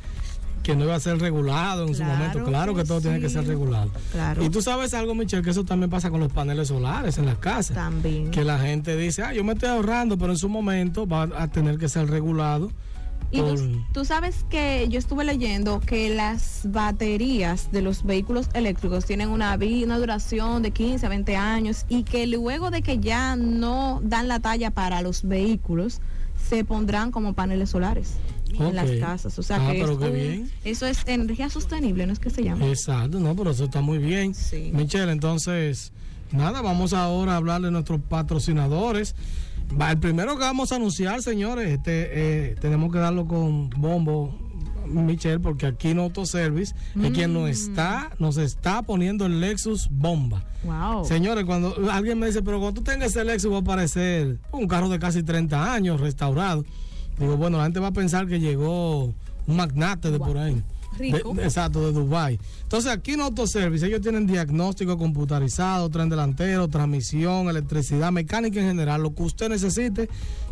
que 0.64 0.74
no 0.74 0.84
iba 0.84 0.94
a 0.94 1.00
ser 1.00 1.20
regulado 1.20 1.86
en 1.86 1.94
su 1.94 2.02
momento, 2.02 2.42
claro 2.42 2.74
que, 2.74 2.84
todo 2.84 3.00
tiene 3.00 3.20
que 3.20 3.28
ser 3.28 3.46
regulado. 3.46 3.90
Claro. 4.10 4.42
Y 4.42 4.48
tú 4.48 4.62
sabes 4.62 4.94
algo, 4.94 5.14
Michelle, 5.14 5.42
que 5.42 5.50
eso 5.50 5.62
también 5.62 5.90
pasa 5.90 6.10
con 6.10 6.20
los 6.20 6.32
paneles 6.32 6.68
solares 6.68 7.18
en 7.18 7.26
las 7.26 7.36
casas. 7.36 7.76
También. 7.76 8.30
Que 8.30 8.44
la 8.44 8.58
gente 8.58 8.96
dice, 8.96 9.22
ah, 9.22 9.34
yo 9.34 9.44
me 9.44 9.52
estoy 9.52 9.68
ahorrando, 9.68 10.16
pero 10.16 10.32
en 10.32 10.38
su 10.38 10.48
momento 10.48 11.06
va 11.06 11.28
a 11.36 11.48
tener 11.48 11.78
que 11.78 11.88
ser 11.88 12.08
regulado. 12.08 12.72
Y 13.30 13.40
por- 13.40 13.56
tú, 13.56 13.84
tú 13.92 14.04
sabes 14.06 14.46
que 14.48 14.86
yo 14.88 14.98
estuve 14.98 15.24
leyendo 15.24 15.80
que 15.80 16.14
las 16.14 16.62
baterías 16.64 17.70
de 17.70 17.82
los 17.82 18.02
vehículos 18.02 18.48
eléctricos 18.54 19.04
tienen 19.04 19.28
una, 19.28 19.56
una 19.56 19.98
duración 19.98 20.62
de 20.62 20.70
15 20.70 21.04
a 21.04 21.08
20 21.10 21.36
años 21.36 21.84
y 21.90 22.04
que 22.04 22.26
luego 22.26 22.70
de 22.70 22.80
que 22.80 23.00
ya 23.00 23.36
no 23.36 24.00
dan 24.02 24.28
la 24.28 24.40
talla 24.40 24.70
para 24.70 25.02
los 25.02 25.24
vehículos, 25.24 26.00
se 26.48 26.64
pondrán 26.64 27.10
como 27.10 27.34
paneles 27.34 27.70
solares 27.70 28.14
en 28.60 28.74
las 28.76 28.90
casas. 28.92 29.38
O 29.38 29.42
sea 29.42 29.56
Ah, 29.56 29.72
que 29.72 29.80
pero 29.80 29.98
qué 29.98 30.10
bien. 30.10 30.50
eso 30.64 30.86
es 30.86 30.98
energía 31.06 31.48
sostenible, 31.50 32.06
¿no 32.06 32.12
es 32.12 32.18
que 32.18 32.30
se 32.30 32.42
llama? 32.44 32.66
Exacto, 32.66 33.20
no, 33.20 33.34
pero 33.34 33.50
eso 33.50 33.64
está 33.64 33.80
muy 33.80 33.98
bien. 33.98 34.34
Sí. 34.34 34.70
Michelle, 34.74 35.10
entonces, 35.12 35.92
nada, 36.32 36.60
vamos 36.62 36.92
ahora 36.92 37.32
a 37.32 37.36
hablar 37.36 37.60
de 37.62 37.70
nuestros 37.70 38.00
patrocinadores. 38.08 39.14
Va, 39.80 39.90
el 39.90 39.98
primero 39.98 40.34
que 40.34 40.40
vamos 40.42 40.72
a 40.72 40.76
anunciar, 40.76 41.22
señores, 41.22 41.68
este, 41.70 42.50
eh, 42.50 42.56
tenemos 42.60 42.92
que 42.92 42.98
darlo 42.98 43.26
con 43.26 43.70
bombo, 43.70 44.38
Michelle, 44.86 45.40
porque 45.40 45.64
aquí 45.66 45.94
no 45.94 46.02
Autoservice 46.02 46.74
es 47.02 47.10
quien 47.12 47.32
nos 47.32 47.48
está, 47.48 48.10
nos 48.18 48.36
está 48.36 48.82
poniendo 48.82 49.24
el 49.24 49.40
Lexus 49.40 49.88
bomba. 49.90 50.44
Wow. 50.62 51.06
Señores, 51.06 51.44
cuando 51.46 51.74
alguien 51.90 52.18
me 52.18 52.26
dice, 52.26 52.42
pero 52.42 52.60
cuando 52.60 52.80
tú 52.80 52.84
tengas 52.84 53.10
ese 53.10 53.24
Lexus 53.24 53.50
va 53.50 53.56
a 53.56 53.60
aparecer 53.60 54.38
un 54.52 54.68
carro 54.68 54.90
de 54.90 54.98
casi 54.98 55.22
30 55.22 55.72
años 55.72 56.00
restaurado. 56.00 56.64
Digo, 57.18 57.36
bueno, 57.36 57.58
la 57.58 57.64
gente 57.64 57.80
va 57.80 57.88
a 57.88 57.92
pensar 57.92 58.26
que 58.26 58.40
llegó 58.40 59.04
un 59.04 59.56
magnate 59.56 60.10
de 60.10 60.18
por 60.18 60.36
ahí. 60.38 60.62
Rico. 60.98 61.34
De- 61.34 61.42
exacto, 61.44 61.84
de 61.86 61.92
Dubai. 61.92 62.38
Entonces, 62.74 62.90
aquí 62.90 63.12
en 63.12 63.20
Autoservice 63.20 63.86
ellos 63.86 64.00
tienen 64.00 64.26
diagnóstico 64.26 64.98
computarizado, 64.98 65.88
tren 65.90 66.08
delantero, 66.08 66.66
transmisión, 66.66 67.48
electricidad, 67.48 68.10
mecánica 68.10 68.58
en 68.58 68.66
general, 68.66 69.00
lo 69.00 69.14
que 69.14 69.22
usted 69.22 69.48
necesite, 69.48 70.08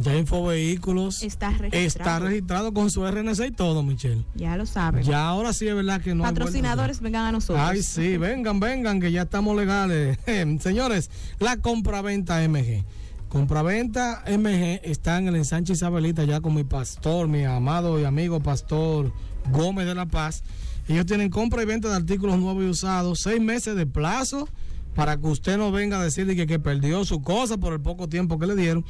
ya 0.00 0.16
Infovehículos 0.16 1.22
Está 1.22 1.50
registrado. 1.50 1.86
está 1.86 2.18
registrado 2.18 2.72
con 2.72 2.90
su 2.90 3.06
RNC 3.06 3.46
y 3.46 3.50
todo, 3.50 3.82
Michelle. 3.82 4.24
Ya 4.34 4.56
lo 4.56 4.66
saben. 4.66 5.02
Ya 5.04 5.26
ahora 5.26 5.52
sí 5.52 5.68
es 5.68 5.74
verdad 5.74 6.00
que 6.00 6.14
no 6.14 6.24
Patrocinadores, 6.24 7.00
vengan 7.00 7.26
a 7.26 7.32
nosotros. 7.32 7.64
Ay, 7.66 7.82
sí, 7.82 8.16
vengan, 8.16 8.60
vengan, 8.60 9.00
que 9.00 9.12
ya 9.12 9.22
estamos 9.22 9.56
legales. 9.56 10.18
Señores, 10.60 11.10
la 11.38 11.56
compraventa 11.58 12.40
MG. 12.48 12.84
Compraventa 13.28 14.24
MG 14.26 14.80
está 14.82 15.18
en 15.18 15.28
el 15.28 15.36
ensanche 15.36 15.74
Isabelita 15.74 16.24
ya 16.24 16.40
con 16.40 16.54
mi 16.54 16.64
pastor, 16.64 17.28
mi 17.28 17.44
amado 17.44 18.00
y 18.00 18.04
amigo 18.04 18.40
pastor 18.40 19.12
Gómez 19.52 19.86
de 19.86 19.94
la 19.94 20.06
Paz. 20.06 20.42
Ellos 20.88 21.06
tienen 21.06 21.30
compra 21.30 21.62
y 21.62 21.66
venta 21.66 21.88
de 21.88 21.94
artículos 21.94 22.38
nuevos 22.38 22.64
y 22.64 22.66
usados, 22.66 23.20
seis 23.22 23.40
meses 23.40 23.76
de 23.76 23.86
plazo 23.86 24.48
para 24.94 25.16
que 25.16 25.26
usted 25.26 25.56
no 25.56 25.72
venga 25.72 26.00
a 26.00 26.04
decirle 26.04 26.36
que, 26.36 26.46
que 26.46 26.58
perdió 26.58 27.04
su 27.04 27.22
cosa 27.22 27.58
por 27.58 27.72
el 27.72 27.80
poco 27.80 28.08
tiempo 28.08 28.38
que 28.38 28.46
le 28.46 28.56
dieron. 28.56 28.84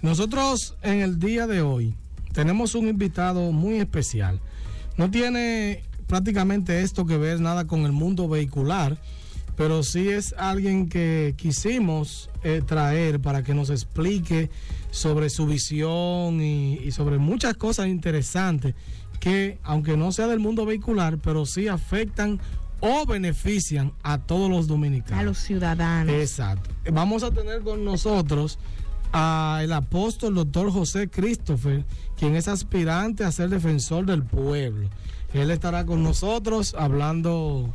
nosotros 0.00 0.76
en 0.80 1.00
el 1.00 1.18
día 1.18 1.46
de 1.46 1.60
hoy 1.60 1.94
tenemos 2.32 2.74
un 2.74 2.88
invitado 2.88 3.52
muy 3.52 3.76
especial. 3.76 4.40
No 4.96 5.10
tiene 5.10 5.82
prácticamente 6.06 6.82
esto 6.82 7.06
que 7.06 7.16
ver 7.16 7.40
nada 7.40 7.66
con 7.66 7.80
el 7.80 7.92
mundo 7.92 8.28
vehicular, 8.28 8.98
pero 9.56 9.82
sí 9.82 10.08
es 10.08 10.34
alguien 10.38 10.88
que 10.88 11.34
quisimos 11.36 12.30
eh, 12.42 12.62
traer 12.66 13.20
para 13.20 13.42
que 13.42 13.54
nos 13.54 13.70
explique 13.70 14.50
sobre 14.90 15.30
su 15.30 15.46
visión 15.46 16.40
y, 16.40 16.74
y 16.78 16.90
sobre 16.92 17.18
muchas 17.18 17.54
cosas 17.54 17.88
interesantes 17.88 18.74
que, 19.20 19.58
aunque 19.62 19.96
no 19.96 20.10
sea 20.10 20.26
del 20.26 20.40
mundo 20.40 20.66
vehicular, 20.66 21.18
pero 21.18 21.46
sí 21.46 21.68
afectan 21.68 22.40
o 22.80 23.06
benefician 23.06 23.92
a 24.02 24.18
todos 24.18 24.50
los 24.50 24.66
dominicanos. 24.66 25.20
A 25.20 25.22
los 25.22 25.38
ciudadanos. 25.38 26.12
Exacto. 26.12 26.70
Vamos 26.92 27.22
a 27.22 27.30
tener 27.30 27.62
con 27.62 27.84
nosotros 27.84 28.58
al 29.12 29.72
apóstol 29.72 30.34
doctor 30.34 30.72
José 30.72 31.08
Christopher, 31.08 31.84
quien 32.16 32.34
es 32.34 32.48
aspirante 32.48 33.24
a 33.24 33.32
ser 33.32 33.50
defensor 33.50 34.06
del 34.06 34.22
pueblo. 34.22 34.88
Él 35.34 35.50
estará 35.50 35.86
con 35.86 36.02
nosotros 36.02 36.74
hablando 36.78 37.74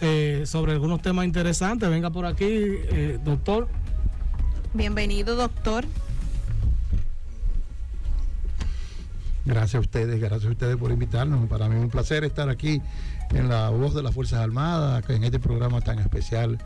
eh, 0.00 0.44
sobre 0.46 0.72
algunos 0.72 1.02
temas 1.02 1.26
interesantes. 1.26 1.88
Venga 1.88 2.10
por 2.10 2.26
aquí, 2.26 2.46
eh, 2.48 3.18
doctor. 3.24 3.68
Bienvenido, 4.72 5.36
doctor. 5.36 5.84
Gracias 9.44 9.74
a 9.74 9.80
ustedes, 9.80 10.18
gracias 10.18 10.46
a 10.46 10.50
ustedes 10.50 10.76
por 10.76 10.90
invitarnos. 10.90 11.46
Para 11.48 11.68
mí 11.68 11.76
es 11.76 11.82
un 11.82 11.90
placer 11.90 12.24
estar 12.24 12.48
aquí 12.48 12.80
en 13.30 13.48
la 13.48 13.68
voz 13.68 13.94
de 13.94 14.02
las 14.02 14.14
Fuerzas 14.14 14.40
Armadas, 14.40 15.04
en 15.10 15.24
este 15.24 15.38
programa 15.38 15.82
tan 15.82 15.98
especial 15.98 16.58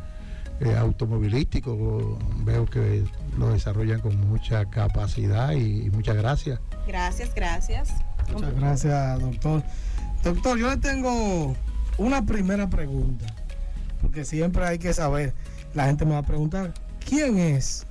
eh, 0.60 0.76
automovilístico. 0.76 2.18
Veo 2.44 2.66
que 2.66 3.04
lo 3.36 3.50
desarrollan 3.52 4.00
con 4.00 4.18
mucha 4.28 4.64
capacidad 4.70 5.52
y, 5.52 5.86
y 5.86 5.90
muchas 5.90 6.16
gracias. 6.16 6.60
Gracias, 6.86 7.34
gracias. 7.34 7.94
Muchas 8.32 8.54
gracias, 8.54 9.20
doctor. 9.20 9.62
Doctor, 10.22 10.58
yo 10.58 10.68
le 10.70 10.76
tengo 10.78 11.54
una 11.96 12.24
primera 12.24 12.68
pregunta, 12.68 13.26
porque 14.00 14.24
siempre 14.24 14.64
hay 14.64 14.78
que 14.78 14.92
saber, 14.92 15.34
la 15.74 15.86
gente 15.86 16.04
me 16.04 16.12
va 16.12 16.18
a 16.18 16.26
preguntar, 16.26 16.74
¿quién 17.06 17.38
es 17.38 17.86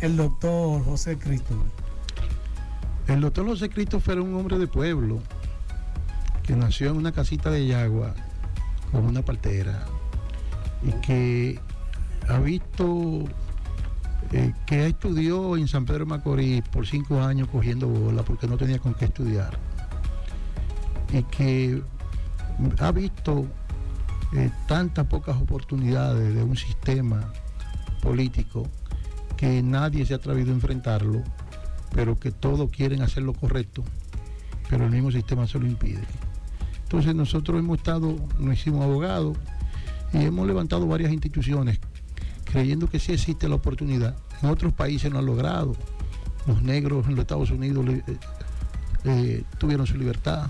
el 0.00 0.16
doctor 0.16 0.84
José 0.84 1.16
Christopher? 1.18 1.70
El 3.06 3.20
doctor 3.20 3.46
José 3.46 3.68
Christopher 3.70 4.14
era 4.14 4.22
un 4.22 4.34
hombre 4.34 4.58
de 4.58 4.66
pueblo 4.66 5.20
que 6.42 6.54
nació 6.56 6.90
en 6.90 6.96
una 6.96 7.12
casita 7.12 7.50
de 7.50 7.66
Yagua 7.66 8.14
con 8.90 9.04
una 9.04 9.22
partera 9.22 9.86
y 10.82 10.90
que 11.06 11.60
ha 12.28 12.38
visto 12.38 13.24
eh, 14.32 14.52
que 14.66 14.86
estudió 14.86 15.56
en 15.56 15.68
San 15.68 15.84
Pedro 15.84 16.06
Macorís 16.06 16.62
por 16.68 16.86
cinco 16.86 17.20
años 17.20 17.48
cogiendo 17.48 17.88
bola 17.88 18.22
porque 18.22 18.46
no 18.46 18.56
tenía 18.56 18.78
con 18.78 18.94
qué 18.94 19.06
estudiar 19.06 19.58
y 21.12 21.22
que 21.24 21.82
ha 22.80 22.92
visto 22.92 23.46
eh, 24.34 24.50
tantas 24.66 25.06
pocas 25.06 25.40
oportunidades 25.40 26.34
de 26.34 26.42
un 26.42 26.56
sistema 26.56 27.32
político 28.02 28.68
que 29.36 29.62
nadie 29.62 30.04
se 30.04 30.12
ha 30.12 30.16
atrevido 30.16 30.50
a 30.50 30.54
enfrentarlo, 30.54 31.22
pero 31.94 32.18
que 32.18 32.30
todos 32.30 32.70
quieren 32.70 33.02
hacer 33.02 33.22
lo 33.22 33.32
correcto, 33.32 33.84
pero 34.68 34.84
el 34.84 34.90
mismo 34.90 35.10
sistema 35.10 35.46
se 35.46 35.58
lo 35.58 35.66
impide. 35.66 36.04
Entonces 36.82 37.14
nosotros 37.14 37.58
hemos 37.58 37.78
estado, 37.78 38.16
nos 38.38 38.54
hicimos 38.54 38.82
abogados 38.82 39.38
y 40.12 40.24
hemos 40.24 40.46
levantado 40.46 40.86
varias 40.86 41.12
instituciones 41.12 41.78
creyendo 42.50 42.88
que 42.88 42.98
sí 42.98 43.12
existe 43.12 43.48
la 43.48 43.56
oportunidad. 43.56 44.16
En 44.42 44.50
otros 44.50 44.72
países 44.72 45.10
no 45.12 45.18
han 45.18 45.26
logrado. 45.26 45.76
Los 46.46 46.62
negros 46.62 47.06
en 47.06 47.12
los 47.14 47.20
Estados 47.20 47.50
Unidos 47.50 47.86
eh, 47.88 48.02
eh, 49.04 49.44
tuvieron 49.58 49.86
su 49.86 49.96
libertad. 49.96 50.48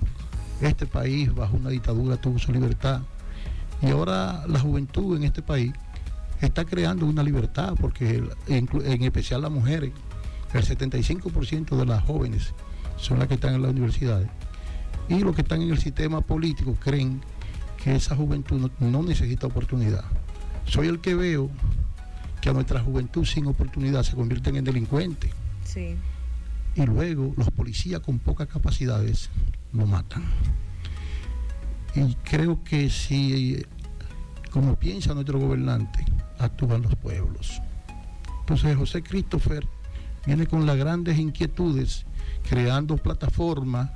Este 0.61 0.87
país 0.87 1.35
bajo 1.35 1.57
una 1.57 1.71
dictadura 1.71 2.17
tuvo 2.17 2.39
su 2.39 2.53
libertad. 2.53 3.03
Y 3.83 3.91
ahora 3.91 4.45
la 4.47 4.61
juventud 4.61 5.17
en 5.17 5.25
este 5.25 5.43
país 5.43 5.73
está 6.41 6.65
creando 6.65 7.07
una 7.07 7.23
libertad, 7.23 7.75
porque 7.81 8.23
en, 8.47 9.03
especial 9.03 9.43
las 9.43 9.51
mujeres, 9.51 9.93
el 10.53 10.65
75% 10.65 11.77
de 11.77 11.87
las 11.87 12.03
jóvenes 12.05 12.55
son 12.97 13.19
las 13.19 13.29
que 13.29 13.35
están 13.35 13.55
en 13.55 13.63
las 13.63 13.73
universidades. 13.73 14.29
Y 15.09 15.21
los 15.21 15.35
que 15.35 15.43
están 15.43 15.63
en 15.63 15.71
el 15.71 15.79
sistema 15.79 16.21
político 16.21 16.75
creen 16.75 17.23
que 17.83 17.95
esa 17.95 18.15
juventud 18.15 18.71
no 18.79 19.03
necesita 19.03 19.47
oportunidad. 19.47 20.05
Soy 20.67 20.89
el 20.89 21.01
que 21.01 21.15
veo 21.15 21.51
que 22.49 22.53
a 22.53 22.55
nuestra 22.55 22.81
juventud 22.81 23.27
sin 23.27 23.47
oportunidad 23.47 24.03
se 24.03 24.17
convierten 24.17 24.57
en 24.57 24.65
delincuentes. 24.65 25.31
Sí. 25.65 25.97
Y 26.75 26.87
luego 26.87 27.35
los 27.37 27.51
policías 27.51 28.01
con 28.01 28.19
pocas 28.19 28.49
capacidades 28.49 29.29
lo 29.75 29.85
matan. 29.85 30.25
Y 31.95 32.15
creo 32.25 32.65
que 32.65 32.89
si, 32.89 33.63
como 34.51 34.77
piensa 34.77 35.13
nuestro 35.13 35.39
gobernante, 35.39 36.07
actúan 36.39 36.81
los 36.81 36.95
pueblos. 36.97 37.61
Entonces 38.41 38.75
José 38.79 39.03
Christopher 39.03 39.67
viene 40.25 40.47
con 40.47 40.65
las 40.65 40.79
grandes 40.79 41.19
inquietudes, 41.19 42.07
creando 42.49 42.97
plataformas, 42.97 43.91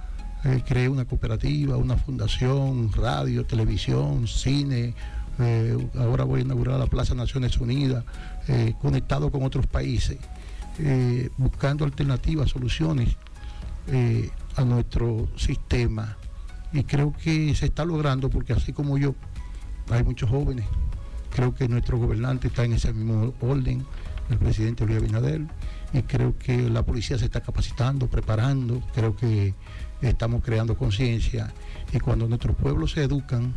eh, 0.45 0.63
creé 0.67 0.91
una 0.91 1.07
cooperativa, 1.07 1.79
una 1.79 1.97
fundación, 1.97 2.93
radio, 2.93 3.47
televisión, 3.47 4.29
cine, 4.29 4.95
eh, 5.39 5.89
ahora 5.97 6.25
voy 6.25 6.41
a 6.41 6.45
inaugurar 6.45 6.79
la 6.79 6.87
Plaza 6.87 7.15
Naciones 7.15 7.57
Unidas, 7.59 8.05
eh, 8.49 8.75
conectado 8.81 9.31
con 9.31 9.43
otros 9.45 9.67
países, 9.67 10.19
eh, 10.79 11.31
buscando 11.37 11.85
alternativas, 11.85 12.51
soluciones 12.51 13.17
eh, 13.89 14.31
a 14.57 14.65
nuestro 14.65 15.29
sistema. 15.37 16.17
Y 16.73 16.85
creo 16.85 17.13
que 17.13 17.55
se 17.55 17.67
está 17.67 17.85
logrando 17.85 18.31
porque 18.31 18.53
así 18.53 18.73
como 18.73 18.99
yo, 18.99 19.15
hay 19.91 20.03
muchos 20.03 20.31
jóvenes. 20.31 20.67
Creo 21.31 21.55
que 21.55 21.69
nuestro 21.69 21.99
gobernante 21.99 22.49
está 22.49 22.65
en 22.65 22.75
ese 22.75 22.93
mismo 22.93 23.33
orden, 23.41 23.85
el 24.31 24.39
presidente 24.39 24.85
Luis 24.87 24.99
Abinader, 24.99 25.43
y 25.93 26.03
creo 26.03 26.37
que 26.39 26.69
la 26.69 26.85
policía 26.85 27.19
se 27.19 27.27
está 27.27 27.41
capacitando, 27.41 28.09
preparando, 28.09 28.83
creo 28.95 29.15
que 29.15 29.55
estamos 30.01 30.43
creando 30.43 30.77
conciencia 30.77 31.53
y 31.93 32.01
cuando 32.01 32.27
nuestros 32.27 32.57
pueblos 32.57 32.93
se 32.93 33.05
educan, 33.05 33.53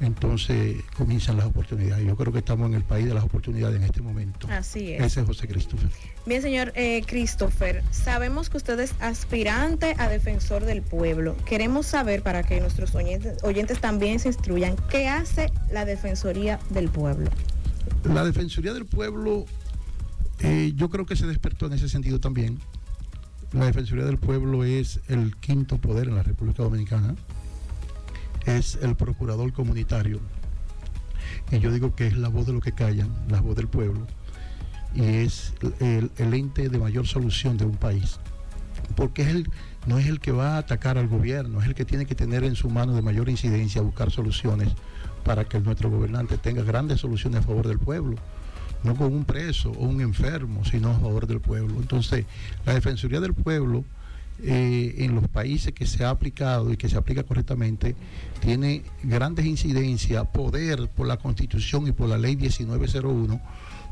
entonces 0.00 0.82
comienzan 0.96 1.36
las 1.36 1.46
oportunidades. 1.46 2.06
Yo 2.06 2.16
creo 2.16 2.32
que 2.32 2.38
estamos 2.38 2.68
en 2.68 2.74
el 2.74 2.84
país 2.84 3.06
de 3.06 3.14
las 3.14 3.24
oportunidades 3.24 3.76
en 3.76 3.82
este 3.82 4.00
momento. 4.00 4.48
Así 4.50 4.92
es. 4.92 5.02
Ese 5.02 5.20
es 5.20 5.26
José 5.26 5.46
Christopher. 5.46 5.90
Bien, 6.26 6.40
señor 6.40 6.72
eh, 6.74 7.02
Christopher, 7.06 7.82
sabemos 7.90 8.48
que 8.48 8.56
usted 8.56 8.80
es 8.80 8.94
aspirante 9.00 9.94
a 9.98 10.08
defensor 10.08 10.64
del 10.64 10.82
pueblo. 10.82 11.36
Queremos 11.44 11.86
saber, 11.86 12.22
para 12.22 12.42
que 12.42 12.60
nuestros 12.60 12.94
oyentes, 12.94 13.42
oyentes 13.44 13.80
también 13.80 14.18
se 14.18 14.28
instruyan, 14.28 14.76
¿qué 14.88 15.08
hace 15.08 15.52
la 15.70 15.84
Defensoría 15.84 16.58
del 16.70 16.88
Pueblo? 16.88 17.30
La 18.04 18.24
Defensoría 18.24 18.72
del 18.72 18.86
Pueblo, 18.86 19.44
eh, 20.40 20.72
yo 20.74 20.88
creo 20.88 21.04
que 21.04 21.16
se 21.16 21.26
despertó 21.26 21.66
en 21.66 21.74
ese 21.74 21.88
sentido 21.88 22.20
también. 22.20 22.58
La 23.52 23.66
Defensoría 23.66 24.04
del 24.04 24.18
Pueblo 24.18 24.64
es 24.64 25.00
el 25.08 25.36
quinto 25.36 25.78
poder 25.78 26.08
en 26.08 26.14
la 26.14 26.22
República 26.22 26.62
Dominicana. 26.62 27.16
Es 28.46 28.78
el 28.82 28.96
procurador 28.96 29.52
comunitario. 29.52 30.20
Y 31.50 31.58
yo 31.58 31.70
digo 31.72 31.94
que 31.94 32.06
es 32.06 32.16
la 32.16 32.28
voz 32.28 32.46
de 32.46 32.52
los 32.52 32.62
que 32.62 32.72
callan, 32.72 33.10
la 33.28 33.40
voz 33.40 33.56
del 33.56 33.68
pueblo. 33.68 34.06
Y 34.94 35.02
es 35.02 35.54
el, 35.80 36.10
el 36.16 36.34
ente 36.34 36.68
de 36.68 36.78
mayor 36.78 37.06
solución 37.06 37.56
de 37.56 37.64
un 37.64 37.76
país. 37.76 38.18
Porque 38.96 39.22
es 39.22 39.28
el, 39.28 39.50
no 39.86 39.98
es 39.98 40.06
el 40.06 40.20
que 40.20 40.32
va 40.32 40.54
a 40.54 40.58
atacar 40.58 40.98
al 40.98 41.08
gobierno, 41.08 41.60
es 41.60 41.66
el 41.66 41.74
que 41.74 41.84
tiene 41.84 42.06
que 42.06 42.14
tener 42.14 42.44
en 42.44 42.56
su 42.56 42.70
mano 42.70 42.94
de 42.94 43.02
mayor 43.02 43.28
incidencia, 43.28 43.82
buscar 43.82 44.10
soluciones 44.10 44.72
para 45.24 45.44
que 45.44 45.60
nuestro 45.60 45.90
gobernante 45.90 46.38
tenga 46.38 46.62
grandes 46.62 47.00
soluciones 47.00 47.40
a 47.40 47.42
favor 47.42 47.68
del 47.68 47.78
pueblo 47.78 48.16
no 48.82 48.94
con 48.96 49.12
un 49.12 49.24
preso 49.24 49.70
o 49.72 49.84
un 49.84 50.00
enfermo, 50.00 50.64
sino 50.64 50.90
a 50.90 50.94
favor 50.94 51.26
del 51.26 51.40
pueblo. 51.40 51.74
Entonces, 51.78 52.24
la 52.64 52.74
Defensoría 52.74 53.20
del 53.20 53.34
Pueblo, 53.34 53.84
eh, 54.42 54.94
en 54.98 55.14
los 55.14 55.28
países 55.28 55.72
que 55.72 55.86
se 55.86 56.04
ha 56.04 56.10
aplicado 56.10 56.72
y 56.72 56.76
que 56.76 56.88
se 56.88 56.96
aplica 56.96 57.22
correctamente, 57.22 57.94
tiene 58.40 58.82
grandes 59.02 59.46
incidencias, 59.46 60.26
poder 60.28 60.88
por 60.88 61.06
la 61.06 61.16
Constitución 61.16 61.86
y 61.86 61.92
por 61.92 62.08
la 62.08 62.18
Ley 62.18 62.36
1901 62.36 63.40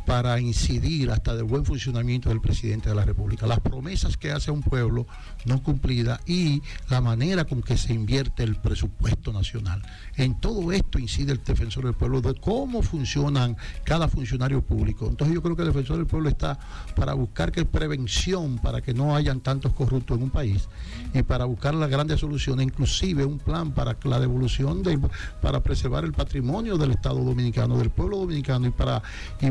para 0.08 0.40
incidir 0.40 1.10
hasta 1.10 1.36
del 1.36 1.44
buen 1.44 1.66
funcionamiento 1.66 2.30
del 2.30 2.40
presidente 2.40 2.88
de 2.88 2.94
la 2.94 3.04
República. 3.04 3.46
Las 3.46 3.60
promesas 3.60 4.16
que 4.16 4.32
hace 4.32 4.50
un 4.50 4.62
pueblo 4.62 5.06
no 5.44 5.62
cumplidas 5.62 6.18
y 6.26 6.62
la 6.88 7.02
manera 7.02 7.44
con 7.44 7.60
que 7.60 7.76
se 7.76 7.92
invierte 7.92 8.42
el 8.42 8.56
presupuesto 8.56 9.34
nacional. 9.34 9.82
En 10.16 10.40
todo 10.40 10.72
esto 10.72 10.98
incide 10.98 11.32
el 11.32 11.44
defensor 11.44 11.84
del 11.84 11.92
pueblo, 11.92 12.22
de 12.22 12.32
cómo 12.40 12.80
funcionan 12.80 13.58
cada 13.84 14.08
funcionario 14.08 14.62
público. 14.62 15.06
Entonces 15.06 15.34
yo 15.34 15.42
creo 15.42 15.54
que 15.54 15.60
el 15.60 15.68
defensor 15.68 15.98
del 15.98 16.06
pueblo 16.06 16.30
está 16.30 16.58
para 16.96 17.12
buscar 17.12 17.52
que 17.52 17.66
prevención, 17.66 18.58
para 18.60 18.80
que 18.80 18.94
no 18.94 19.14
hayan 19.14 19.40
tantos 19.40 19.74
corruptos 19.74 20.16
en 20.16 20.22
un 20.22 20.30
país 20.30 20.70
y 21.12 21.22
para 21.22 21.44
buscar 21.44 21.74
las 21.74 21.90
grandes 21.90 22.20
soluciones, 22.20 22.64
inclusive 22.64 23.26
un 23.26 23.38
plan 23.38 23.72
para 23.72 23.94
la 24.04 24.18
devolución, 24.18 24.82
de, 24.82 24.98
para 25.42 25.62
preservar 25.62 26.06
el 26.06 26.12
patrimonio 26.12 26.78
del 26.78 26.92
Estado 26.92 27.22
dominicano, 27.22 27.76
del 27.76 27.90
pueblo 27.90 28.16
dominicano 28.16 28.66
y 28.66 28.70
para, 28.70 29.02
y 29.42 29.50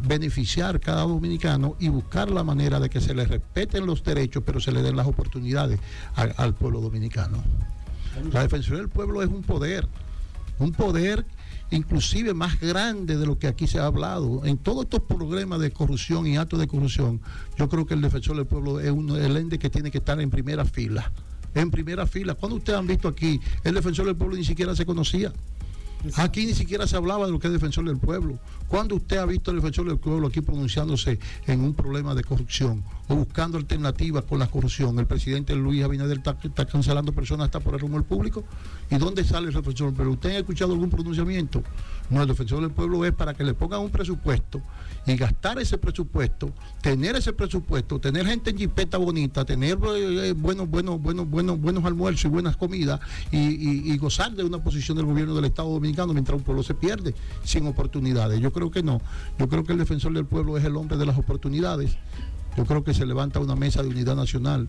beneficiar 0.00 0.80
cada 0.80 1.02
dominicano 1.02 1.76
y 1.78 1.88
buscar 1.88 2.30
la 2.30 2.44
manera 2.44 2.80
de 2.80 2.90
que 2.90 3.00
se 3.00 3.14
le 3.14 3.24
respeten 3.24 3.86
los 3.86 4.02
derechos, 4.02 4.42
pero 4.44 4.60
se 4.60 4.72
le 4.72 4.82
den 4.82 4.96
las 4.96 5.06
oportunidades 5.06 5.80
al 6.14 6.54
pueblo 6.54 6.80
dominicano. 6.80 7.42
La 8.32 8.42
Defensoría 8.42 8.80
del 8.80 8.88
Pueblo 8.88 9.22
es 9.22 9.28
un 9.28 9.42
poder, 9.42 9.86
un 10.58 10.72
poder 10.72 11.24
inclusive 11.70 12.34
más 12.34 12.58
grande 12.60 13.16
de 13.16 13.26
lo 13.26 13.38
que 13.38 13.46
aquí 13.46 13.66
se 13.66 13.78
ha 13.78 13.86
hablado. 13.86 14.44
En 14.44 14.58
todos 14.58 14.84
estos 14.84 15.02
problemas 15.02 15.60
de 15.60 15.70
corrupción 15.70 16.26
y 16.26 16.36
actos 16.36 16.58
de 16.58 16.66
corrupción, 16.66 17.20
yo 17.56 17.68
creo 17.68 17.86
que 17.86 17.94
el 17.94 18.00
defensor 18.00 18.36
del 18.36 18.46
pueblo 18.46 18.80
es 18.80 18.90
uno, 18.90 19.16
el 19.16 19.36
ente 19.36 19.58
que 19.58 19.70
tiene 19.70 19.90
que 19.90 19.98
estar 19.98 20.20
en 20.20 20.30
primera 20.30 20.64
fila. 20.64 21.12
En 21.54 21.70
primera 21.70 22.06
fila. 22.06 22.34
Cuando 22.34 22.56
ustedes 22.56 22.78
han 22.78 22.86
visto 22.86 23.08
aquí, 23.08 23.40
el 23.64 23.74
defensor 23.74 24.06
del 24.06 24.16
pueblo 24.16 24.36
ni 24.36 24.44
siquiera 24.44 24.74
se 24.74 24.86
conocía. 24.86 25.32
Aquí 26.16 26.46
ni 26.46 26.54
siquiera 26.54 26.86
se 26.86 26.96
hablaba 26.96 27.26
de 27.26 27.32
lo 27.32 27.38
que 27.38 27.48
es 27.48 27.52
defensor 27.52 27.84
del 27.84 27.98
pueblo. 27.98 28.38
¿Cuándo 28.68 28.94
usted 28.96 29.16
ha 29.16 29.26
visto 29.26 29.50
al 29.50 29.56
defensor 29.56 29.86
del 29.88 29.98
pueblo 29.98 30.28
aquí 30.28 30.40
pronunciándose 30.40 31.18
en 31.46 31.60
un 31.60 31.74
problema 31.74 32.14
de 32.14 32.22
corrupción 32.22 32.84
o 33.08 33.16
buscando 33.16 33.58
alternativas 33.58 34.24
con 34.24 34.38
la 34.38 34.46
corrupción? 34.46 34.98
El 34.98 35.06
presidente 35.06 35.54
Luis 35.56 35.82
Abinader 35.82 36.18
está, 36.18 36.66
cancelando 36.66 37.12
personas 37.12 37.46
hasta 37.46 37.60
por 37.60 37.74
el 37.74 37.80
rumor 37.80 38.04
público. 38.04 38.44
¿Y 38.90 38.96
dónde 38.96 39.24
sale 39.24 39.48
el 39.48 39.54
defensor 39.54 39.92
pueblo? 39.92 40.12
¿Usted 40.12 40.30
ha 40.30 40.38
escuchado 40.38 40.72
algún 40.72 40.90
pronunciamiento? 40.90 41.62
No, 42.10 42.22
el 42.22 42.28
defensor 42.28 42.60
del 42.60 42.70
pueblo 42.70 43.04
es 43.04 43.12
para 43.12 43.34
que 43.34 43.44
le 43.44 43.54
pongan 43.54 43.80
un 43.80 43.90
presupuesto 43.90 44.62
y 45.06 45.16
gastar 45.16 45.58
ese 45.58 45.78
presupuesto, 45.78 46.52
tener 46.80 47.16
ese 47.16 47.32
presupuesto, 47.32 47.98
tener 47.98 48.26
gente 48.26 48.50
en 48.50 48.58
jipeta 48.58 48.98
bonita, 48.98 49.44
tener 49.44 49.78
eh, 49.96 50.32
buenos, 50.32 50.68
buenos, 50.68 51.00
buenos, 51.00 51.28
buenos, 51.28 51.60
buenos 51.60 51.84
almuerzos 51.84 52.24
y 52.26 52.28
buenas 52.28 52.56
comidas 52.56 53.00
y, 53.30 53.96
gozar 53.98 54.32
de 54.32 54.44
una 54.44 54.58
posición 54.58 54.96
del 54.96 55.06
gobierno 55.06 55.34
del 55.34 55.46
Estado 55.46 55.70
Dominicano 55.70 56.12
mientras 56.12 56.38
un 56.38 56.44
pueblo 56.44 56.62
se 56.62 56.74
pierde 56.74 57.14
sin 57.42 57.66
oportunidades. 57.66 58.40
Yo 58.40 58.52
creo 58.52 58.70
que 58.70 58.82
no. 58.82 59.00
Yo 59.38 59.48
creo 59.48 59.64
que 59.64 59.72
el 59.72 59.78
defensor 59.78 60.12
del 60.12 60.24
pueblo 60.24 60.56
es 60.56 60.64
el 60.64 60.76
hombre 60.76 60.96
de 60.96 61.06
las 61.06 61.18
oportunidades. 61.18 61.96
Yo 62.56 62.64
creo 62.64 62.84
que 62.84 62.94
se 62.94 63.06
levanta 63.06 63.40
una 63.40 63.56
mesa 63.56 63.82
de 63.82 63.88
unidad 63.88 64.14
nacional 64.14 64.68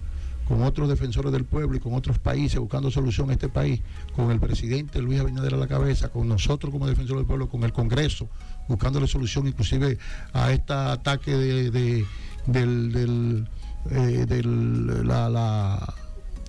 con 0.50 0.64
otros 0.64 0.90
defensores 0.90 1.32
del 1.32 1.46
pueblo 1.46 1.78
y 1.78 1.80
con 1.80 1.94
otros 1.94 2.18
países 2.18 2.60
buscando 2.60 2.90
solución 2.90 3.30
a 3.30 3.34
este 3.34 3.50
país, 3.50 3.82
con 4.16 4.32
el 4.32 4.40
presidente 4.40 5.00
Luis 5.00 5.20
Abinader 5.20 5.54
a 5.54 5.58
la 5.58 5.68
cabeza, 5.68 6.10
con 6.10 6.28
nosotros 6.28 6.74
como 6.74 6.88
defensores 6.88 7.20
del 7.20 7.28
pueblo, 7.28 7.48
con 7.48 7.64
el 7.64 7.72
Congreso, 7.72 8.28
buscándole 8.68 9.08
solución 9.08 9.48
inclusive 9.48 10.00
a 10.34 10.52
este 10.52 10.74
ataque 10.74 11.36
de, 11.36 11.70
del, 12.48 12.92
del, 12.92 13.48
eh, 13.92 14.26
la, 15.06 15.94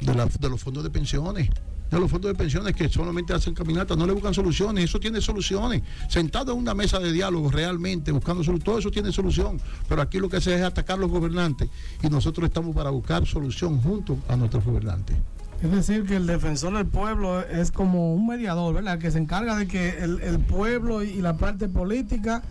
de 0.00 0.48
los 0.48 0.62
fondos 0.62 0.82
de 0.82 0.88
pensiones 0.88 1.50
de 1.90 1.98
los 1.98 2.10
fondos 2.10 2.30
de 2.30 2.38
pensiones 2.38 2.74
que 2.74 2.88
solamente 2.88 3.32
hacen 3.32 3.54
caminatas, 3.54 3.96
no 3.96 4.06
le 4.06 4.12
buscan 4.12 4.32
soluciones, 4.32 4.84
eso 4.84 5.00
tiene 5.00 5.20
soluciones. 5.20 5.82
Sentado 6.08 6.52
en 6.52 6.58
una 6.58 6.74
mesa 6.74 6.98
de 6.98 7.12
diálogo 7.12 7.50
realmente, 7.50 8.12
buscando 8.12 8.44
soluciones, 8.44 8.64
todo 8.64 8.78
eso 8.78 8.90
tiene 8.90 9.12
solución. 9.12 9.60
Pero 9.88 10.02
aquí 10.02 10.18
lo 10.18 10.28
que 10.28 10.40
se 10.40 10.54
hace 10.54 10.60
es 10.60 10.66
atacar 10.66 10.98
a 10.98 11.00
los 11.00 11.10
gobernantes 11.10 11.68
y 12.02 12.08
nosotros 12.08 12.46
estamos 12.46 12.74
para 12.74 12.90
buscar 12.90 13.26
solución 13.26 13.80
junto 13.80 14.18
a 14.28 14.36
nuestros 14.36 14.64
gobernantes. 14.64 15.16
Es 15.62 15.70
decir, 15.70 16.06
que 16.06 16.16
el 16.16 16.26
defensor 16.26 16.74
del 16.74 16.86
pueblo 16.86 17.40
es 17.40 17.70
como 17.70 18.14
un 18.14 18.26
mediador, 18.26 18.74
¿verdad? 18.74 18.98
Que 18.98 19.10
se 19.10 19.18
encarga 19.18 19.56
de 19.56 19.66
que 19.66 19.98
el, 19.98 20.20
el 20.20 20.38
pueblo 20.38 21.02
y 21.02 21.20
la 21.20 21.36
parte 21.36 21.68
política 21.68 22.42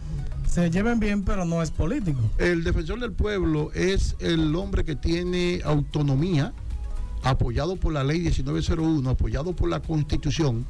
se 0.47 0.69
lleven 0.69 0.99
bien, 0.99 1.23
pero 1.23 1.45
no 1.45 1.61
es 1.61 1.71
político. 1.71 2.19
El 2.37 2.63
defensor 2.63 2.99
del 2.99 3.13
pueblo 3.13 3.71
es 3.73 4.15
el 4.19 4.55
hombre 4.55 4.83
que 4.83 4.95
tiene 4.95 5.61
autonomía, 5.63 6.53
apoyado 7.23 7.75
por 7.75 7.93
la 7.93 8.03
ley 8.03 8.19
1901, 8.19 9.09
apoyado 9.09 9.53
por 9.53 9.69
la 9.69 9.81
constitución, 9.81 10.65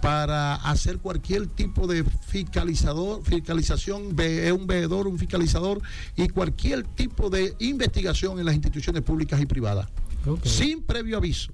para 0.00 0.54
hacer 0.54 0.98
cualquier 0.98 1.46
tipo 1.46 1.86
de 1.86 2.04
fiscalizador, 2.04 3.22
fiscalización, 3.24 4.14
es 4.18 4.52
un 4.52 4.66
veedor, 4.66 5.08
un 5.08 5.18
fiscalizador 5.18 5.80
y 6.16 6.28
cualquier 6.28 6.84
tipo 6.84 7.30
de 7.30 7.54
investigación 7.58 8.38
en 8.38 8.46
las 8.46 8.54
instituciones 8.54 9.02
públicas 9.02 9.40
y 9.40 9.46
privadas, 9.46 9.88
sin 10.44 10.82
previo 10.82 11.16
aviso. 11.16 11.52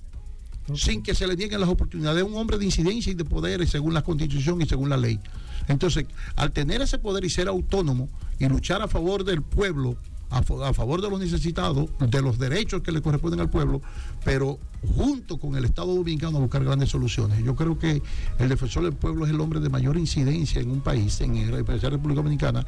sin 0.74 1.02
que 1.02 1.14
se 1.14 1.26
le 1.26 1.36
nieguen 1.36 1.60
las 1.60 1.68
oportunidades. 1.68 2.22
Es 2.22 2.28
un 2.28 2.36
hombre 2.36 2.56
de 2.56 2.64
incidencia 2.64 3.12
y 3.12 3.14
de 3.14 3.24
poderes 3.24 3.68
según 3.68 3.92
la 3.92 4.02
constitución 4.02 4.62
y 4.62 4.66
según 4.66 4.88
la 4.88 4.96
ley. 4.96 5.20
Entonces, 5.68 6.06
al 6.36 6.52
tener 6.52 6.80
ese 6.80 6.98
poder 6.98 7.24
y 7.24 7.30
ser 7.30 7.48
autónomo 7.48 8.08
y 8.38 8.46
luchar 8.46 8.80
a 8.80 8.88
favor 8.88 9.24
del 9.24 9.42
pueblo, 9.42 9.96
a, 10.34 10.72
favor 10.74 11.00
de 11.00 11.10
los 11.10 11.20
necesitados, 11.20 11.88
de 11.98 12.22
los 12.22 12.38
derechos 12.38 12.82
que 12.82 12.92
le 12.92 13.00
corresponden 13.00 13.40
al 13.40 13.50
pueblo, 13.50 13.80
pero 14.24 14.58
junto 14.96 15.38
con 15.38 15.56
el 15.56 15.64
Estado 15.64 15.94
Dominicano 15.94 16.38
a 16.38 16.40
buscar 16.40 16.64
grandes 16.64 16.90
soluciones. 16.90 17.42
Yo 17.42 17.54
creo 17.54 17.78
que 17.78 18.02
el 18.38 18.48
defensor 18.48 18.84
del 18.84 18.92
pueblo 18.92 19.24
es 19.24 19.30
el 19.30 19.40
hombre 19.40 19.60
de 19.60 19.68
mayor 19.68 19.96
incidencia 19.96 20.60
en 20.60 20.70
un 20.70 20.80
país, 20.80 21.20
en 21.20 21.50
la 21.50 21.58
República 21.58 22.22
Dominicana, 22.22 22.66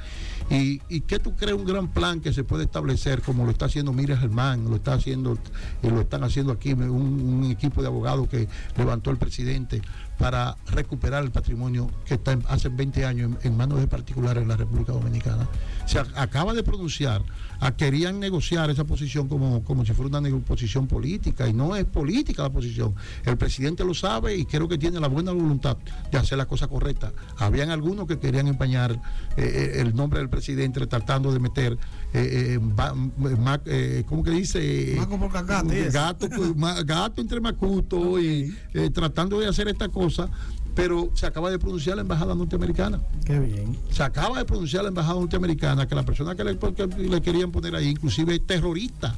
y, 0.50 0.80
y 0.88 1.00
que 1.02 1.18
tú 1.18 1.34
crees 1.34 1.54
un 1.54 1.66
gran 1.66 1.88
plan 1.88 2.20
que 2.20 2.32
se 2.32 2.44
puede 2.44 2.64
establecer, 2.64 3.22
como 3.22 3.44
lo 3.44 3.50
está 3.50 3.66
haciendo 3.66 3.92
Miriam 3.92 4.18
Germán, 4.18 4.64
lo 4.68 4.76
está 4.76 4.94
haciendo, 4.94 5.38
y 5.82 5.88
lo 5.88 6.00
están 6.00 6.24
haciendo 6.24 6.52
aquí 6.52 6.72
un, 6.72 7.46
equipo 7.50 7.80
de 7.80 7.88
abogados 7.88 8.28
que 8.28 8.48
levantó 8.76 9.10
el 9.10 9.18
presidente 9.18 9.80
para 10.18 10.56
recuperar 10.68 11.22
el 11.22 11.30
patrimonio 11.30 11.90
que 12.04 12.14
está 12.14 12.38
hace 12.48 12.68
20 12.68 13.04
años 13.04 13.32
en, 13.42 13.56
manos 13.56 13.80
de 13.80 13.86
particulares 13.86 14.42
en 14.42 14.48
la 14.48 14.56
República 14.56 14.92
Dominicana. 14.92 15.48
Se 15.86 15.98
acaba 15.98 16.54
de 16.54 16.62
pronunciar, 16.62 17.22
a, 17.60 17.76
querían 17.76 18.20
negociar 18.20 18.70
esa 18.70 18.84
posición 18.84 19.28
como, 19.28 19.62
como 19.64 19.84
si 19.84 19.92
fuera 19.92 20.18
una 20.18 20.38
posición 20.40 20.86
política 20.86 21.48
y 21.48 21.52
no 21.52 21.76
es 21.76 21.84
política 21.84 22.42
la 22.42 22.50
posición. 22.50 22.94
El 23.24 23.36
presidente 23.36 23.84
lo 23.84 23.94
sabe 23.94 24.36
y 24.36 24.44
creo 24.44 24.68
que 24.68 24.78
tiene 24.78 25.00
la 25.00 25.08
buena 25.08 25.32
voluntad 25.32 25.76
de 26.10 26.18
hacer 26.18 26.38
la 26.38 26.46
cosa 26.46 26.68
correcta. 26.68 27.12
Habían 27.38 27.70
algunos 27.70 28.06
que 28.06 28.18
querían 28.18 28.48
empañar 28.48 28.92
eh, 28.92 28.96
eh, 29.36 29.80
el 29.80 29.94
nombre 29.94 30.20
del 30.20 30.28
presidente 30.28 30.86
tratando 30.86 31.32
de 31.32 31.38
meter, 31.38 31.78
eh, 32.12 32.58
¿cómo 34.06 34.22
que 34.22 34.30
dice? 34.30 34.96
Gato, 35.92 36.28
gato 36.84 37.20
entre 37.20 37.40
macuto 37.40 38.20
y 38.20 38.54
tratando 38.92 39.40
de 39.40 39.48
hacer 39.48 39.68
esta 39.68 39.88
cosa 39.88 40.28
pero 40.76 41.10
se 41.14 41.26
acaba 41.26 41.50
de 41.50 41.58
pronunciar 41.58 41.96
la 41.96 42.02
embajada 42.02 42.34
norteamericana. 42.34 43.00
Qué 43.24 43.40
bien. 43.40 43.76
Se 43.90 44.02
acaba 44.02 44.38
de 44.38 44.44
pronunciar 44.44 44.82
la 44.84 44.90
embajada 44.90 45.18
norteamericana 45.18 45.88
que 45.88 45.94
la 45.94 46.04
persona 46.04 46.36
que 46.36 46.44
le, 46.44 46.56
le 47.08 47.22
querían 47.22 47.50
poner 47.50 47.74
ahí, 47.74 47.88
inclusive 47.88 48.38
terrorista 48.38 49.16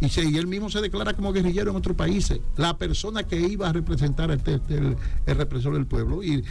y, 0.00 0.36
él 0.36 0.46
mismo 0.46 0.70
se 0.70 0.80
declara 0.80 1.12
como 1.12 1.32
guerrillero 1.32 1.70
en 1.70 1.76
otros 1.76 1.96
países, 1.96 2.40
la 2.56 2.76
persona 2.78 3.24
que 3.24 3.38
iba 3.38 3.68
a 3.68 3.72
representar 3.72 4.30
este, 4.30 4.54
este, 4.54 4.78
el, 4.78 4.96
represor 5.36 5.74
del 5.74 5.86
pueblo, 5.86 6.22
y, 6.22 6.42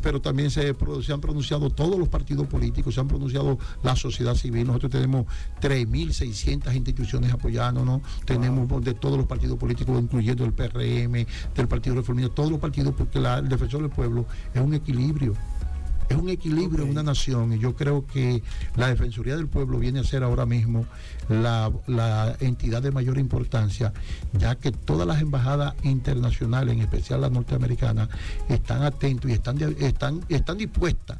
pero 0.00 0.20
también 0.20 0.50
se, 0.50 0.74
se, 1.02 1.12
han 1.12 1.20
pronunciado 1.20 1.70
todos 1.70 1.98
los 1.98 2.08
partidos 2.08 2.46
políticos, 2.46 2.94
se 2.94 3.00
han 3.00 3.08
pronunciado 3.08 3.58
la 3.82 3.96
sociedad 3.96 4.34
civil, 4.34 4.66
nosotros 4.66 4.92
tenemos 4.92 5.26
3.600 5.60 6.74
instituciones 6.74 7.32
apoyándonos, 7.32 8.00
tenemos 8.24 8.82
de 8.82 8.94
todos 8.94 9.18
los 9.18 9.26
partidos 9.26 9.58
políticos, 9.58 10.00
incluyendo 10.00 10.44
el 10.44 10.52
PRM, 10.52 11.26
del 11.54 11.68
Partido 11.68 11.96
Reformista, 11.96 12.34
todos 12.34 12.50
los 12.50 12.60
partidos, 12.60 12.94
porque 12.96 13.18
el 13.18 13.48
defensor 13.48 13.82
del 13.82 13.90
pueblo 13.90 14.26
es 14.54 14.60
un 14.60 14.74
equilibrio 14.74 15.34
es 16.08 16.16
un 16.16 16.28
equilibrio 16.28 16.84
en 16.84 16.90
una 16.90 17.02
nación 17.02 17.52
y 17.52 17.58
yo 17.58 17.74
creo 17.74 18.06
que 18.06 18.42
la 18.76 18.88
Defensoría 18.88 19.36
del 19.36 19.48
Pueblo 19.48 19.78
viene 19.78 20.00
a 20.00 20.04
ser 20.04 20.22
ahora 20.22 20.46
mismo 20.46 20.86
la, 21.28 22.36
entidad 22.40 22.82
de 22.82 22.90
mayor 22.90 23.18
importancia, 23.18 23.92
ya 24.32 24.54
que 24.56 24.72
todas 24.72 25.06
las 25.06 25.20
embajadas 25.20 25.74
internacionales, 25.82 26.74
en 26.74 26.80
especial 26.80 27.20
las 27.20 27.32
norteamericanas, 27.32 28.08
están 28.48 28.82
atentos 28.82 29.30
y 29.30 29.34
están, 29.34 29.60
están, 29.80 30.24
están 30.28 30.58
dispuestas, 30.58 31.18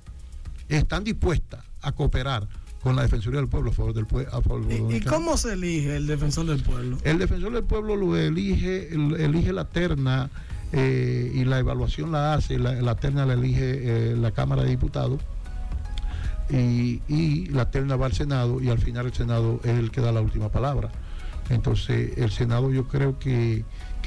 están 0.68 1.04
dispuestas 1.04 1.64
a 1.82 1.92
cooperar 1.92 2.46
con 2.82 2.94
la 2.94 3.02
Defensoría 3.02 3.40
del 3.40 3.48
Pueblo 3.48 3.70
a 3.70 3.74
favor 3.74 3.94
del 3.94 4.06
pueblo. 4.06 4.94
¿Y, 4.94 5.00
cómo 5.00 5.36
se 5.36 5.54
elige 5.54 5.96
el 5.96 6.06
defensor 6.06 6.46
del 6.46 6.62
pueblo? 6.62 6.98
El 7.02 7.18
defensor 7.18 7.52
del 7.52 7.64
pueblo 7.64 7.96
lo 7.96 8.16
elige, 8.16 8.94
elige 8.94 9.52
la 9.52 9.64
terna 9.64 10.30
eh, 10.72 11.30
y 11.34 11.44
la 11.44 11.58
evaluación 11.58 12.12
la 12.12 12.34
hace, 12.34 12.58
la, 12.58 12.94
terna 12.96 13.24
la 13.24 13.34
elige 13.34 14.12
eh, 14.12 14.16
la 14.16 14.32
Cámara 14.32 14.62
de 14.62 14.70
Diputados 14.70 15.20
y, 16.50 17.46
la 17.50 17.70
terna 17.70 17.96
va 17.96 18.06
al 18.06 18.12
Senado 18.12 18.60
y 18.60 18.68
al 18.68 18.78
final 18.78 19.06
el 19.06 19.14
Senado 19.14 19.60
es 19.64 19.78
el 19.78 19.90
que 19.90 20.00
da 20.00 20.12
la 20.12 20.20
última 20.20 20.50
palabra. 20.50 20.90
Entonces 21.48 22.18
el 22.18 22.30
Senado 22.30 22.72
yo 22.72 22.88
creo 22.88 23.18
que, 23.18 23.64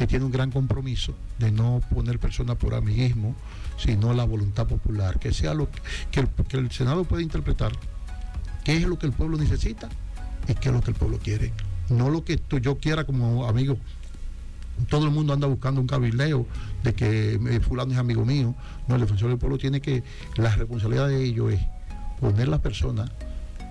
tiene 0.08 0.24
un 0.24 0.32
gran 0.32 0.50
compromiso 0.50 1.14
de 1.40 1.52
no 1.52 1.82
poner 1.94 2.20
personas 2.20 2.56
por 2.56 2.74
amiguismo, 2.74 3.36
sino 3.78 4.14
la 4.14 4.24
voluntad 4.24 4.66
popular, 4.66 5.20
que 5.20 5.34
sea 5.34 5.54
lo 5.54 5.68
que, 5.70 6.22
el, 6.58 6.72
Senado 6.72 7.04
pueda 7.04 7.22
interpretar 7.22 7.74
qué 8.64 8.78
es 8.78 8.84
lo 8.84 8.98
que 8.98 9.08
el 9.08 9.12
pueblo 9.12 9.38
necesita 9.38 9.90
y 10.48 10.54
qué 10.54 10.70
es 10.70 10.76
lo 10.76 10.82
que 10.82 10.92
el 10.92 10.96
pueblo 10.96 11.20
quiere. 11.22 11.52
No 11.90 12.10
lo 12.10 12.24
que 12.24 12.40
yo 12.62 12.78
quiera 12.78 13.04
como 13.04 13.46
amigo 13.46 13.78
todo 14.88 15.06
el 15.06 15.12
mundo 15.12 15.34
anda 15.34 15.48
buscando 15.48 15.82
un 15.82 15.88
cabildeo 15.88 16.46
de 16.84 16.94
que 16.94 17.34
eh, 17.34 17.60
fulano 17.60 17.92
es 17.94 17.98
amigo 17.98 18.26
mío. 18.26 18.56
No, 18.88 18.96
el 18.96 19.02
defensor 19.02 19.30
del 19.30 19.38
pueblo 19.38 19.58
tiene 19.58 19.82
que, 19.82 20.04
la 20.38 20.56
responsabilidad 20.56 21.08
de 21.08 21.24
ello 21.24 21.50
es 21.50 21.60
poner 22.20 22.48
la 22.48 22.62
persona 22.62 23.06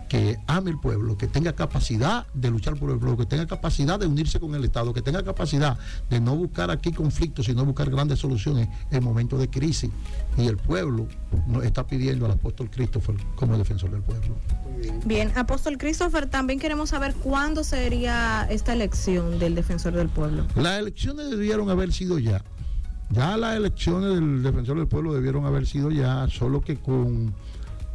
que 0.08 0.38
ame 0.46 0.70
el 0.70 0.78
pueblo, 0.78 1.16
que 1.16 1.26
tenga 1.26 1.52
capacidad 1.52 2.26
de 2.34 2.50
luchar 2.50 2.76
por 2.76 2.90
el 2.90 2.98
pueblo, 2.98 3.16
que 3.16 3.26
tenga 3.26 3.46
capacidad 3.46 3.98
de 3.98 4.06
unirse 4.06 4.40
con 4.40 4.54
el 4.54 4.64
Estado, 4.64 4.92
que 4.94 5.02
tenga 5.02 5.22
capacidad 5.22 5.78
de 6.08 6.20
no 6.20 6.34
buscar 6.34 6.70
aquí 6.70 6.92
conflictos, 6.92 7.46
sino 7.46 7.64
buscar 7.64 7.90
grandes 7.90 8.18
soluciones 8.18 8.68
en 8.90 9.04
momentos 9.04 9.38
de 9.38 9.48
crisis. 9.48 9.90
Y 10.36 10.46
el 10.46 10.56
pueblo 10.56 11.06
nos 11.46 11.64
está 11.64 11.86
pidiendo 11.86 12.26
al 12.26 12.32
apóstol 12.32 12.70
Christopher 12.70 13.16
como 13.36 13.56
defensor 13.58 13.90
del 13.90 14.02
pueblo. 14.02 14.34
Bien, 15.04 15.32
apóstol 15.36 15.76
Christopher, 15.76 16.26
también 16.26 16.58
queremos 16.58 16.90
saber 16.90 17.14
cuándo 17.14 17.64
sería 17.64 18.46
esta 18.50 18.72
elección 18.72 19.38
del 19.38 19.54
defensor 19.54 19.92
del 19.92 20.08
pueblo. 20.08 20.46
Las 20.56 20.78
elecciones 20.78 21.30
debieron 21.30 21.68
haber 21.70 21.92
sido 21.92 22.18
ya. 22.18 22.42
Ya 23.10 23.36
las 23.36 23.56
elecciones 23.56 24.14
del 24.14 24.42
defensor 24.42 24.76
del 24.78 24.86
pueblo 24.86 25.14
debieron 25.14 25.46
haber 25.46 25.66
sido 25.66 25.90
ya, 25.90 26.28
solo 26.28 26.60
que 26.60 26.76
con 26.76 27.34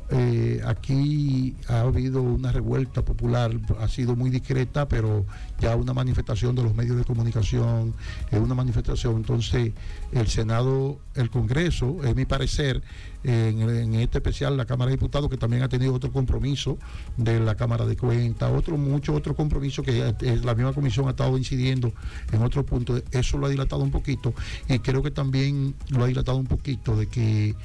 eh, 0.10 0.62
aquí 0.66 1.56
ha 1.68 1.82
habido 1.82 2.22
una 2.22 2.52
revuelta 2.52 3.04
popular, 3.04 3.52
ha 3.80 3.88
sido 3.88 4.16
muy 4.16 4.30
discreta, 4.30 4.88
pero 4.88 5.26
ya 5.60 5.76
una 5.76 5.94
manifestación 5.94 6.56
de 6.56 6.64
los 6.64 6.76
medios 6.76 6.98
de 6.98 7.04
comunicación, 7.04 7.94
es 8.30 8.40
una 8.40 8.54
manifestación. 8.54 9.16
Entonces, 9.16 9.72
el 10.12 10.28
Senado, 10.28 11.00
el 11.16 11.30
Congreso, 11.30 12.04
es 12.04 12.16
mi 12.16 12.26
parecer, 12.26 12.84
en, 13.24 13.96
este 13.96 14.18
especial 14.18 14.58
la 14.58 14.66
Cámara 14.66 14.90
de 14.90 14.98
Diputados, 14.98 15.30
que 15.30 15.38
también 15.38 15.64
ha 15.64 15.70
tenido 15.70 15.94
otro 15.94 16.12
compromiso 16.12 16.78
de 17.18 17.40
la 17.40 17.56
Cámara 17.56 17.86
de 17.86 17.96
Cuentas, 17.96 18.52
otro, 18.54 18.78
mucho 18.78 19.14
otro 19.14 19.36
compromiso 19.36 19.82
que 19.84 20.14
la 20.44 20.56
misma 20.56 20.74
comisión 20.74 21.08
ha 21.08 21.12
estado 21.12 21.38
incidiendo 21.38 21.94
en 22.32 22.42
otro 22.42 22.66
punto. 22.66 23.02
Eso 23.12 23.38
lo 23.38 23.46
ha 23.46 23.50
dilatado 23.50 23.82
un 23.82 23.92
poquito 23.92 24.34
y 24.68 24.80
creo 24.80 25.02
que 25.02 25.12
también 25.12 25.76
lo 25.90 26.04
ha 26.04 26.08
dilatado 26.08 26.38
un 26.38 26.48
poquito 26.48 26.96
de 26.98 27.08
que 27.08 27.56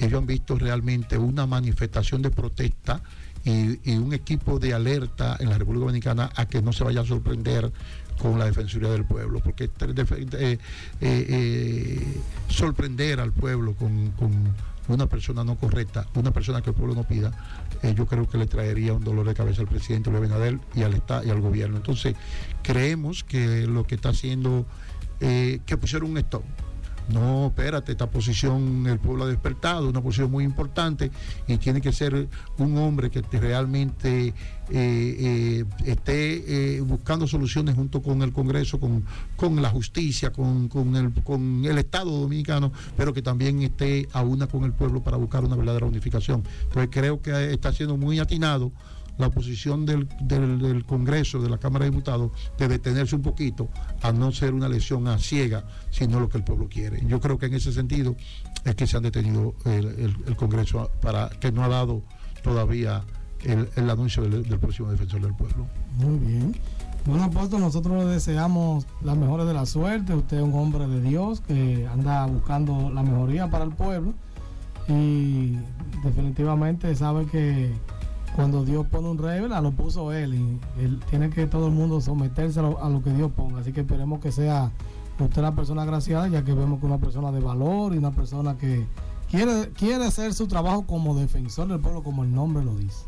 ellos 0.00 0.20
han 0.20 0.26
visto 0.26 0.56
realmente 0.56 1.18
una 1.18 1.46
manifestación 1.46 2.22
de 2.22 2.30
protesta 2.30 3.02
y, 3.44 3.96
un 3.96 4.12
equipo 4.12 4.58
de 4.58 4.74
alerta 4.74 5.36
en 5.40 5.48
la 5.48 5.58
República 5.58 5.86
Dominicana 5.86 6.30
a 6.34 6.46
que 6.46 6.60
no 6.62 6.72
se 6.72 6.84
vaya 6.84 7.00
a 7.00 7.04
sorprender 7.04 7.72
con 8.20 8.38
la 8.38 8.46
Defensoría 8.46 8.90
del 8.90 9.04
Pueblo, 9.04 9.40
porque 9.40 9.64
eh, 9.64 9.70
eh, 10.40 10.58
eh, 11.00 12.20
sorprender 12.48 13.20
al 13.20 13.32
pueblo 13.32 13.74
con, 13.74 14.12
una 14.88 15.06
persona 15.06 15.44
no 15.44 15.56
correcta, 15.56 16.06
una 16.14 16.32
persona 16.32 16.62
que 16.62 16.70
el 16.70 16.76
pueblo 16.76 16.94
no 16.94 17.04
pida, 17.04 17.30
yo 17.94 18.06
creo 18.06 18.26
que 18.26 18.38
le 18.38 18.46
traería 18.46 18.94
un 18.94 19.04
dolor 19.04 19.26
de 19.26 19.34
cabeza 19.34 19.60
al 19.60 19.68
presidente 19.68 20.10
Luis 20.10 20.22
Abinader 20.22 20.58
y 20.74 20.82
al 20.82 20.94
Estado 20.94 21.26
y 21.26 21.30
al 21.30 21.40
gobierno. 21.40 21.76
Entonces, 21.76 22.16
creemos 22.62 23.22
que 23.22 23.66
lo 23.66 23.86
que 23.86 23.96
está 23.96 24.08
haciendo, 24.08 24.66
que 25.20 25.76
pusieron 25.78 26.10
un 26.10 26.18
stop 26.18 26.42
no, 27.08 27.48
espérate, 27.48 27.92
esta 27.92 28.10
posición 28.10 28.86
el 28.86 28.98
pueblo 28.98 29.24
ha 29.24 29.28
despertado, 29.28 29.88
una 29.88 30.02
posición 30.02 30.30
muy 30.30 30.44
importante 30.44 31.10
y 31.46 31.56
tiene 31.56 31.80
que 31.80 31.92
ser 31.92 32.28
un 32.58 32.78
hombre 32.78 33.10
que 33.10 33.22
realmente 33.38 34.28
eh, 34.28 34.34
eh, 34.70 35.64
esté 35.86 36.76
eh, 36.76 36.80
buscando 36.82 37.26
soluciones 37.26 37.74
junto 37.74 38.02
con 38.02 38.20
el 38.22 38.32
Congreso, 38.32 38.78
con, 38.78 39.04
con 39.36 39.62
la 39.62 39.70
justicia, 39.70 40.30
con, 40.30 40.68
con, 40.68 40.94
el, 40.94 41.12
con 41.24 41.64
el 41.64 41.78
Estado 41.78 42.10
dominicano, 42.10 42.72
pero 42.96 43.14
que 43.14 43.22
también 43.22 43.62
esté 43.62 44.08
a 44.12 44.22
una 44.22 44.46
con 44.46 44.64
el 44.64 44.72
pueblo 44.72 45.02
para 45.02 45.16
buscar 45.16 45.44
una 45.44 45.56
verdadera 45.56 45.86
unificación. 45.86 46.42
Entonces 46.64 46.90
creo 46.92 47.22
que 47.22 47.52
está 47.52 47.72
siendo 47.72 47.96
muy 47.96 48.18
atinado 48.18 48.72
la 49.18 49.30
posición 49.30 49.84
del, 49.84 50.08
del, 50.20 50.84
Congreso, 50.84 51.40
de 51.40 51.50
la 51.50 51.58
Cámara 51.58 51.84
de 51.84 51.90
Diputados, 51.90 52.30
de 52.56 52.68
detenerse 52.68 53.16
un 53.16 53.22
poquito 53.22 53.68
a 54.02 54.12
no 54.12 54.32
ser 54.32 54.54
una 54.54 54.66
elección 54.66 55.08
a 55.08 55.18
ciega, 55.18 55.64
sino 55.90 56.20
lo 56.20 56.28
que 56.28 56.38
el 56.38 56.44
pueblo 56.44 56.68
quiere. 56.68 57.04
Yo 57.06 57.20
creo 57.20 57.38
que 57.38 57.46
en 57.46 57.54
ese 57.54 57.72
sentido 57.72 58.16
es 58.64 58.74
que 58.74 58.86
se 58.86 58.96
han 58.96 59.02
detenido 59.02 59.54
el, 59.64 60.36
Congreso 60.36 60.90
para 61.00 61.28
que 61.28 61.50
no 61.50 61.64
ha 61.64 61.68
dado 61.68 62.02
todavía 62.42 63.02
el, 63.42 63.90
anuncio 63.90 64.22
del, 64.22 64.58
próximo 64.58 64.90
defensor 64.90 65.20
del 65.20 65.34
pueblo. 65.34 65.66
Muy 65.96 66.18
bien. 66.18 66.54
Bueno, 67.04 67.24
apóstol, 67.24 67.60
nosotros 67.60 68.04
le 68.04 68.10
deseamos 68.10 68.86
las 69.02 69.16
mejores 69.16 69.46
de 69.46 69.54
la 69.54 69.66
suerte. 69.66 70.14
Usted 70.14 70.36
es 70.36 70.42
un 70.42 70.54
hombre 70.54 70.86
de 70.86 71.00
Dios 71.00 71.40
que 71.40 71.86
anda 71.86 72.26
buscando 72.26 72.90
la 72.90 73.02
mejoría 73.02 73.50
para 73.50 73.64
el 73.64 73.70
pueblo 73.70 74.14
y 74.88 75.56
definitivamente 76.04 76.94
sabe 76.94 77.26
que 77.26 77.72
cuando 78.34 78.64
Dios 78.64 78.86
pone 78.86 79.08
un 79.08 79.18
rey, 79.18 79.40
lo 79.40 79.72
puso 79.72 80.12
él 80.12 80.34
y 80.34 80.60
él 80.80 81.00
tiene 81.10 81.30
que 81.30 81.46
todo 81.46 81.66
el 81.66 81.72
mundo 81.72 82.00
someterse 82.00 82.60
a 82.60 82.88
lo, 82.88 83.02
que 83.02 83.10
Dios 83.12 83.30
ponga. 83.32 83.60
Así 83.60 83.72
que 83.72 83.80
esperemos 83.80 84.20
que 84.20 84.32
sea 84.32 84.70
usted 85.18 85.42
la 85.42 85.52
persona 85.52 85.82
agraciada, 85.82 86.28
ya 86.28 86.44
que 86.44 86.52
vemos 86.52 86.80
que 86.80 86.86
una 86.86 86.98
persona 86.98 87.32
de 87.32 87.40
valor 87.40 87.94
y 87.94 87.98
una 87.98 88.12
persona 88.12 88.56
que 88.56 88.86
quiere, 89.30 89.70
quiere 89.70 90.04
hacer 90.04 90.34
su 90.34 90.46
trabajo 90.46 90.86
como 90.86 91.14
defensor 91.14 91.68
del 91.68 91.80
pueblo, 91.80 92.02
como 92.02 92.24
el 92.24 92.32
nombre 92.32 92.64
lo 92.64 92.76
dice 92.76 93.04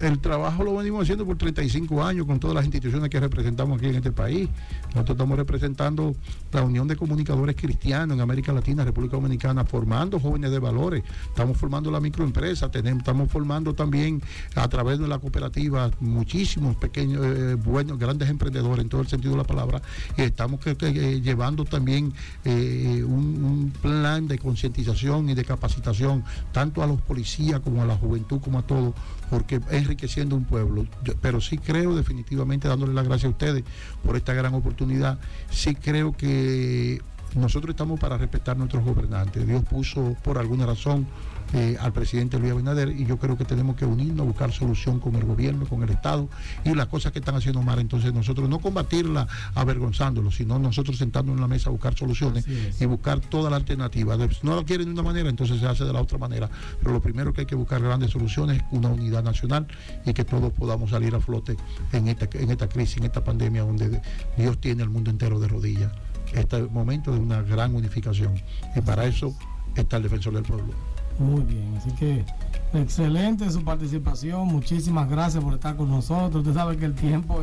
el 0.00 0.18
trabajo 0.18 0.62
lo 0.64 0.76
venimos 0.76 1.02
haciendo 1.02 1.24
por 1.24 1.36
35 1.36 2.02
años 2.04 2.26
con 2.26 2.38
todas 2.38 2.54
las 2.54 2.64
instituciones 2.64 3.08
que 3.08 3.20
representamos 3.20 3.78
aquí 3.78 3.86
en 3.86 3.96
este 3.96 4.12
país. 4.12 4.48
Nosotros 4.88 5.16
estamos 5.16 5.38
representando 5.38 6.14
la 6.52 6.62
Unión 6.62 6.88
de 6.88 6.96
Comunicadores 6.96 7.56
Cristianos 7.56 8.16
en 8.16 8.20
América 8.20 8.52
Latina, 8.52 8.84
República 8.84 9.16
Dominicana, 9.16 9.64
formando 9.64 10.20
jóvenes 10.20 10.50
de 10.50 10.58
valores. 10.58 11.04
Estamos 11.28 11.56
formando 11.56 11.90
la 11.90 12.00
microempresa, 12.00 12.70
tenemos, 12.70 13.00
estamos 13.00 13.30
formando 13.30 13.74
también 13.74 14.22
a 14.54 14.68
través 14.68 14.98
de 14.98 15.08
la 15.08 15.18
cooperativa 15.18 15.90
muchísimos 16.00 16.76
pequeños, 16.76 17.24
eh, 17.24 17.54
buenos, 17.54 17.98
grandes 17.98 18.28
emprendedores 18.28 18.82
en 18.82 18.88
todo 18.88 19.00
el 19.00 19.08
sentido 19.08 19.32
de 19.32 19.38
la 19.38 19.44
palabra. 19.44 19.82
Y 20.16 20.22
estamos 20.22 20.60
eh, 20.66 21.20
llevando 21.22 21.64
también 21.64 22.12
eh, 22.44 23.02
un, 23.06 23.44
un 23.44 23.72
plan 23.82 24.28
de 24.28 24.38
concientización 24.38 25.30
y 25.30 25.34
de 25.34 25.44
capacitación, 25.44 26.24
tanto 26.52 26.82
a 26.82 26.86
los 26.86 27.00
policías 27.00 27.60
como 27.60 27.82
a 27.82 27.86
la 27.86 27.96
juventud, 27.96 28.40
como 28.40 28.58
a 28.58 28.62
todos 28.62 28.94
porque 29.30 29.60
enriqueciendo 29.70 30.36
un 30.36 30.44
pueblo. 30.44 30.86
pero 31.20 31.40
sí 31.40 31.58
creo 31.58 31.94
definitivamente, 31.94 32.68
dándole 32.68 32.94
las 32.94 33.06
gracias 33.06 33.26
a 33.26 33.30
ustedes 33.30 33.64
por 34.04 34.16
esta 34.16 34.34
gran 34.34 34.54
oportunidad, 34.54 35.18
sí 35.50 35.74
creo 35.74 36.16
que 36.16 37.00
nosotros 37.34 37.70
estamos 37.70 38.00
para 38.00 38.16
respetar 38.16 38.56
a 38.56 38.58
nuestros 38.58 38.84
gobernantes. 38.84 39.46
Dios 39.46 39.62
puso 39.64 40.16
por 40.22 40.38
alguna 40.38 40.66
razón 40.66 41.06
eh, 41.52 41.76
al 41.80 41.92
presidente 41.92 42.38
Luis 42.38 42.52
Abinader 42.52 42.88
y 42.90 43.06
yo 43.06 43.18
creo 43.18 43.36
que 43.36 43.44
tenemos 43.44 43.76
que 43.76 43.84
unirnos 43.84 44.20
a 44.20 44.24
buscar 44.24 44.52
solución 44.52 45.00
con 45.00 45.14
el 45.14 45.24
gobierno, 45.24 45.66
con 45.66 45.82
el 45.82 45.90
Estado 45.90 46.28
y 46.64 46.74
las 46.74 46.86
cosas 46.86 47.12
que 47.12 47.20
están 47.20 47.36
haciendo 47.36 47.62
mal. 47.62 47.78
Entonces 47.78 48.12
nosotros 48.12 48.48
no 48.48 48.58
combatirla 48.58 49.26
avergonzándolo, 49.54 50.30
sino 50.30 50.58
nosotros 50.58 50.98
sentándonos 50.98 51.38
en 51.38 51.42
la 51.42 51.48
mesa 51.48 51.70
a 51.70 51.72
buscar 51.72 51.94
soluciones 51.96 52.46
y 52.80 52.84
buscar 52.86 53.20
toda 53.20 53.50
la 53.50 53.56
alternativa. 53.56 54.16
Si 54.28 54.46
no 54.46 54.56
la 54.56 54.64
quieren 54.64 54.86
de 54.86 54.92
una 54.92 55.02
manera, 55.02 55.28
entonces 55.28 55.60
se 55.60 55.66
hace 55.66 55.84
de 55.84 55.92
la 55.92 56.00
otra 56.00 56.18
manera. 56.18 56.48
Pero 56.80 56.92
lo 56.92 57.00
primero 57.00 57.32
que 57.32 57.42
hay 57.42 57.46
que 57.46 57.54
buscar 57.54 57.82
grandes 57.82 58.10
soluciones 58.10 58.58
es 58.58 58.64
una 58.70 58.88
unidad 58.88 59.22
nacional 59.22 59.66
y 60.04 60.12
que 60.12 60.24
todos 60.24 60.52
podamos 60.52 60.90
salir 60.90 61.14
a 61.14 61.20
flote 61.20 61.56
en 61.92 62.08
esta, 62.08 62.28
en 62.38 62.50
esta 62.50 62.68
crisis, 62.68 62.98
en 62.98 63.04
esta 63.04 63.22
pandemia 63.22 63.62
donde 63.62 64.00
Dios 64.36 64.58
tiene 64.60 64.82
el 64.82 64.88
mundo 64.88 65.10
entero 65.10 65.38
de 65.38 65.48
rodillas 65.48 65.92
este 66.34 66.62
momento 66.62 67.12
de 67.12 67.18
una 67.18 67.42
gran 67.42 67.74
unificación. 67.74 68.34
Y 68.74 68.80
para 68.80 69.04
eso 69.04 69.34
está 69.74 69.96
el 69.96 70.04
defensor 70.04 70.34
del 70.34 70.42
pueblo. 70.42 70.95
Muy 71.18 71.42
bien, 71.42 71.74
así 71.76 71.90
que 71.92 72.24
excelente 72.74 73.50
su 73.50 73.64
participación. 73.64 74.46
Muchísimas 74.48 75.08
gracias 75.08 75.42
por 75.42 75.54
estar 75.54 75.76
con 75.76 75.90
nosotros. 75.90 76.46
Usted 76.46 76.54
sabe 76.54 76.76
que 76.76 76.84
el 76.84 76.94
tiempo 76.94 77.42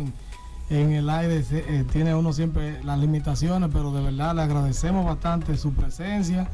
en, 0.69 0.91
el 0.91 1.09
aire 1.09 1.43
eh, 1.51 1.85
tiene 1.91 2.15
uno 2.15 2.33
siempre 2.33 2.83
las 2.83 2.99
limitaciones, 2.99 3.69
pero 3.71 3.91
de 3.91 4.03
verdad 4.03 4.35
le 4.35 4.41
agradecemos 4.41 5.05
bastante 5.05 5.57
su 5.57 5.73
presencia. 5.73 6.47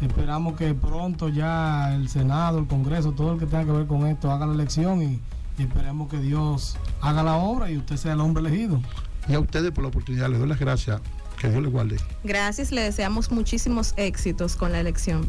Esperamos 0.00 0.56
que 0.56 0.74
pronto 0.74 1.28
ya 1.28 1.94
el 1.94 2.08
Senado, 2.08 2.58
el 2.58 2.66
Congreso, 2.66 3.12
todo 3.12 3.34
el 3.34 3.38
que 3.38 3.46
tenga 3.46 3.64
que 3.64 3.72
ver 3.72 3.86
con 3.86 4.06
esto 4.06 4.30
haga 4.30 4.46
la 4.46 4.54
elección 4.54 5.00
y, 5.02 5.20
y 5.58 5.62
esperemos 5.62 6.08
que 6.10 6.18
Dios 6.18 6.76
haga 7.00 7.22
la 7.22 7.36
obra 7.36 7.70
y 7.70 7.76
usted 7.76 7.96
sea 7.96 8.14
el 8.14 8.20
hombre 8.20 8.40
elegido. 8.40 8.80
Y 9.28 9.34
a 9.34 9.40
ustedes 9.40 9.70
por 9.70 9.82
la 9.82 9.88
oportunidad, 9.88 10.28
les 10.28 10.38
doy 10.38 10.48
las 10.48 10.58
gracias 10.58 11.00
que 11.38 11.48
Dios 11.48 11.62
le 11.62 11.68
guarde. 11.68 11.96
Gracias, 12.24 12.72
le 12.72 12.82
deseamos 12.82 13.30
muchísimos 13.30 13.94
éxitos 13.96 14.56
con 14.56 14.72
la 14.72 14.80
elección. 14.80 15.28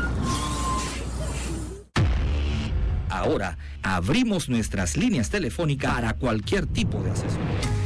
Ahora 3.11 3.57
abrimos 3.83 4.47
nuestras 4.47 4.95
líneas 4.95 5.29
telefónicas 5.29 5.93
para 5.93 6.13
cualquier 6.13 6.65
tipo 6.65 7.03
de 7.03 7.11
asesoría. 7.11 7.81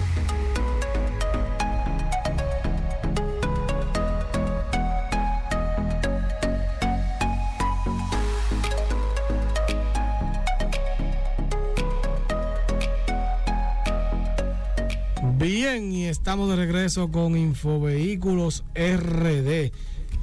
Bien, 15.37 15.91
y 15.91 16.05
estamos 16.05 16.49
de 16.49 16.55
regreso 16.55 17.11
con 17.11 17.35
Infovehículos 17.35 18.63
RD. 18.75 19.71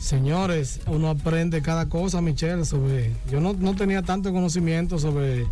Señores, 0.07 0.81
uno 0.89 1.11
aprende 1.11 1.63
cada 1.63 1.89
cosa, 1.89 2.21
Michelle, 2.21 2.65
sobre... 2.65 3.13
Yo 3.31 3.41
no, 3.41 3.55
tenía 3.77 4.03
tanto 4.03 4.33
conocimiento 4.33 4.99
sobre 4.99 5.47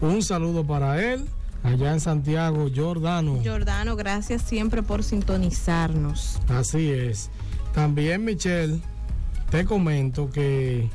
Un 0.00 0.22
saludo 0.22 0.64
para 0.66 1.12
él, 1.12 1.26
allá 1.62 1.92
en 1.92 2.00
Santiago, 2.00 2.68
Jordano. 2.74 3.38
Jordano, 3.44 3.96
gracias 3.96 4.42
siempre 4.42 4.82
por 4.82 5.02
sintonizarnos. 5.02 6.40
Así 6.48 6.90
es. 6.90 7.30
También, 7.74 8.24
Michelle, 8.24 8.80
te 9.50 9.64
comento 9.66 10.30
que 10.30 10.88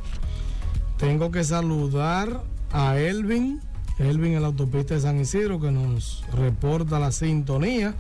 tengo 0.98 1.30
que 1.30 1.44
saludar 1.44 2.42
a 2.72 2.98
Elvin, 2.98 3.62
Elvin 4.00 4.34
en 4.34 4.42
la 4.42 4.48
autopista 4.48 4.96
de 4.96 5.02
San 5.02 5.20
Isidro, 5.20 5.60
que 5.60 5.72
nos 5.72 6.24
reporta 6.34 7.00
la 7.00 7.12
sintonía. 7.12 7.94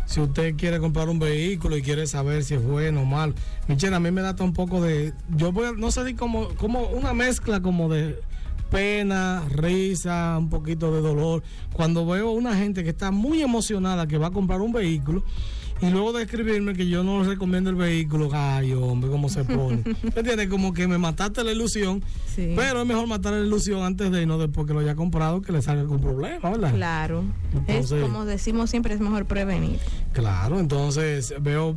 si 0.09 0.23
usted 0.23 0.57
quiere 0.57 0.79
comprar 0.79 1.11
un 1.11 1.19
vehículo 1.19 1.77
y 1.77 1.83
quiere 1.83 2.07
saber 2.07 2.43
si 2.43 2.55
es 2.55 2.63
bueno 2.63 3.03
o 3.03 3.05
mal. 3.05 3.35
Michelle, 3.69 3.95
a 3.95 4.01
mí 4.01 4.11
me 4.11 4.23
da 4.23 4.35
un 4.41 4.55
poco 4.55 4.81
de, 4.81 5.13
yo 5.37 5.53
voy, 5.53 5.67
no 5.77 5.91
sé, 5.91 6.17
como, 6.17 6.49
como 6.55 6.81
una 6.89 7.13
mezcla 7.13 7.61
como 7.61 7.91
de 7.91 8.19
pena, 8.71 9.45
risa, 9.51 10.37
un 10.39 10.49
poquito 10.49 10.95
de 10.95 11.03
dolor. 11.03 11.43
Cuando 11.75 12.07
veo 12.07 12.31
una 12.31 12.57
gente 12.57 12.85
que 12.85 12.91
está 12.91 13.11
muy 13.11 13.43
emocionada 13.43 14.07
que 14.07 14.17
va 14.17 14.29
a 14.29 14.31
comprar 14.31 14.63
un 14.63 14.73
vehículo 14.73 15.25
y 15.81 15.91
luego 15.91 16.13
de 16.13 16.25
escribirme 16.25 16.75
que 16.75 16.89
yo 16.89 17.03
no 17.05 17.23
recomiendo 17.25 17.71
el 17.71 17.77
vehículo, 17.77 18.29
ay 18.33 18.73
hombre, 18.73 19.11
cómo 19.11 19.29
se 19.29 19.45
pone. 19.45 19.83
¿Me 20.03 20.21
entiendes? 20.21 20.49
Como 20.49 20.73
que 20.73 20.87
me 20.89 20.99
mataste 20.99 21.45
la 21.45 21.53
ilusión, 21.53 22.03
Sí. 22.35 22.53
pero 22.57 22.81
es 22.83 22.87
mejor 22.87 23.07
matar 23.07 23.33
la 23.33 23.45
ilusión 23.45 23.83
antes 23.83 24.11
de 24.11 24.27
no 24.27 24.39
después 24.39 24.67
que 24.67 24.73
lo 24.75 24.81
haya 24.81 24.95
comprado 24.95 25.41
que 25.43 25.53
le 25.53 25.63
salga 25.63 25.83
algún 25.83 26.01
problema, 26.01 26.51
¿verdad? 26.51 26.75
Claro, 26.75 27.25
Entonces- 27.53 27.93
es 27.99 28.03
como 28.03 28.25
decimos 28.25 28.71
siempre, 28.71 28.95
es 28.95 29.01
mejor 29.01 29.27
prevenir. 29.27 29.79
Claro, 30.13 30.59
entonces 30.59 31.35
veo, 31.41 31.77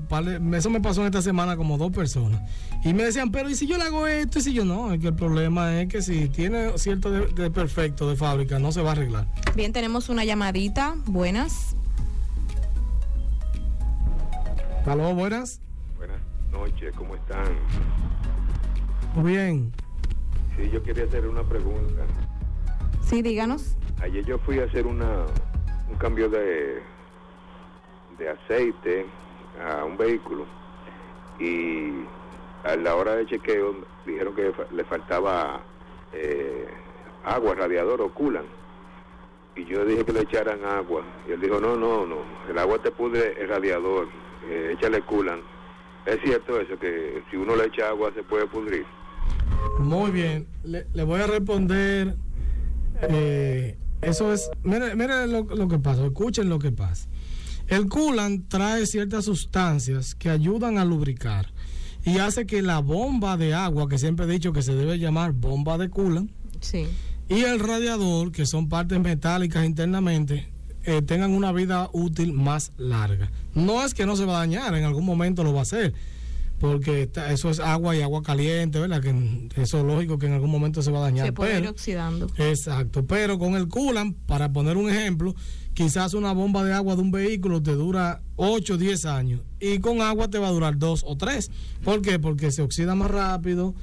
eso 0.54 0.70
me 0.70 0.82
pasó 0.82 1.02
en 1.02 1.08
esta 1.08 1.22
semana 1.22 1.56
como 1.58 1.78
dos 1.78 1.92
personas. 1.92 2.42
Y 2.84 2.94
me 2.94 3.04
decían, 3.04 3.32
pero 3.32 3.50
¿y 3.50 3.56
si 3.56 3.68
yo 3.68 3.78
le 3.78 3.84
hago 3.84 4.08
esto? 4.08 4.40
Y 4.40 4.42
si 4.42 4.54
yo 4.54 4.66
no, 4.66 4.92
es 4.94 5.00
que 5.00 5.08
el 5.08 5.16
problema 5.16 5.80
es 5.82 5.88
que 5.88 6.02
si 6.02 6.30
tiene 6.30 6.78
cierto 6.78 7.12
de, 7.12 7.28
de 7.28 7.52
perfecto 7.52 8.10
de 8.10 8.16
fábrica, 8.16 8.58
no 8.58 8.72
se 8.72 8.82
va 8.82 8.90
a 8.90 8.92
arreglar. 8.94 9.28
Bien, 9.56 9.72
tenemos 9.74 10.10
una 10.10 10.26
llamadita. 10.26 10.96
Buenas. 11.06 11.76
Aló, 14.86 15.14
buenas. 15.14 15.62
Buenas 15.98 16.20
noches, 16.52 16.94
¿cómo 16.98 17.16
están? 17.16 17.46
Muy 19.16 19.32
bien. 19.34 19.72
Sí, 20.58 20.70
yo 20.72 20.82
quería 20.84 21.06
hacer 21.06 21.28
una 21.28 21.44
pregunta. 21.44 22.04
Sí, 23.02 23.22
díganos. 23.22 23.78
Ayer 24.02 24.26
yo 24.26 24.38
fui 24.40 24.60
a 24.60 24.66
hacer 24.66 24.88
una, 24.88 25.26
un 25.90 25.98
cambio 25.98 26.30
de, 26.30 26.82
de 28.18 28.30
aceite 28.30 29.06
a 29.64 29.84
un 29.86 29.98
vehículo 29.98 30.46
y 31.40 32.04
a 32.64 32.76
la 32.76 32.96
hora 32.96 33.16
de 33.16 33.26
chequeo 33.26 33.76
dijeron 34.06 34.36
que 34.36 34.52
fa- 34.52 34.66
le 34.72 34.84
faltaba 34.86 35.62
eh, 36.14 36.68
agua, 37.26 37.56
radiador 37.56 38.02
o 38.02 38.14
culan. 38.14 38.46
Y 39.56 39.66
yo 39.66 39.86
dije 39.86 40.06
que 40.06 40.14
le 40.14 40.22
echaran 40.22 40.64
agua. 40.66 41.04
Y 41.28 41.32
él 41.34 41.42
dijo, 41.42 41.60
no, 41.60 41.76
no, 41.76 42.06
no, 42.06 42.18
el 42.50 42.58
agua 42.58 42.80
te 42.80 42.90
pudre 42.92 43.36
el 43.42 43.50
radiador, 43.50 44.08
eh, 44.50 44.74
échale 44.78 45.02
culan. 45.02 45.40
Es 46.06 46.18
cierto 46.24 46.60
eso, 46.60 46.78
que 46.80 47.22
si 47.30 47.38
uno 47.38 47.56
le 47.56 47.66
echa 47.66 47.90
agua 47.90 48.12
se 48.16 48.24
puede 48.24 48.48
pudrir. 48.48 48.84
Muy 49.80 50.12
bien. 50.12 50.48
Le, 50.64 50.88
le 50.94 51.04
voy 51.04 51.22
a 51.22 51.28
responder. 51.28 52.16
eh, 53.02 53.78
eso 54.02 54.34
es. 54.34 54.50
Mire, 54.64 54.96
mire 54.96 55.28
lo, 55.28 55.44
lo 55.44 55.68
que 55.68 55.78
pasa. 55.80 56.06
Escuchen 56.06 56.50
lo 56.50 56.58
que 56.60 56.72
pasa. 56.72 57.08
El 57.68 57.88
coolant 57.88 58.50
trae 58.50 58.86
ciertas 58.86 59.26
sustancias 59.26 60.16
que 60.16 60.30
ayudan 60.30 60.78
a 60.78 60.84
lubricar 60.86 61.54
y 62.04 62.18
hace 62.18 62.46
que 62.46 62.62
la 62.62 62.80
bomba 62.80 63.38
de 63.38 63.54
agua, 63.54 63.88
que 63.88 63.98
siempre 64.00 64.26
he 64.26 64.30
dicho 64.30 64.52
que 64.52 64.62
se 64.64 64.74
debe 64.76 64.98
llamar 64.98 65.32
bomba 65.34 65.78
de 65.78 65.90
coolant, 65.90 66.32
Sí. 66.60 66.88
y 67.30 67.42
el 67.44 67.60
radiador, 67.60 68.32
que 68.32 68.46
son 68.46 68.68
partes 68.68 69.00
metálicas 69.00 69.64
internamente, 69.66 70.51
eh, 70.84 71.02
tengan 71.02 71.32
una 71.32 71.52
vida 71.52 71.90
útil 71.94 72.34
más 72.34 72.72
larga. 72.78 73.32
No 73.54 73.84
es 73.86 73.94
que 73.94 74.06
no 74.06 74.16
se 74.16 74.26
va 74.26 74.38
a 74.38 74.40
dañar, 74.40 74.74
en 74.76 74.84
algún 74.84 75.06
momento 75.06 75.44
lo 75.44 75.54
va 75.54 75.60
a 75.60 75.64
hacer, 75.64 75.94
porque 76.60 77.04
está- 77.04 77.32
eso 77.32 77.50
es 77.50 77.60
agua 77.60 77.96
y 77.96 78.02
agua 78.02 78.22
caliente, 78.22 78.80
¿verdad? 78.80 79.02
Que 79.02 79.12
eso 79.62 79.80
es 79.80 79.84
lógico 79.84 80.18
que 80.20 80.28
en 80.28 80.34
algún 80.34 80.52
momento 80.52 80.82
se 80.82 80.92
va 80.92 81.00
a 81.00 81.02
dañar. 81.04 81.26
Se 81.28 81.34
puede 81.34 81.54
ir 81.54 81.60
pero- 81.62 81.72
oxidando. 81.72 82.28
Exacto, 82.38 83.06
pero 83.06 83.40
con 83.40 83.56
el 83.56 83.68
coolant, 83.68 84.16
para 84.26 84.52
poner 84.54 84.78
un 84.78 84.90
ejemplo, 84.90 85.36
quizás 85.74 86.14
una 86.14 86.34
bomba 86.34 86.64
de 86.64 86.74
agua 86.74 86.96
de 86.96 87.02
un 87.02 87.12
vehículo 87.12 87.62
te 87.64 87.72
dura 87.72 88.22
8 88.36 88.74
o 88.76 88.78
10 88.78 89.06
años 89.06 89.42
y 89.60 89.80
con 89.80 90.02
agua 90.02 90.28
te 90.30 90.38
va 90.38 90.50
a 90.50 90.52
durar 90.52 90.78
2 90.78 91.04
o 91.08 91.16
3. 91.18 91.50
¿Por 91.84 92.02
qué? 92.02 92.20
Porque 92.20 92.52
se 92.52 92.62
oxida 92.62 92.94
más 92.94 93.10
rápido 93.10 93.74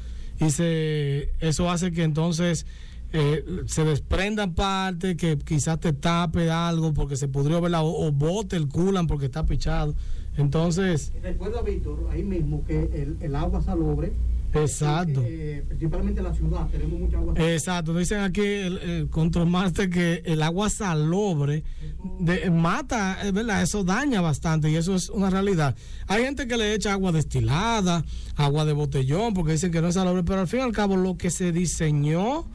y 0.41 0.51
se 0.51 1.31
eso 1.41 1.71
hace 1.71 1.91
que 1.91 2.03
entonces 2.05 2.65
eh, 3.13 3.45
se 3.67 3.85
desprendan 3.85 4.55
partes, 4.55 5.17
que 5.17 5.39
quizás 5.39 5.81
te 5.81 5.93
tape 5.93 6.51
algo 6.51 6.93
porque 6.93 7.17
se 7.17 7.29
pudrió, 7.29 7.61
¿verdad? 7.61 7.83
O, 7.83 8.07
o 8.07 8.13
bote 8.13 8.57
el 8.57 8.69
coolant 8.69 9.09
porque 9.09 9.27
está 9.27 9.45
pichado. 9.47 9.95
Entonces, 10.37 11.13
Recuerda, 11.23 11.63
Víctor, 11.63 12.09
ahí 12.13 12.23
mismo 12.23 12.65
que 12.65 12.79
el, 12.79 13.17
el 13.21 13.35
agua 13.35 13.63
salobre 13.63 14.13
Exacto. 14.55 15.23
Eh, 15.27 15.63
principalmente 15.69 16.21
en 16.21 16.25
la 16.25 16.33
ciudad 16.35 16.67
tenemos 16.69 16.99
mucha 17.01 17.19
agua. 17.19 17.35
Exacto, 17.37 17.93
dicen 17.93 18.21
aquí 18.21 18.41
el, 18.41 18.79
el 18.79 19.09
control 19.11 19.47
master 19.47 19.91
que 19.91 20.23
el 20.25 20.43
agua 20.43 20.71
salobre 20.71 21.65
de- 22.19 22.51
mata, 22.51 23.19
es 23.23 23.33
verdad, 23.35 23.63
eso 23.63 23.85
daña 23.85 24.23
bastante 24.23 24.71
y 24.71 24.77
eso 24.77 24.95
es 24.95 25.11
una 25.11 25.29
realidad. 25.29 25.77
Hay 26.07 26.25
gente 26.25 26.47
que 26.49 26.57
le 26.57 26.73
echa 26.73 26.93
agua 26.93 27.13
destilada, 27.13 28.03
agua 28.37 28.65
de 28.65 28.73
botellón, 28.73 29.35
porque 29.35 29.53
dicen 29.53 29.71
que 29.71 29.83
no 29.83 29.89
es 29.89 29.95
salobre, 29.97 30.23
pero 30.25 30.41
al 30.41 30.49
fin 30.49 30.61
y 30.61 30.63
al 30.63 30.73
cabo 30.73 30.97
lo 30.97 31.19
que 31.19 31.29
se 31.31 31.53
diseñó 31.53 32.47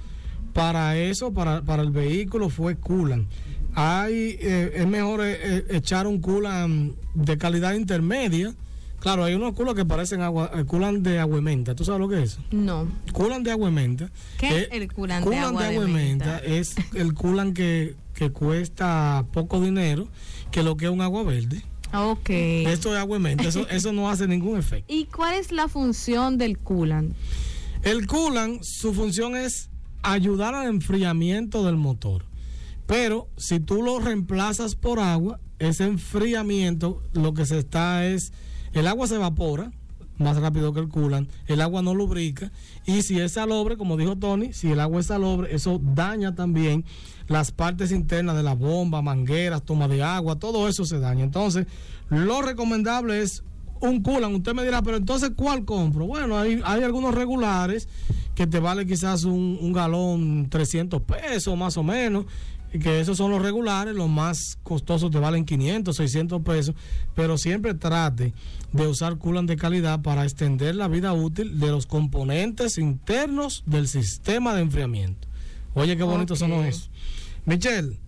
para 0.53 0.97
eso, 0.97 1.33
para, 1.33 1.61
para 1.61 1.83
el 1.83 1.91
vehículo, 1.91 2.49
fue 2.49 2.77
coolant. 2.77 3.27
Hay, 3.75 4.37
eh, 4.39 4.71
es 4.75 4.87
mejor 4.87 5.21
eh, 5.21 5.37
eh, 5.41 5.65
echar 5.71 6.05
un 6.05 6.21
coolant 6.21 6.95
de 7.15 7.37
calidad 7.37 7.73
intermedia. 7.73 8.53
Claro, 8.99 9.25
hay 9.25 9.33
unos 9.33 9.53
culas 9.53 9.73
que 9.73 9.83
parecen 9.83 10.21
agua, 10.21 10.51
eh, 10.55 10.63
coolant 10.65 11.03
de 11.03 11.19
agua 11.19 11.39
y 11.39 11.41
menta. 11.41 11.75
¿Tú 11.75 11.83
sabes 11.83 11.99
lo 11.99 12.07
que 12.07 12.23
es 12.23 12.33
eso? 12.33 12.41
No. 12.51 12.87
Coolant 13.11 13.43
de 13.43 13.51
agua 13.51 13.69
menta. 13.71 14.11
¿Qué 14.37 14.61
es 14.61 14.67
el 14.71 14.91
coolant 14.93 15.27
de 15.27 15.37
agua 15.37 15.67
de 15.67 15.79
menta? 15.87 16.37
es 16.37 16.75
el 16.93 17.13
coolant 17.13 17.55
que, 17.55 17.95
que 18.13 18.29
cuesta 18.31 19.25
poco 19.33 19.59
dinero 19.59 20.07
que 20.51 20.63
lo 20.63 20.77
que 20.77 20.85
es 20.85 20.91
un 20.91 21.01
agua 21.01 21.23
verde. 21.23 21.63
Ok. 21.93 22.29
Esto 22.29 22.93
es 22.93 22.99
agua 22.99 23.17
y 23.17 23.21
menta. 23.21 23.43
Eso, 23.47 23.67
eso 23.69 23.91
no 23.91 24.09
hace 24.09 24.27
ningún 24.27 24.57
efecto. 24.57 24.85
¿Y 24.87 25.05
cuál 25.05 25.35
es 25.35 25.51
la 25.51 25.67
función 25.67 26.37
del 26.37 26.59
coolant? 26.59 27.15
El 27.83 28.07
coolant, 28.07 28.63
su 28.63 28.93
función 28.93 29.35
es 29.35 29.69
ayudar 30.03 30.53
al 30.53 30.67
enfriamiento 30.67 31.65
del 31.65 31.77
motor. 31.77 32.25
Pero 32.85 33.27
si 33.37 33.59
tú 33.59 33.81
lo 33.81 33.99
reemplazas 33.99 34.75
por 34.75 34.99
agua, 34.99 35.39
ese 35.59 35.85
enfriamiento 35.85 37.01
lo 37.13 37.33
que 37.33 37.45
se 37.45 37.57
está 37.57 38.05
es, 38.05 38.33
el 38.73 38.87
agua 38.87 39.07
se 39.07 39.15
evapora 39.15 39.71
más 40.17 40.37
rápido 40.37 40.73
que 40.73 40.79
el 40.79 40.89
coolant, 40.89 41.29
el 41.47 41.61
agua 41.61 41.81
no 41.81 41.95
lubrica 41.95 42.51
y 42.85 43.01
si 43.01 43.19
es 43.19 43.33
salobre, 43.33 43.77
como 43.77 43.97
dijo 43.97 44.15
Tony, 44.15 44.53
si 44.53 44.71
el 44.71 44.79
agua 44.79 44.99
es 44.99 45.07
salobre, 45.07 45.55
eso 45.55 45.81
daña 45.81 46.35
también 46.35 46.85
las 47.27 47.51
partes 47.51 47.91
internas 47.91 48.35
de 48.35 48.43
la 48.43 48.53
bomba, 48.53 49.01
mangueras, 49.01 49.63
toma 49.63 49.87
de 49.87 50.03
agua, 50.03 50.37
todo 50.37 50.67
eso 50.67 50.85
se 50.85 50.99
daña. 50.99 51.23
Entonces, 51.23 51.67
lo 52.09 52.41
recomendable 52.41 53.21
es 53.21 53.43
un 53.89 54.01
coolant. 54.01 54.35
Usted 54.35 54.53
me 54.53 54.63
dirá, 54.63 54.81
pero 54.81 54.97
entonces, 54.97 55.31
¿cuál 55.35 55.65
compro? 55.65 56.05
Bueno, 56.05 56.37
hay, 56.37 56.61
hay 56.63 56.83
algunos 56.83 57.13
regulares 57.13 57.87
que 58.35 58.47
te 58.47 58.59
vale 58.59 58.85
quizás 58.85 59.23
un, 59.25 59.57
un 59.61 59.73
galón 59.73 60.47
300 60.49 61.01
pesos 61.01 61.57
más 61.57 61.77
o 61.77 61.83
menos, 61.83 62.25
y 62.73 62.79
que 62.79 62.99
esos 62.99 63.17
son 63.17 63.29
los 63.29 63.39
regulares, 63.41 63.93
los 63.93 64.09
más 64.09 64.57
costosos 64.63 65.11
te 65.11 65.19
valen 65.19 65.45
500, 65.45 65.95
600 65.95 66.41
pesos, 66.41 66.73
pero 67.13 67.37
siempre 67.37 67.75
trate 67.75 68.33
de 68.71 68.87
usar 68.87 69.19
coolant 69.19 69.47
de 69.47 69.55
calidad 69.57 70.01
para 70.01 70.23
extender 70.23 70.75
la 70.75 70.87
vida 70.87 71.13
útil 71.13 71.59
de 71.59 71.67
los 71.67 71.85
componentes 71.85 72.79
internos 72.79 73.61
del 73.67 73.87
sistema 73.87 74.55
de 74.55 74.61
enfriamiento. 74.63 75.27
Oye, 75.75 75.95
qué 75.97 76.03
bonito 76.03 76.33
Ok. 76.33 76.39
sonó 76.39 76.63
eso. 76.63 76.89
Michelle, 77.45 77.99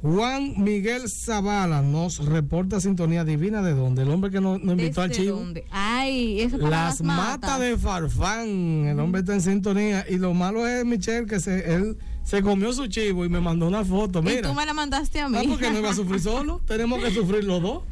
Juan 0.00 0.54
Miguel 0.58 1.08
Zavala 1.08 1.82
nos 1.82 2.24
reporta 2.24 2.80
sintonía 2.80 3.24
divina 3.24 3.62
de 3.62 3.74
dónde, 3.74 4.02
el 4.02 4.10
hombre 4.10 4.30
que 4.30 4.40
nos, 4.40 4.62
nos 4.62 4.78
invitó 4.78 5.02
al 5.02 5.08
¿Desde 5.08 5.24
chivo. 5.24 5.38
dónde? 5.38 5.64
Ay, 5.70 6.40
eso 6.40 6.56
para 6.58 6.70
Las 6.70 7.02
matas 7.02 7.58
de 7.58 7.76
Farfán, 7.76 8.86
el 8.86 9.00
hombre 9.00 9.22
está 9.22 9.34
en 9.34 9.40
sintonía. 9.40 10.06
Y 10.08 10.18
lo 10.18 10.34
malo 10.34 10.68
es, 10.68 10.84
Michelle, 10.84 11.26
que 11.26 11.40
se, 11.40 11.74
él 11.74 11.98
se 12.22 12.42
comió 12.42 12.72
su 12.72 12.86
chivo 12.86 13.24
y 13.24 13.28
me 13.28 13.40
mandó 13.40 13.66
una 13.66 13.84
foto. 13.84 14.20
Y 14.20 14.22
Mira, 14.22 14.42
tú 14.48 14.54
me 14.54 14.64
la 14.64 14.72
mandaste 14.72 15.20
a 15.20 15.28
mí. 15.28 15.36
Ah, 15.36 15.42
porque 15.48 15.68
no 15.70 15.80
iba 15.80 15.90
a 15.90 15.94
sufrir 15.94 16.20
solo. 16.20 16.60
Tenemos 16.66 17.02
que 17.02 17.10
sufrir 17.10 17.42
los 17.42 17.60
dos. 17.60 17.82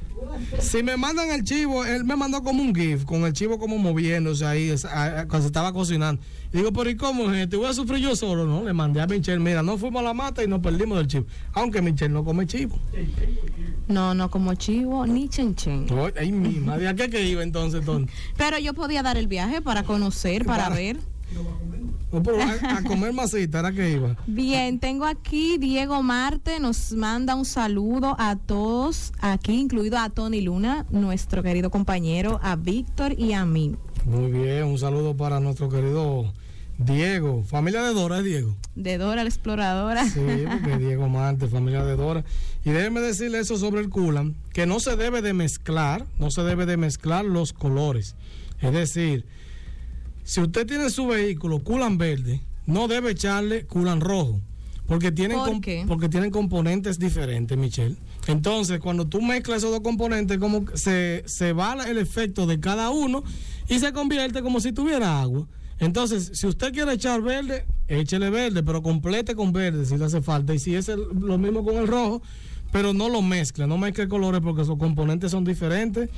Si 0.60 0.82
me 0.82 0.96
mandan 0.96 1.30
el 1.30 1.42
chivo, 1.44 1.84
él 1.84 2.04
me 2.04 2.16
mandó 2.16 2.42
como 2.42 2.62
un 2.62 2.74
GIF, 2.74 3.04
con 3.04 3.24
el 3.24 3.32
chivo 3.32 3.58
como 3.58 3.78
moviéndose 3.78 4.46
ahí, 4.46 4.74
cuando 4.80 5.40
se 5.40 5.46
estaba 5.46 5.72
cocinando. 5.72 6.22
Digo, 6.56 6.72
pero 6.72 6.88
¿y 6.88 6.96
cómo, 6.96 7.28
gente? 7.28 7.54
¿Voy 7.56 7.66
a 7.66 7.74
sufrir 7.74 8.00
yo 8.02 8.16
solo? 8.16 8.46
No, 8.46 8.64
le 8.64 8.72
mandé 8.72 9.00
a 9.02 9.06
Michelle, 9.06 9.38
mira, 9.38 9.62
no 9.62 9.76
fuimos 9.76 10.00
a 10.00 10.04
la 10.04 10.14
mata 10.14 10.42
y 10.42 10.48
nos 10.48 10.60
perdimos 10.60 10.96
del 10.96 11.06
chivo. 11.06 11.26
Aunque 11.52 11.82
Michelle 11.82 12.12
no 12.14 12.24
come 12.24 12.46
chivo. 12.46 12.78
No, 13.88 14.14
no 14.14 14.30
como 14.30 14.54
chivo 14.54 15.06
ni 15.06 15.28
chenchen. 15.28 15.86
Ay, 15.90 16.12
Ay, 16.18 16.32
mi 16.32 16.58
madre, 16.60 16.88
¿a 16.88 16.94
qué 16.94 17.10
que 17.10 17.22
iba 17.28 17.42
entonces, 17.42 17.84
Tony? 17.84 18.06
Pero 18.38 18.58
yo 18.58 18.72
podía 18.72 19.02
dar 19.02 19.18
el 19.18 19.28
viaje 19.28 19.60
para 19.60 19.82
conocer, 19.82 20.46
para 20.46 20.64
Para- 20.64 20.74
ver. 20.76 20.96
No, 22.12 22.22
pero 22.22 22.38
a, 22.40 22.78
a 22.78 22.82
comer 22.84 23.12
masita, 23.12 23.58
era 23.58 23.72
que 23.72 23.90
iba. 23.90 24.16
Bien, 24.28 24.78
tengo 24.78 25.04
aquí 25.04 25.58
Diego 25.58 26.02
Marte, 26.02 26.60
nos 26.60 26.92
manda 26.92 27.34
un 27.34 27.44
saludo 27.44 28.14
a 28.18 28.36
todos, 28.36 29.12
aquí 29.20 29.52
incluido 29.60 29.98
a 29.98 30.08
Tony 30.08 30.40
Luna, 30.40 30.86
nuestro 30.90 31.42
querido 31.42 31.68
compañero, 31.68 32.38
a 32.42 32.54
Víctor 32.56 33.18
y 33.18 33.32
a 33.32 33.44
mí. 33.44 33.74
Muy 34.06 34.30
bien, 34.30 34.64
un 34.64 34.78
saludo 34.78 35.16
para 35.16 35.40
nuestro 35.40 35.68
querido 35.68 36.32
Diego. 36.78 37.42
Familia 37.44 37.82
de 37.82 37.94
Dora, 37.94 38.18
¿es 38.18 38.24
Diego? 38.24 38.54
De 38.74 38.98
Dora 38.98 39.22
la 39.22 39.28
Exploradora. 39.28 40.04
Sí, 40.08 40.20
porque 40.50 40.76
Diego 40.84 41.08
Marte, 41.08 41.48
familia 41.48 41.84
de 41.84 41.96
Dora. 41.96 42.24
Y 42.64 42.70
déjeme 42.70 43.00
decirle 43.00 43.38
eso 43.38 43.56
sobre 43.56 43.80
el 43.80 43.88
coolant, 43.88 44.36
que 44.52 44.66
no 44.66 44.80
se 44.80 44.96
debe 44.96 45.22
de 45.22 45.32
mezclar, 45.32 46.04
no 46.18 46.30
se 46.30 46.42
debe 46.42 46.66
de 46.66 46.76
mezclar 46.76 47.24
los 47.24 47.52
colores. 47.52 48.14
Es 48.60 48.72
decir, 48.72 49.24
si 50.24 50.40
usted 50.40 50.66
tiene 50.66 50.90
su 50.90 51.06
vehículo 51.06 51.60
coolant 51.60 51.98
verde, 51.98 52.40
no 52.66 52.88
debe 52.88 53.12
echarle 53.12 53.66
coolant 53.66 54.02
rojo. 54.02 54.40
Porque 54.86 55.10
tienen, 55.10 55.38
¿Por 55.38 55.48
com- 55.48 55.60
qué? 55.60 55.84
porque 55.88 56.08
tienen 56.08 56.30
componentes 56.30 56.98
diferentes, 57.00 57.58
Michelle. 57.58 57.96
Entonces, 58.28 58.78
cuando 58.78 59.04
tú 59.06 59.20
mezclas 59.20 59.58
esos 59.58 59.72
dos 59.72 59.80
componentes, 59.80 60.38
como 60.38 60.64
se, 60.74 61.24
se 61.26 61.52
va 61.52 61.74
el 61.88 61.98
efecto 61.98 62.46
de 62.46 62.60
cada 62.60 62.90
uno 62.90 63.24
y 63.68 63.80
se 63.80 63.92
convierte 63.92 64.42
como 64.42 64.60
si 64.60 64.72
tuviera 64.72 65.20
agua. 65.20 65.48
Entonces, 65.78 66.30
si 66.34 66.46
usted 66.46 66.72
quiere 66.72 66.92
echar 66.94 67.20
verde, 67.22 67.66
échele 67.88 68.30
verde, 68.30 68.62
pero 68.62 68.82
complete 68.82 69.34
con 69.34 69.52
verde 69.52 69.84
si 69.84 69.96
le 69.96 70.04
hace 70.06 70.22
falta. 70.22 70.54
Y 70.54 70.58
si 70.58 70.74
es 70.74 70.88
el- 70.88 71.06
lo 71.20 71.36
mismo 71.38 71.64
con 71.64 71.76
el 71.76 71.86
rojo, 71.86 72.22
pero 72.72 72.92
no 72.94 73.08
lo 73.08 73.22
mezcle, 73.22 73.66
no 73.66 73.76
mezcle 73.78 74.08
colores 74.08 74.40
porque 74.40 74.64
sus 74.64 74.78
componentes 74.78 75.30
son 75.30 75.44
diferentes 75.44 76.08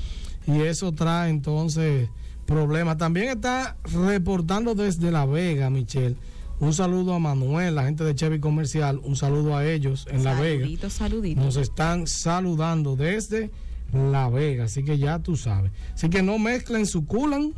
y 0.47 0.61
eso 0.61 0.93
trae 0.93 1.31
entonces 1.31 2.09
problemas. 2.47 2.97
También 2.99 3.29
está 3.29 3.77
reportando 4.07 4.75
desde 4.75 5.11
La 5.11 5.27
Vega, 5.27 5.71
Michelle. 5.71 6.17
Un 6.61 6.73
saludo 6.73 7.15
a 7.15 7.19
Manuel, 7.19 7.75
la 7.77 7.85
gente 7.85 8.03
de 8.05 8.15
Chevy 8.15 8.41
Comercial, 8.41 9.01
un 9.05 9.15
saludo 9.17 9.57
a 9.57 9.65
ellos 9.67 10.07
en 10.11 10.25
La 10.25 10.35
Vega. 10.41 10.67
Saludito. 10.91 11.41
Nos 11.41 11.57
están 11.57 12.07
saludando 12.07 12.97
desde 12.97 13.51
La 13.93 14.29
Vega, 14.29 14.65
así 14.65 14.83
que 14.85 14.99
ya 14.99 15.19
tú 15.21 15.37
sabes. 15.37 15.71
Así 15.95 16.09
que 16.09 16.23
no 16.23 16.39
mezclen 16.39 16.87
su 16.87 17.05
culan, 17.07 17.53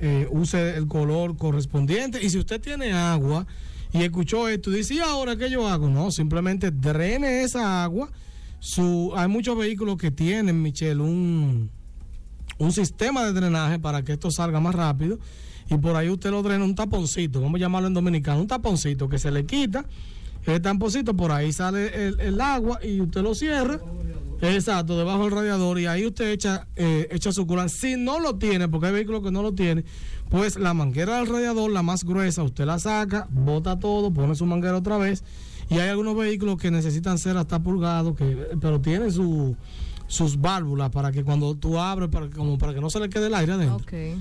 eh, 0.00 0.26
use 0.30 0.76
el 0.76 0.86
color 0.86 1.36
correspondiente. 1.36 2.22
Y 2.22 2.30
si 2.30 2.38
usted 2.38 2.60
tiene 2.60 2.92
agua 2.92 3.46
y 3.92 4.02
escuchó 4.02 4.48
esto 4.48 4.70
dice, 4.70 4.94
¿y 4.94 4.98
ahora 4.98 5.36
qué 5.36 5.50
yo 5.50 5.68
hago? 5.68 5.88
No, 5.88 6.10
simplemente 6.10 6.70
drene 6.70 7.42
esa 7.42 7.84
agua. 7.84 8.10
Su, 8.58 9.12
hay 9.16 9.28
muchos 9.28 9.56
vehículos 9.56 9.96
que 9.96 10.10
tienen, 10.10 10.60
Michelle, 10.60 11.00
un, 11.00 11.70
un 12.58 12.72
sistema 12.72 13.24
de 13.24 13.32
drenaje 13.32 13.78
para 13.78 14.02
que 14.02 14.12
esto 14.12 14.30
salga 14.30 14.60
más 14.60 14.74
rápido. 14.74 15.18
Y 15.68 15.76
por 15.78 15.96
ahí 15.96 16.08
usted 16.08 16.30
lo 16.30 16.42
drena 16.42 16.64
un 16.64 16.74
taponcito, 16.74 17.40
vamos 17.40 17.58
a 17.58 17.60
llamarlo 17.60 17.88
en 17.88 17.94
dominicano, 17.94 18.40
un 18.40 18.46
taponcito 18.46 19.08
que 19.08 19.18
se 19.18 19.30
le 19.30 19.46
quita. 19.46 19.84
El 20.44 20.62
taponcito, 20.62 21.14
por 21.14 21.32
ahí 21.32 21.52
sale 21.52 22.06
el, 22.06 22.20
el 22.20 22.40
agua 22.40 22.78
y 22.84 23.00
usted 23.00 23.22
lo 23.22 23.34
cierra. 23.34 23.80
Exacto, 24.40 24.98
debajo 24.98 25.22
del 25.24 25.32
radiador 25.32 25.80
y 25.80 25.86
ahí 25.86 26.06
usted 26.06 26.30
echa, 26.30 26.66
eh, 26.76 27.08
echa 27.10 27.32
su 27.32 27.46
culan. 27.46 27.68
Si 27.68 27.96
no 27.96 28.20
lo 28.20 28.36
tiene, 28.36 28.68
porque 28.68 28.88
hay 28.88 28.92
vehículos 28.92 29.22
que 29.22 29.30
no 29.30 29.42
lo 29.42 29.52
tienen, 29.52 29.84
pues 30.28 30.56
la 30.56 30.74
manguera 30.74 31.16
del 31.16 31.26
radiador, 31.26 31.70
la 31.70 31.82
más 31.82 32.04
gruesa, 32.04 32.42
usted 32.42 32.64
la 32.66 32.78
saca, 32.78 33.28
bota 33.30 33.78
todo, 33.78 34.12
pone 34.12 34.34
su 34.34 34.44
manguera 34.46 34.76
otra 34.76 34.98
vez. 34.98 35.24
Y 35.68 35.74
hay 35.78 35.88
algunos 35.88 36.16
vehículos 36.16 36.58
que 36.58 36.70
necesitan 36.70 37.18
ser 37.18 37.36
hasta 37.36 37.60
pulgados, 37.60 38.16
que, 38.16 38.48
pero 38.60 38.80
tienen 38.80 39.10
su, 39.10 39.56
sus 40.08 40.40
válvulas 40.40 40.90
para 40.90 41.10
que 41.10 41.24
cuando 41.24 41.54
tú 41.56 41.78
abres, 41.80 42.08
para, 42.10 42.28
que- 42.28 42.36
como 42.36 42.58
para 42.58 42.72
que 42.74 42.80
no 42.80 42.90
se 42.90 43.00
le 43.00 43.08
quede 43.08 43.26
el 43.26 43.34
aire 43.34 43.52
adentro. 43.54 43.76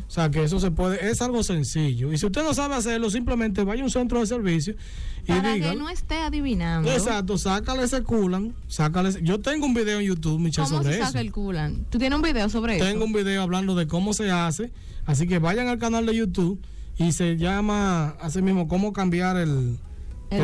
O 0.07 0.11
sea, 0.11 0.31
que 0.31 0.43
eso 0.43 0.59
se 0.59 0.71
puede, 0.71 1.09
es 1.11 1.21
algo 1.21 1.43
sencillo. 1.43 2.11
Y 2.11 2.17
si 2.17 2.25
usted 2.25 2.43
no 2.43 2.53
sabe 2.53 2.75
hacerlo, 2.75 3.09
simplemente 3.09 3.63
vaya 3.63 3.81
a 3.81 3.85
un 3.85 3.91
centro 3.91 4.19
de 4.19 4.25
servicio 4.25 4.75
y 5.23 5.27
Para 5.27 5.53
que 5.55 5.75
no 5.75 5.89
esté 5.89 6.15
adivinando. 6.19 6.91
Exacto, 6.91 7.37
sácale 7.37 7.83
ese 7.83 8.01
culan, 8.03 8.53
sácale 8.67 9.09
ese- 9.09 9.21
Yo 9.23 9.39
tengo 9.39 9.65
un 9.65 9.73
video 9.73 9.99
en 9.99 10.05
YouTube, 10.07 10.39
Michelle, 10.39 10.67
¿Cómo 10.67 10.77
sobre 10.81 10.93
se 10.93 10.99
eso. 10.99 11.07
saca 11.07 11.21
el 11.21 11.31
coolant? 11.31 11.87
¿Tú 11.89 11.97
tienes 11.99 12.15
un 12.15 12.23
video 12.23 12.49
sobre 12.49 12.77
eso? 12.77 12.85
Tengo 12.85 13.05
un 13.05 13.13
video 13.13 13.41
hablando 13.43 13.75
de 13.75 13.87
cómo 13.87 14.13
se 14.13 14.31
hace, 14.31 14.71
así 15.05 15.27
que 15.27 15.39
vayan 15.39 15.67
al 15.67 15.77
canal 15.77 16.05
de 16.05 16.15
YouTube 16.15 16.59
y 16.97 17.11
se 17.11 17.37
llama 17.37 18.15
así 18.21 18.41
mismo 18.41 18.67
cómo 18.67 18.91
cambiar 18.93 19.37
el, 19.37 19.77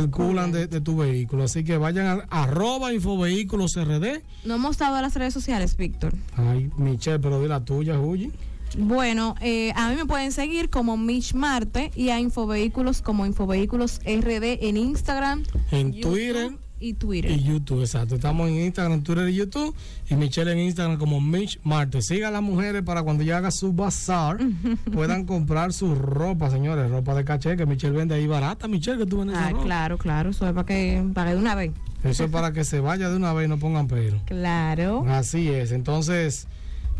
Coolant. 0.09 0.53
de, 0.53 0.67
de 0.67 0.81
tu 0.81 0.97
vehículo. 0.97 1.43
Así 1.43 1.63
que 1.63 1.77
vayan 1.77 2.07
al 2.07 2.25
arroba 2.29 2.93
infovehículos 2.93 3.75
RD. 3.75 4.21
No 4.45 4.55
hemos 4.55 4.71
estado 4.71 4.95
a 4.95 5.01
las 5.01 5.15
redes 5.15 5.33
sociales, 5.33 5.75
Víctor. 5.77 6.13
Ay, 6.35 6.69
Michelle, 6.77 7.19
pero 7.19 7.41
di 7.41 7.47
la 7.47 7.63
tuya, 7.63 7.97
Juji. 7.97 8.31
Bueno, 8.77 9.35
eh, 9.41 9.73
a 9.75 9.89
mí 9.89 9.95
me 9.97 10.05
pueden 10.05 10.31
seguir 10.31 10.69
como 10.69 10.95
Mitch 10.95 11.33
Marte 11.33 11.91
y 11.93 12.09
a 12.09 12.19
Infovehículos 12.21 13.01
como 13.01 13.25
Infovehículos 13.25 13.99
RD 14.05 14.65
en 14.67 14.77
Instagram, 14.77 15.43
En 15.71 15.91
YouTube 15.91 16.11
Twitter 16.13 16.51
y 16.81 16.93
Twitter. 16.95 17.31
Y 17.31 17.43
YouTube, 17.43 17.81
exacto. 17.81 18.15
Estamos 18.15 18.49
en 18.49 18.55
Instagram, 18.65 19.03
Twitter 19.03 19.29
y 19.29 19.35
YouTube. 19.35 19.73
Y 20.09 20.15
Michelle 20.15 20.51
en 20.51 20.59
Instagram 20.59 20.97
como 20.97 21.21
Mitch 21.21 21.59
Marte. 21.63 22.01
Siga 22.01 22.29
a 22.29 22.31
las 22.31 22.41
mujeres 22.41 22.81
para 22.81 23.03
cuando 23.03 23.23
ya 23.23 23.37
haga 23.37 23.51
su 23.51 23.71
bazar 23.71 24.39
puedan 24.93 25.25
comprar 25.25 25.71
su 25.73 25.93
ropa, 25.95 26.49
señores. 26.49 26.89
Ropa 26.89 27.13
de 27.15 27.23
caché 27.23 27.55
que 27.55 27.65
Michelle 27.65 27.95
vende 27.95 28.15
ahí 28.15 28.25
barata. 28.27 28.67
Michelle, 28.67 28.97
que 28.97 29.05
tú 29.05 29.19
vendes 29.19 29.37
Ah, 29.37 29.51
ropa. 29.51 29.63
claro, 29.63 29.97
claro. 29.97 30.29
Eso 30.31 30.47
es 30.47 30.53
para 30.53 30.65
que 30.65 31.03
pague 31.13 31.31
de 31.35 31.37
una 31.37 31.55
vez. 31.55 31.71
Eso 32.03 32.23
es 32.25 32.31
para 32.31 32.51
que 32.51 32.63
se 32.63 32.79
vaya 32.79 33.09
de 33.09 33.15
una 33.15 33.31
vez 33.31 33.45
y 33.45 33.49
no 33.49 33.59
pongan 33.59 33.87
pero. 33.87 34.19
Claro. 34.25 35.05
Así 35.07 35.49
es. 35.49 35.71
Entonces, 35.71 36.47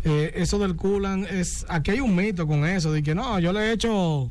eh, 0.04 0.32
eso 0.36 0.58
del 0.60 0.76
culan 0.76 1.24
es. 1.24 1.66
Aquí 1.68 1.90
hay 1.90 2.00
un 2.00 2.14
mito 2.14 2.46
con 2.46 2.64
eso. 2.64 2.92
De 2.92 3.02
que 3.02 3.14
no, 3.14 3.38
yo 3.40 3.52
le 3.52 3.60
he 3.68 3.72
hecho 3.72 4.30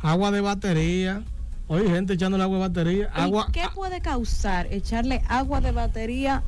agua 0.00 0.30
de 0.30 0.42
batería. 0.42 1.22
Oye, 1.66 1.88
gente 1.88 2.12
echándole 2.14 2.44
agua 2.44 2.56
de 2.58 2.68
batería. 2.68 3.10
¿Y 3.16 3.20
Agua. 3.20 3.48
¿Qué 3.52 3.62
puede 3.74 4.00
causar 4.00 4.66
echarle 4.70 5.22
agua 5.28 5.60
de 5.60 5.72
batería 5.72 6.42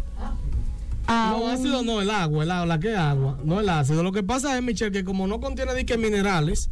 a 1.06 1.30
No, 1.30 1.44
un- 1.44 1.50
ácido 1.50 1.82
no, 1.82 2.00
el 2.02 2.10
agua, 2.10 2.44
el 2.44 2.50
agua, 2.50 2.66
la 2.66 2.80
que 2.80 2.94
agua, 2.96 3.38
no 3.44 3.60
el 3.60 3.68
ácido. 3.68 4.02
Lo 4.02 4.12
que 4.12 4.22
pasa 4.22 4.56
es, 4.56 4.62
Michelle, 4.62 4.90
que 4.92 5.04
como 5.04 5.26
no 5.26 5.40
contiene 5.40 5.74
dique 5.74 5.96
minerales, 5.96 6.68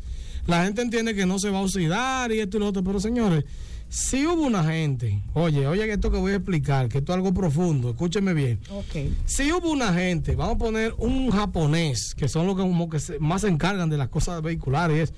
la 0.47 0.65
gente 0.65 0.83
entiende 0.83 1.15
que 1.15 1.25
no 1.25 1.39
se 1.39 1.51
va 1.51 1.59
a 1.59 1.63
oxidar 1.63 2.33
y 2.33 2.41
esto 2.41 2.57
y 2.59 2.61
lo 2.61 2.67
otro. 2.69 2.83
Pero 2.85 3.01
señores, 3.01 3.45
si 3.89 4.27
hubo 4.27 4.43
una 4.43 4.63
gente, 4.65 5.23
oye, 5.35 5.67
oye, 5.67 5.91
esto 5.91 6.11
que 6.11 6.19
voy 6.19 6.33
a 6.33 6.37
explicar, 6.37 6.89
que 6.89 6.99
esto 6.99 7.13
es 7.13 7.17
algo 7.17 7.33
profundo, 7.33 7.91
escúcheme 7.91 8.35
bien. 8.35 8.61
Ok. 8.71 9.11
Si 9.25 9.51
hubo 9.53 9.71
una 9.71 9.95
gente, 9.95 10.35
vamos 10.37 10.57
a 10.57 10.59
poner 10.59 10.95
un 10.99 11.31
japonés, 11.31 12.15
que 12.15 12.29
son 12.29 12.47
los 12.47 12.57
que, 12.57 12.63
como 12.63 12.91
que 12.91 12.99
se- 12.99 13.19
más 13.21 13.41
se 13.43 13.49
encargan 13.49 13.89
de 13.89 13.97
las 13.97 14.09
cosas 14.09 14.43
vehiculares, 14.43 15.15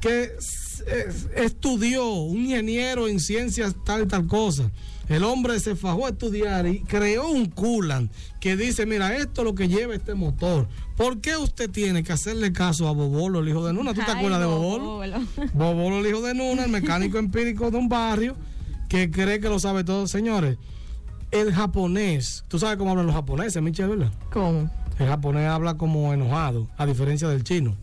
que 0.00 0.32
es- 0.80 1.28
estudió, 1.36 2.08
un 2.12 2.38
ingeniero 2.44 3.08
en 3.08 3.20
ciencias 3.20 3.74
tal 3.84 4.02
y 4.02 4.06
tal 4.06 4.26
cosa. 4.26 4.70
El 5.08 5.22
hombre 5.22 5.60
se 5.60 5.76
fajó 5.76 6.06
a 6.06 6.10
estudiar 6.10 6.66
y 6.66 6.80
creó 6.80 7.28
un 7.28 7.46
coolant 7.50 8.10
que 8.40 8.56
dice, 8.56 8.86
mira, 8.86 9.14
esto 9.16 9.42
es 9.42 9.44
lo 9.44 9.54
que 9.54 9.68
lleva 9.68 9.94
este 9.94 10.14
motor. 10.14 10.66
¿Por 10.96 11.20
qué 11.20 11.36
usted 11.36 11.68
tiene 11.70 12.02
que 12.02 12.12
hacerle 12.12 12.52
caso 12.54 12.88
a 12.88 12.92
Bobolo, 12.92 13.40
el 13.40 13.48
hijo 13.50 13.66
de 13.66 13.74
Nuna? 13.74 13.92
¿Tú 13.92 14.00
te 14.06 14.12
acuerdas 14.12 14.40
de? 14.40 14.46
Bobolo. 14.46 15.00
Bobolo, 15.52 15.98
el 15.98 16.06
hijo 16.06 16.22
de 16.22 16.32
Nuna, 16.34 16.64
el 16.64 16.70
mecánico 16.70 17.18
empírico 17.18 17.70
de 17.70 17.76
un 17.76 17.88
barrio 17.90 18.34
que 18.88 19.10
cree 19.10 19.40
que 19.40 19.48
lo 19.50 19.58
sabe 19.58 19.84
todo. 19.84 20.06
Señores, 20.06 20.56
el 21.32 21.52
japonés, 21.52 22.44
tú 22.48 22.58
sabes 22.58 22.78
cómo 22.78 22.92
hablan 22.92 23.06
los 23.06 23.14
japoneses, 23.14 23.60
Michelle, 23.62 23.88
¿verdad? 23.96 24.12
¿Cómo? 24.32 24.70
El 24.98 25.06
japonés 25.08 25.48
habla 25.48 25.74
como 25.74 26.14
enojado, 26.14 26.68
a 26.78 26.86
diferencia 26.86 27.28
del 27.28 27.44
chino. 27.44 27.76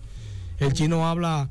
El 0.58 0.74
chino 0.74 1.08
habla 1.08 1.50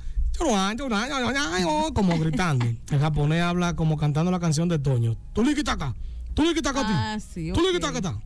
como 1.95 2.19
gritando. 2.19 2.67
El 2.67 2.99
japonés 2.99 3.43
habla 3.43 3.77
como 3.77 3.97
cantando 3.97 4.31
la 4.31 4.41
canción 4.41 4.69
de 4.69 4.79
Toño. 4.79 5.17
Tú 5.33 5.43
acá. 5.73 5.95
Tú 6.41 6.47
le 6.47 6.55
quitas 6.55 6.73
acá. 6.73 6.87
Ah, 6.89 7.21
sí. 7.21 7.53
Tú 7.53 7.61
le 7.61 7.69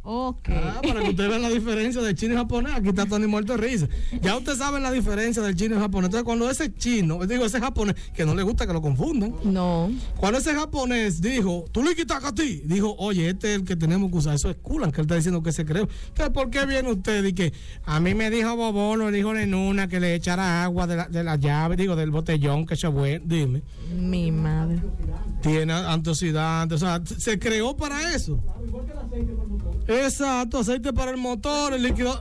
ok. 0.04 0.48
Ah, 0.50 0.80
para 0.86 1.00
que 1.02 1.10
ustedes 1.10 1.28
vean 1.28 1.42
la 1.42 1.50
diferencia 1.50 2.00
del 2.00 2.14
chino 2.14 2.34
y 2.34 2.36
japonés. 2.36 2.72
Aquí 2.74 2.90
está 2.90 3.06
Tony 3.06 3.26
muerto 3.26 3.56
de 3.56 3.58
risa. 3.58 3.88
Ya 4.22 4.36
ustedes 4.36 4.58
saben 4.58 4.84
la 4.84 4.92
diferencia 4.92 5.42
del 5.42 5.56
chino 5.56 5.74
y 5.74 5.80
japonés. 5.80 6.06
Entonces, 6.06 6.24
cuando 6.24 6.48
ese 6.48 6.72
chino, 6.72 7.26
digo, 7.26 7.44
ese 7.44 7.58
japonés, 7.58 7.96
que 8.14 8.24
no 8.24 8.36
le 8.36 8.44
gusta 8.44 8.68
que 8.68 8.72
lo 8.72 8.80
confundan. 8.80 9.34
No. 9.42 9.90
Cuando 10.16 10.38
ese 10.38 10.54
japonés 10.54 11.20
dijo, 11.20 11.64
tú 11.72 11.82
le 11.82 11.96
quitas 11.96 12.22
a 12.22 12.32
ti, 12.32 12.62
dijo, 12.64 12.94
oye, 12.98 13.30
este 13.30 13.52
es 13.52 13.60
el 13.60 13.64
que 13.64 13.74
tenemos 13.74 14.12
que 14.12 14.18
usar. 14.18 14.36
Eso 14.36 14.48
es 14.48 14.56
culan, 14.62 14.92
que 14.92 15.00
él 15.00 15.06
está 15.06 15.16
diciendo 15.16 15.42
que 15.42 15.50
se 15.50 15.64
creó. 15.64 15.88
Entonces, 16.06 16.32
¿por 16.32 16.50
qué 16.50 16.66
viene 16.66 16.92
usted 16.92 17.24
y 17.24 17.32
que 17.32 17.52
a 17.84 17.98
mí 17.98 18.14
me 18.14 18.30
dijo 18.30 18.54
Bobolo, 18.54 19.08
el 19.08 19.16
hijo 19.16 19.34
de 19.34 19.46
Nuna, 19.46 19.88
que 19.88 19.98
le 19.98 20.14
echara 20.14 20.62
agua 20.62 20.86
de 20.86 20.94
la, 20.94 21.08
de 21.08 21.24
la 21.24 21.34
llave, 21.34 21.74
digo, 21.74 21.96
del 21.96 22.12
botellón, 22.12 22.64
que 22.64 22.76
se 22.76 22.88
fue? 22.92 23.20
Dime. 23.24 23.62
Mi 23.92 24.30
madre. 24.30 24.80
Tiene 25.44 25.72
antioxidante, 25.72 26.74
o 26.74 26.78
sea, 26.78 27.02
se 27.04 27.38
creó 27.38 27.76
para 27.76 28.14
eso. 28.14 28.38
Exacto, 29.86 30.58
aceite 30.58 30.92
para 30.92 31.10
el 31.10 31.18
motor, 31.18 31.74
el 31.74 31.82
líquido. 31.82 32.20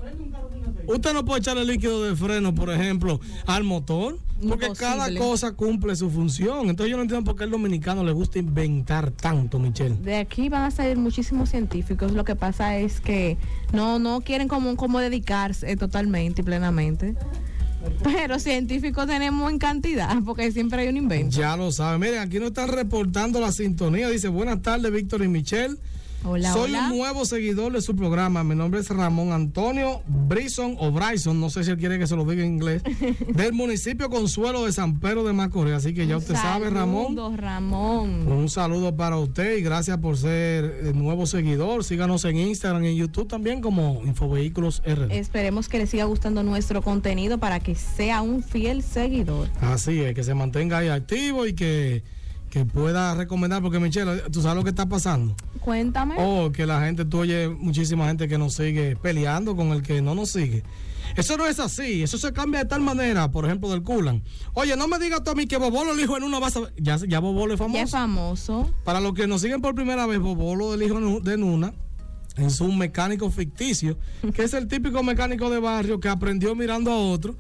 Usted 0.86 1.14
no 1.14 1.24
puede 1.24 1.40
echarle 1.40 1.64
líquido 1.64 2.04
de 2.04 2.16
freno, 2.16 2.54
por 2.54 2.70
ejemplo, 2.70 3.22
al 3.46 3.64
motor, 3.64 4.18
porque 4.46 4.66
Imposible. 4.66 4.76
cada 4.76 5.16
cosa 5.18 5.54
cumple 5.54 5.96
su 5.96 6.10
función. 6.10 6.70
Entonces 6.70 6.92
yo 6.92 6.98
no 6.98 7.04
entiendo 7.04 7.24
por 7.24 7.38
qué 7.38 7.46
al 7.46 7.52
dominicano 7.52 8.04
le 8.04 8.12
gusta 8.12 8.40
inventar 8.40 9.12
tanto, 9.12 9.60
Michelle. 9.60 9.96
De 10.02 10.18
aquí 10.18 10.50
van 10.50 10.64
a 10.64 10.72
salir 10.72 10.98
muchísimos 10.98 11.50
científicos. 11.50 12.12
Lo 12.12 12.26
que 12.26 12.36
pasa 12.36 12.78
es 12.78 13.00
que 13.00 13.38
no, 13.72 13.98
no 13.98 14.20
quieren 14.20 14.50
como, 14.50 14.76
como 14.76 15.00
dedicarse 15.00 15.72
eh, 15.72 15.78
totalmente 15.78 16.42
y 16.42 16.46
plenamente. 16.46 17.16
Pero 18.04 18.40
científicos 18.40 19.08
tenemos 19.08 19.52
en 19.52 19.60
cantidad, 19.60 20.16
porque 20.26 20.52
siempre 20.52 20.82
hay 20.82 20.88
un 20.90 20.98
invento. 20.98 21.38
Ya 21.38 21.56
lo 21.58 21.72
saben. 21.72 22.00
Miren, 22.00 22.20
aquí 22.20 22.40
nos 22.40 22.50
están 22.50 22.70
reportando 22.70 23.40
la 23.40 23.52
sintonía. 23.52 24.10
Dice, 24.10 24.28
buenas 24.28 24.62
tardes, 24.62 24.92
Víctor 24.92 25.24
y 25.24 25.28
Michelle. 25.28 25.78
Hola, 26.26 26.54
Soy 26.54 26.72
hola. 26.72 26.90
un 26.90 26.98
nuevo 26.98 27.26
seguidor 27.26 27.74
de 27.74 27.82
su 27.82 27.96
programa. 27.96 28.44
Mi 28.44 28.56
nombre 28.56 28.80
es 28.80 28.90
Ramón 28.90 29.34
Antonio 29.34 30.02
Brison 30.08 30.76
o 30.80 30.92
Bryson, 30.92 31.40
no 31.40 31.50
sé 31.50 31.64
si 31.64 31.72
él 31.72 31.78
quiere 31.78 32.00
que 32.00 32.08
se 32.08 32.16
lo 32.16 32.24
diga 32.26 32.44
en 32.44 32.54
inglés, 32.54 32.82
del 33.34 33.54
municipio 33.54 34.10
Consuelo 34.10 34.66
de 34.66 34.72
San 34.72 35.00
Pedro 35.00 35.24
de 35.24 35.34
Macorís. 35.34 35.74
Así 35.74 35.94
que 35.94 36.08
ya 36.08 36.18
usted 36.18 36.36
sabe, 36.36 36.70
Ramón. 36.70 37.18
Ramón. 37.38 38.32
Un 38.32 38.50
saludo 38.50 38.96
para 38.96 39.18
usted 39.18 39.58
y 39.58 39.62
gracias 39.62 39.98
por 39.98 40.18
ser 40.18 40.64
el 40.84 40.98
nuevo 40.98 41.26
seguidor. 41.26 41.84
Síganos 41.84 42.24
en 42.26 42.38
Instagram 42.38 42.84
y 42.86 42.88
en 42.90 42.96
YouTube 42.96 43.28
también 43.28 43.62
como 43.62 44.02
Infovehículos 44.06 44.82
RD. 44.86 45.12
Esperemos 45.12 45.68
que 45.68 45.78
le 45.78 45.88
siga 45.88 46.06
gustando 46.06 46.44
nuestro 46.44 46.82
contenido 46.82 47.38
para 47.38 47.60
que 47.60 47.76
sea 47.76 48.22
un 48.22 48.44
fiel 48.44 48.82
seguidor. 48.84 49.50
Así 49.62 50.00
es, 50.02 50.16
que 50.16 50.24
se 50.24 50.34
mantenga 50.34 50.78
ahí 50.78 50.88
activo 50.88 51.46
y 51.46 51.54
que, 51.54 52.04
que 52.54 52.66
pueda 52.66 53.16
recomendar, 53.16 53.64
porque 53.64 53.80
Michelle, 53.80 54.30
¿tú 54.32 54.44
sabes 54.44 54.58
lo 54.58 54.64
que 54.64 54.70
está 54.70 54.86
pasando? 54.86 55.36
Cuéntame. 55.60 56.14
Oh, 56.20 56.52
que 56.52 56.68
la 56.68 56.82
gente, 56.82 57.04
tú 57.04 57.22
oyes 57.22 57.50
muchísima 57.50 58.06
gente 58.06 58.28
que 58.28 58.38
nos 58.38 58.54
sigue 58.54 58.96
peleando 58.96 59.56
con 59.56 59.70
el 59.70 59.82
que 59.82 60.04
no 60.04 60.14
nos 60.14 60.30
sigue. 60.34 60.62
Eso 61.16 61.36
no 61.36 61.48
es 61.48 61.60
así, 61.60 62.04
eso 62.04 62.20
se 62.20 62.32
cambia 62.32 62.60
de 62.60 62.70
tal 62.70 62.82
manera, 62.82 63.32
por 63.32 63.46
ejemplo, 63.46 63.72
del 63.72 63.82
Culan. 63.82 64.22
Oye, 64.54 64.76
no 64.76 64.88
me 64.88 65.00
digas 65.00 65.24
tú 65.24 65.32
a 65.32 65.34
mí 65.34 65.48
que 65.48 65.58
Bobolo 65.58 65.94
el 65.94 66.00
hijo 66.00 66.16
en 66.16 66.22
una 66.22 66.38
vas 66.38 66.56
a... 66.58 66.60
Ya, 66.78 66.98
ya 66.98 67.18
Bobolo 67.18 67.56
es 67.56 67.58
famoso. 67.58 67.78
ya 67.78 67.84
es 67.86 67.90
famoso. 67.92 68.72
Para 68.84 69.02
los 69.02 69.16
que 69.16 69.26
nos 69.26 69.42
siguen 69.42 69.60
por 69.60 69.74
primera 69.74 70.06
vez, 70.06 70.20
Bobolo, 70.20 70.74
del 70.74 70.84
hijo 70.84 71.22
de 71.22 71.38
Nuna, 71.38 71.74
es 72.38 72.62
un 72.62 72.78
mecánico 72.78 73.32
ficticio, 73.32 73.98
que 74.36 74.44
es 74.44 74.54
el 74.54 74.68
típico 74.68 75.02
mecánico 75.02 75.50
de 75.50 75.60
barrio 75.60 76.00
que 76.00 76.08
aprendió 76.08 76.54
mirando 76.54 76.92
a 76.92 76.98
otro 76.98 77.36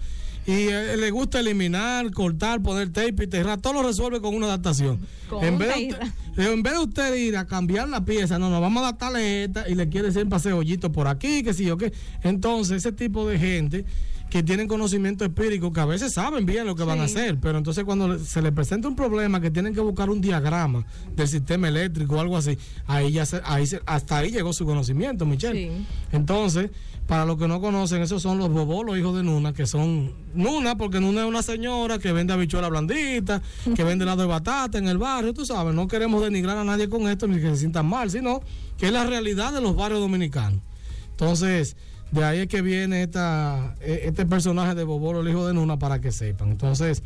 y 0.45 0.67
eh, 0.67 0.97
le 0.97 1.11
gusta 1.11 1.39
eliminar, 1.39 2.11
cortar, 2.11 2.61
poner 2.61 2.91
tape 2.91 3.23
y 3.23 3.27
terrar, 3.27 3.61
todo 3.61 3.73
lo 3.73 3.83
resuelve 3.83 4.19
con 4.21 4.35
una 4.35 4.47
adaptación. 4.47 4.99
Con 5.29 5.43
En 5.43 5.57
vez, 5.57 5.75
usted, 5.75 6.07
en 6.37 6.63
vez 6.63 6.73
de 6.73 6.79
usted 6.79 7.15
ir 7.15 7.37
a 7.37 7.45
cambiar 7.45 7.87
la 7.87 8.03
pieza, 8.03 8.37
no, 8.39 8.49
no, 8.49 8.59
vamos 8.59 8.83
a 8.83 8.87
adaptarle 8.87 9.45
esta 9.45 9.69
y 9.69 9.75
le 9.75 9.87
quiere 9.87 10.11
siempre 10.11 10.35
hacer 10.35 10.53
hoyito 10.53 10.91
por 10.91 11.07
aquí, 11.07 11.43
que 11.43 11.53
sí 11.53 11.69
o 11.69 11.77
qué. 11.77 11.93
Entonces, 12.23 12.77
ese 12.77 12.91
tipo 12.91 13.27
de 13.27 13.39
gente 13.39 13.85
que 14.33 14.41
tienen 14.41 14.67
conocimiento 14.67 15.23
empírico, 15.23 15.71
que 15.71 15.79
a 15.79 15.85
veces 15.85 16.11
saben 16.15 16.43
bien 16.47 16.65
lo 16.65 16.73
que 16.75 16.83
van 16.83 16.99
a 16.99 17.03
hacer, 17.03 17.37
pero 17.39 17.59
entonces 17.59 17.83
cuando 17.83 18.17
se 18.17 18.41
les 18.41 18.51
presenta 18.51 18.87
un 18.87 18.95
problema 18.95 19.39
que 19.39 19.51
tienen 19.51 19.75
que 19.75 19.79
buscar 19.79 20.09
un 20.09 20.21
diagrama 20.21 20.83
del 21.15 21.27
sistema 21.27 21.67
eléctrico 21.67 22.15
o 22.15 22.19
algo 22.19 22.35
así, 22.35 22.57
ahí 22.87 23.11
ya 23.11 23.27
se, 23.27 23.41
ahí 23.45 23.67
se- 23.67 23.81
hasta 23.85 24.17
ahí 24.17 24.31
llegó 24.31 24.51
su 24.51 24.65
conocimiento, 24.65 25.27
Michelle. 25.27 25.69
Sí. 25.77 25.85
Entonces, 26.13 26.71
para 27.05 27.25
los 27.25 27.37
que 27.37 27.47
no 27.47 27.61
conocen, 27.61 28.01
esos 28.01 28.23
son 28.23 28.39
los 28.39 28.49
bobolos 28.49 28.97
hijos 28.97 29.15
de 29.15 29.21
Nuna, 29.21 29.53
que 29.53 29.67
son 29.67 30.11
Nuna, 30.33 30.77
porque 30.79 30.99
Nuna 30.99 31.21
es 31.21 31.27
una 31.27 31.43
señora 31.43 31.99
que 31.99 32.11
vende 32.11 32.33
habichuela 32.33 32.69
blandita, 32.69 33.39
que 33.75 33.83
vende 33.83 34.03
helado 34.03 34.23
de 34.23 34.27
batata 34.29 34.79
en 34.79 34.87
el 34.87 34.97
barrio, 34.97 35.35
tú 35.35 35.45
sabes, 35.45 35.75
no 35.75 35.87
queremos 35.87 36.23
denigrar 36.23 36.57
a 36.57 36.63
nadie 36.63 36.89
con 36.89 37.07
esto 37.07 37.27
ni 37.27 37.35
que 37.35 37.49
se 37.51 37.57
sientan 37.57 37.85
mal, 37.85 38.09
sino 38.09 38.41
que 38.79 38.87
es 38.87 38.91
la 38.93 39.05
realidad 39.05 39.53
de 39.53 39.61
los 39.61 39.75
barrios 39.75 39.99
dominicanos. 39.99 40.59
Entonces, 41.11 41.77
de 42.13 42.23
ahí 42.23 42.39
es 42.39 42.47
que 42.47 42.61
viene 42.61 43.03
esta, 43.03 43.75
e- 43.81 44.01
este 44.05 44.25
personaje 44.25 44.75
de 44.75 44.83
Bobolo, 44.83 45.21
el 45.21 45.29
hijo 45.29 45.47
de 45.47 45.53
Nuna, 45.53 45.77
para 45.79 45.99
que 45.99 46.11
sepan. 46.11 46.49
Entonces, 46.51 47.01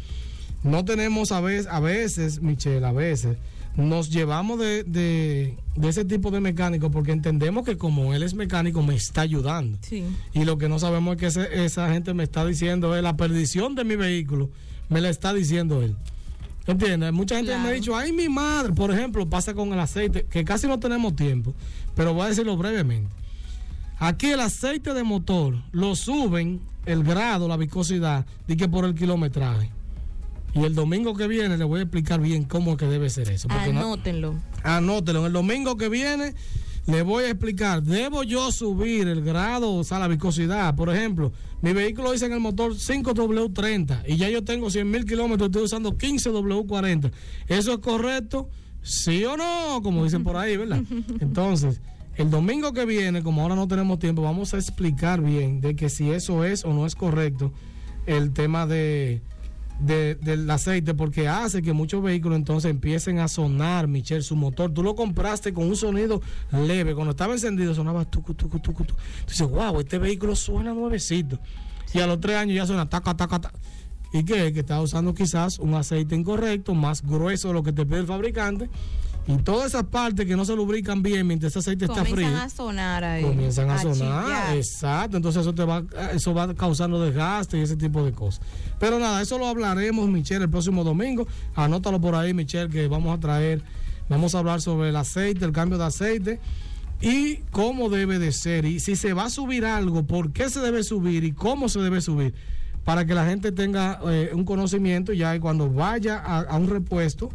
no 0.64 0.84
tenemos 0.86 1.32
a 1.32 1.40
veces, 1.42 1.68
a 1.70 1.80
veces, 1.80 2.42
Michelle, 2.42 2.86
a 2.86 2.92
veces, 2.92 3.38
nos 3.76 4.10
llevamos 4.10 4.60
de, 4.60 4.84
de- 4.84 5.56
de 5.76 5.88
ese 5.90 6.04
tipo 6.04 6.32
de 6.32 6.40
mecánico 6.42 6.90
porque 6.90 7.12
entendemos 7.12 7.64
que 7.64 7.78
como 7.78 8.14
él 8.16 8.24
es 8.24 8.34
mecánico 8.34 8.82
me 8.82 8.96
está 8.96 9.22
ayudando. 9.22 9.78
Sí. 9.82 10.04
Y 10.34 10.46
lo 10.46 10.58
que 10.58 10.68
no 10.68 10.80
sabemos 10.80 11.16
es 11.16 11.20
que 11.20 11.28
ese- 11.28 11.64
esa 11.66 11.90
gente 11.94 12.14
me 12.16 12.24
está 12.24 12.44
diciendo 12.46 12.96
es 12.98 13.04
la 13.04 13.16
perdición 13.16 13.76
de 13.76 13.84
mi 13.84 13.96
vehículo, 13.96 14.50
me 14.90 15.00
la 15.00 15.10
está 15.10 15.32
diciendo 15.34 15.84
él. 15.84 15.96
¿Entiendes? 16.66 17.14
Mucha 17.14 17.36
gente 17.38 17.52
me 17.58 17.70
ha 17.70 17.72
dicho, 17.72 17.96
ay, 17.96 18.12
mi 18.12 18.28
madre, 18.28 18.74
por 18.74 18.92
ejemplo, 18.92 19.30
pasa 19.30 19.54
con 19.54 19.72
el 19.72 19.80
aceite, 19.80 20.26
que 20.30 20.44
casi 20.44 20.68
no 20.68 20.80
tenemos 20.80 21.16
tiempo, 21.16 21.54
pero 21.96 22.14
voy 22.14 22.26
a 22.26 22.30
decirlo 22.30 22.58
brevemente. 22.58 23.10
Aquí 24.00 24.28
el 24.28 24.40
aceite 24.40 24.94
de 24.94 25.04
motor 25.04 25.56
lo 25.72 25.96
suben 25.96 26.60
el 26.86 27.04
grado, 27.04 27.48
la 27.48 27.58
viscosidad, 27.58 28.26
de 28.48 28.56
que 28.58 28.68
por 28.70 28.86
el 28.86 28.94
kilometraje. 28.96 29.72
Y 30.54 30.64
el 30.64 30.76
domingo 30.76 31.14
que 31.16 31.28
viene 31.28 31.58
le 31.58 31.64
voy 31.66 31.80
a 31.80 31.84
explicar 31.84 32.20
bien 32.22 32.44
cómo 32.44 32.72
es 32.72 32.78
que 32.78 32.86
debe 32.86 33.10
ser 33.10 33.30
eso. 33.30 33.48
porque 33.48 33.74
no- 33.74 33.82
Anótenlo. 34.64 35.26
El 35.28 35.34
domingo 35.34 35.78
que 35.78 35.90
viene 35.90 36.34
le 36.86 37.02
voy 37.02 37.26
a 37.26 37.30
explicar. 37.30 37.84
¿Debo 37.84 38.24
yo 38.24 38.52
subir 38.52 39.08
el 39.08 39.22
grado, 39.24 39.74
o 39.74 39.84
sea, 39.84 40.00
la 40.00 40.08
viscosidad? 40.08 40.76
Por 40.76 40.90
ejemplo, 40.90 41.32
mi 41.62 41.74
vehículo 41.74 42.12
dice 42.12 42.28
en 42.28 42.34
el 42.34 42.40
motor 42.40 42.74
5W30 42.76 44.04
y 44.08 44.18
ya 44.18 44.30
yo 44.30 44.44
tengo 44.44 44.70
100 44.70 44.90
mil 44.90 45.06
kilómetros, 45.06 45.48
estoy 45.50 45.64
usando 45.64 45.98
15W40. 45.98 47.12
¿Eso 47.48 47.74
es 47.74 47.80
correcto? 47.80 48.48
¿Sí 48.82 49.26
o 49.26 49.36
no? 49.38 49.82
Como 49.84 50.04
dicen 50.06 50.24
por 50.24 50.38
ahí, 50.38 50.56
¿verdad? 50.56 50.82
Entonces, 51.20 51.82
el 52.18 52.30
domingo 52.30 52.74
que 52.74 52.86
viene, 52.86 53.22
como 53.24 53.42
ahora 53.44 53.56
no 53.56 53.68
tenemos 53.68 54.00
tiempo, 54.00 54.22
vamos 54.24 54.54
a 54.54 54.58
explicar 54.58 55.22
bien 55.22 55.62
de 55.62 55.76
que 55.76 55.90
si 55.90 56.12
eso 56.12 56.44
es 56.44 56.66
o 56.66 56.74
no 56.74 56.86
es 56.86 56.96
correcto 56.96 57.54
el 58.08 58.32
tema 58.34 58.66
de, 58.66 59.22
de- 59.80 60.16
del 60.16 60.50
aceite, 60.50 60.94
porque 60.96 61.28
hace 61.28 61.62
que 61.62 61.74
muchos 61.74 62.02
vehículos 62.02 62.38
entonces 62.38 62.72
empiecen 62.72 63.20
a 63.20 63.28
sonar, 63.28 63.88
Michelle, 63.88 64.22
su 64.24 64.36
motor. 64.36 64.74
Tú 64.74 64.82
lo 64.82 64.96
compraste 64.96 65.54
con 65.54 65.68
un 65.68 65.76
sonido 65.76 66.22
leve. 66.52 66.96
Cuando 66.96 67.12
estaba 67.12 67.34
encendido 67.34 67.76
sonaba 67.76 68.06
tucu, 68.06 68.34
tucu, 68.34 68.60
tucu, 68.60 68.84
tucu. 68.86 69.00
Dices, 69.28 69.48
wow, 69.48 69.80
este 69.80 70.00
vehículo 70.00 70.36
suena 70.36 70.74
nuevecito. 70.74 71.38
Y 71.94 72.00
a 72.00 72.08
los 72.08 72.20
tres 72.20 72.38
años 72.38 72.56
ya 72.56 72.66
suena 72.66 72.90
taca, 72.90 73.16
taca, 73.16 73.40
taca. 73.40 73.60
¿Y 74.14 74.24
qué? 74.24 74.54
Que 74.54 74.62
está 74.62 74.82
usando 74.82 75.14
quizás 75.14 75.60
un 75.60 75.74
aceite 75.76 76.16
incorrecto, 76.16 76.74
más 76.74 77.02
grueso 77.04 77.50
de 77.50 77.54
lo 77.54 77.62
que 77.62 77.74
te 77.74 77.86
pide 77.86 78.00
el 78.00 78.08
fabricante. 78.08 78.70
Y 79.28 79.36
todas 79.40 79.68
esas 79.68 79.84
partes 79.84 80.26
que 80.26 80.38
no 80.38 80.46
se 80.46 80.56
lubrican 80.56 81.04
bien 81.04 81.28
mientras 81.28 81.52
ese 81.52 81.60
aceite 81.60 81.86
está 81.86 82.06
Comienzan 82.06 82.32
frío 82.32 82.42
a 82.42 82.50
sonar 82.50 83.04
ahí. 83.04 83.24
comienzan 83.24 83.70
a, 83.70 83.78
sonar. 83.78 84.56
Exacto, 84.56 85.18
entonces 85.18 85.42
eso 85.42 85.54
te 85.54 85.66
va, 85.66 85.84
eso 86.14 86.34
va 86.34 86.54
causando 86.54 87.02
desgaste 87.04 87.58
y 87.58 87.62
ese 87.62 87.76
tipo 87.76 88.06
de 88.06 88.14
cosas. 88.14 88.42
Pero 88.80 89.00
nada, 89.00 89.22
eso 89.22 89.38
lo 89.38 89.48
hablaremos, 89.48 90.08
Michelle, 90.08 90.44
el 90.44 90.50
próximo 90.50 90.86
domingo. 90.86 91.28
Anótalo 91.56 92.00
por 92.00 92.16
ahí, 92.16 92.34
Michelle, 92.34 92.70
que 92.70 92.88
vamos 92.88 93.18
a 93.18 93.20
traer, 93.20 93.62
vamos 94.08 94.34
a 94.34 94.40
hablar 94.40 94.62
sobre 94.62 94.90
el 94.90 94.96
aceite, 94.96 95.44
el 95.44 95.52
cambio 95.52 95.78
de 95.78 95.84
aceite 95.84 96.40
y 97.02 97.38
cómo 97.52 97.90
debe 97.90 98.20
de 98.20 98.32
ser. 98.32 98.64
Y 98.64 98.80
si 98.80 98.96
se 98.96 99.12
va 99.12 99.26
a 99.26 99.30
subir 99.30 99.66
algo, 99.66 100.04
por 100.04 100.32
qué 100.32 100.50
se 100.50 100.62
debe 100.62 100.84
subir 100.84 101.26
y 101.26 101.34
cómo 101.34 101.68
se 101.68 101.82
debe 101.82 102.00
subir. 102.00 102.34
Para 102.86 103.06
que 103.06 103.14
la 103.14 103.26
gente 103.26 103.52
tenga 103.52 104.00
eh, 104.08 104.32
un 104.34 104.46
conocimiento 104.46 105.12
ya 105.12 105.36
y 105.36 105.40
cuando 105.42 105.70
vaya 105.70 106.18
a, 106.18 106.40
a 106.44 106.56
un 106.56 106.70
repuesto 106.70 107.30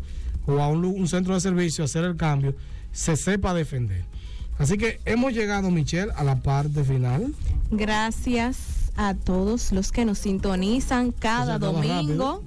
o 0.46 0.58
a 0.60 0.68
un, 0.68 1.08
centro 1.08 1.34
de 1.34 1.40
servicio 1.40 1.84
a 1.84 1.86
hacer 1.86 2.04
el 2.04 2.16
cambio, 2.16 2.54
se 2.92 3.16
sepa 3.16 3.54
defender. 3.54 4.04
Así 4.58 4.76
que 4.76 5.00
hemos 5.04 5.32
llegado, 5.32 5.70
Michelle, 5.70 6.12
a 6.14 6.24
la 6.24 6.36
parte 6.36 6.84
final. 6.84 7.34
Gracias 7.70 8.90
a 8.96 9.14
todos 9.14 9.72
los 9.72 9.92
que 9.92 10.04
nos 10.04 10.18
sintonizan 10.18 11.12
cada 11.12 11.58
domingo. 11.58 12.42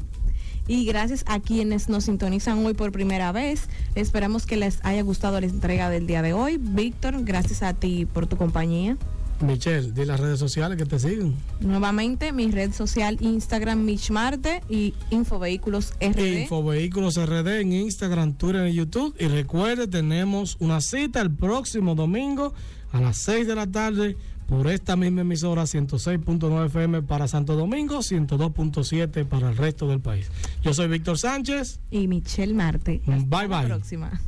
Y 0.68 0.86
gracias 0.86 1.24
a 1.28 1.40
quienes 1.40 1.90
nos 1.90 2.06
sintonizan 2.06 2.66
hoy 2.66 2.74
por 2.74 2.92
primera 2.92 3.32
vez. 3.32 3.70
Esperamos 3.94 4.48
que 4.48 4.58
les 4.58 4.80
haya 4.84 5.04
gustado 5.04 5.40
la 5.40 5.46
entrega 5.46 5.90
del 5.90 6.08
día 6.08 6.24
de 6.24 6.34
hoy. 6.34 6.58
Víctor, 6.60 7.24
gracias 7.24 7.62
a 7.62 7.74
ti 7.74 8.08
por 8.08 8.26
tu 8.26 8.36
compañía. 8.36 8.98
Michelle, 9.42 9.92
di 9.92 10.06
las 10.06 10.20
redes 10.20 10.40
sociales 10.40 10.78
que 10.78 10.86
te 10.86 10.98
siguen. 11.00 11.36
Nuevamente, 11.60 12.32
mi 12.32 12.50
red 12.52 12.72
social 12.72 13.18
Instagram 13.20 13.84
Mitch 13.84 14.10
Marte 14.12 14.62
y 14.70 14.94
Infovehículos 15.10 15.94
RD. 16.00 16.42
Infovehículos 16.44 17.18
RD 17.18 17.60
en 17.62 17.74
Instagram, 17.74 18.34
Twitter 18.34 18.68
y 18.68 18.74
YouTube. 18.76 19.16
Y 19.20 19.28
recuerde, 19.28 19.88
tenemos 19.88 20.56
una 20.60 20.80
cita 20.82 21.22
el 21.22 21.32
próximo 21.32 21.96
domingo 21.96 22.54
a 22.92 23.02
las 23.02 23.18
6 23.18 23.48
de 23.48 23.56
la 23.56 23.68
tarde 23.68 24.16
por 24.48 24.68
esta 24.70 24.96
misma 24.96 25.22
emisora 25.22 25.64
106.9 25.64 26.68
FM 26.68 27.02
para 27.02 27.28
Santo 27.28 27.56
Domingo, 27.56 27.98
102.7 28.00 29.26
para 29.26 29.50
el 29.50 29.58
resto 29.58 29.88
del 29.88 30.00
país. 30.00 30.28
Yo 30.64 30.74
soy 30.74 30.88
Víctor 30.88 31.18
Sánchez. 31.18 31.80
y 31.92 32.08
Michelle 32.08 32.54
Marte. 32.54 33.02
Bye 33.06 33.48
La 33.48 33.58
bye. 33.60 33.68
próxima. 33.68 34.22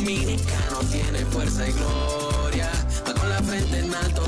Dominicano 0.00 0.78
tiene 0.90 1.18
fuerza 1.26 1.68
y 1.68 1.72
gloria. 1.72 2.70
Va 3.06 3.14
con 3.14 3.28
la 3.28 3.42
frente 3.42 3.78
en 3.78 3.94
alto, 3.94 4.24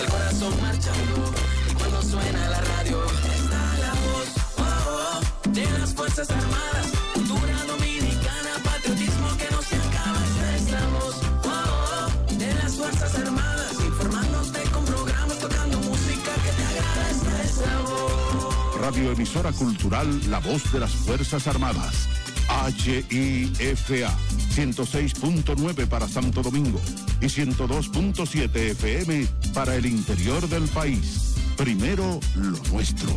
el 0.00 0.06
corazón 0.08 0.60
marchando. 0.62 1.32
Y 1.70 1.74
cuando 1.74 2.02
suena 2.02 2.48
la 2.48 2.60
radio, 2.60 3.04
está 3.04 3.62
la 3.84 3.92
voz 4.04 4.28
oh, 4.58 5.20
oh, 5.20 5.50
de 5.50 5.78
las 5.78 5.94
Fuerzas 5.94 6.30
Armadas. 6.30 6.86
Cultura 7.14 7.64
dominicana, 7.66 8.52
patriotismo 8.64 9.36
que 9.36 9.48
no 9.50 9.62
se 9.62 9.76
acaba. 9.76 10.20
Esta 10.26 10.56
es 10.56 10.70
la 10.72 10.86
voz 10.88 11.16
oh, 11.44 12.34
de 12.38 12.54
las 12.54 12.72
Fuerzas 12.72 13.14
Armadas. 13.14 13.72
Informándote 13.84 14.62
con 14.70 14.84
programas, 14.86 15.38
tocando 15.38 15.78
música 15.80 16.32
que 16.44 16.50
te 16.50 16.64
agrada. 16.64 17.10
Esta 17.10 17.42
es 17.42 17.56
la 17.58 17.80
voz. 17.82 18.80
Radioemisora 18.80 19.52
Cultural 19.52 20.30
La 20.30 20.38
Voz 20.38 20.72
de 20.72 20.80
las 20.80 20.92
Fuerzas 20.92 21.46
Armadas. 21.46 22.08
HIFA 22.50 24.10
106.9 24.50 25.86
para 25.86 26.08
Santo 26.08 26.42
Domingo 26.42 26.80
y 27.20 27.26
102.7 27.26 28.54
FM 28.54 29.26
para 29.54 29.76
el 29.76 29.86
interior 29.86 30.48
del 30.48 30.64
país. 30.68 31.34
Primero 31.56 32.20
lo 32.36 32.58
nuestro. 32.72 33.10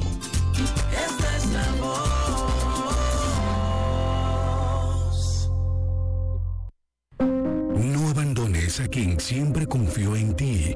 Esta 0.53 1.37
es 1.37 1.45
la 1.47 1.71
voz. 1.81 2.13
No 7.75 8.09
abandones 8.09 8.79
a 8.79 8.87
quien 8.87 9.19
siempre 9.19 9.67
confió 9.67 10.15
en 10.15 10.35
ti. 10.35 10.75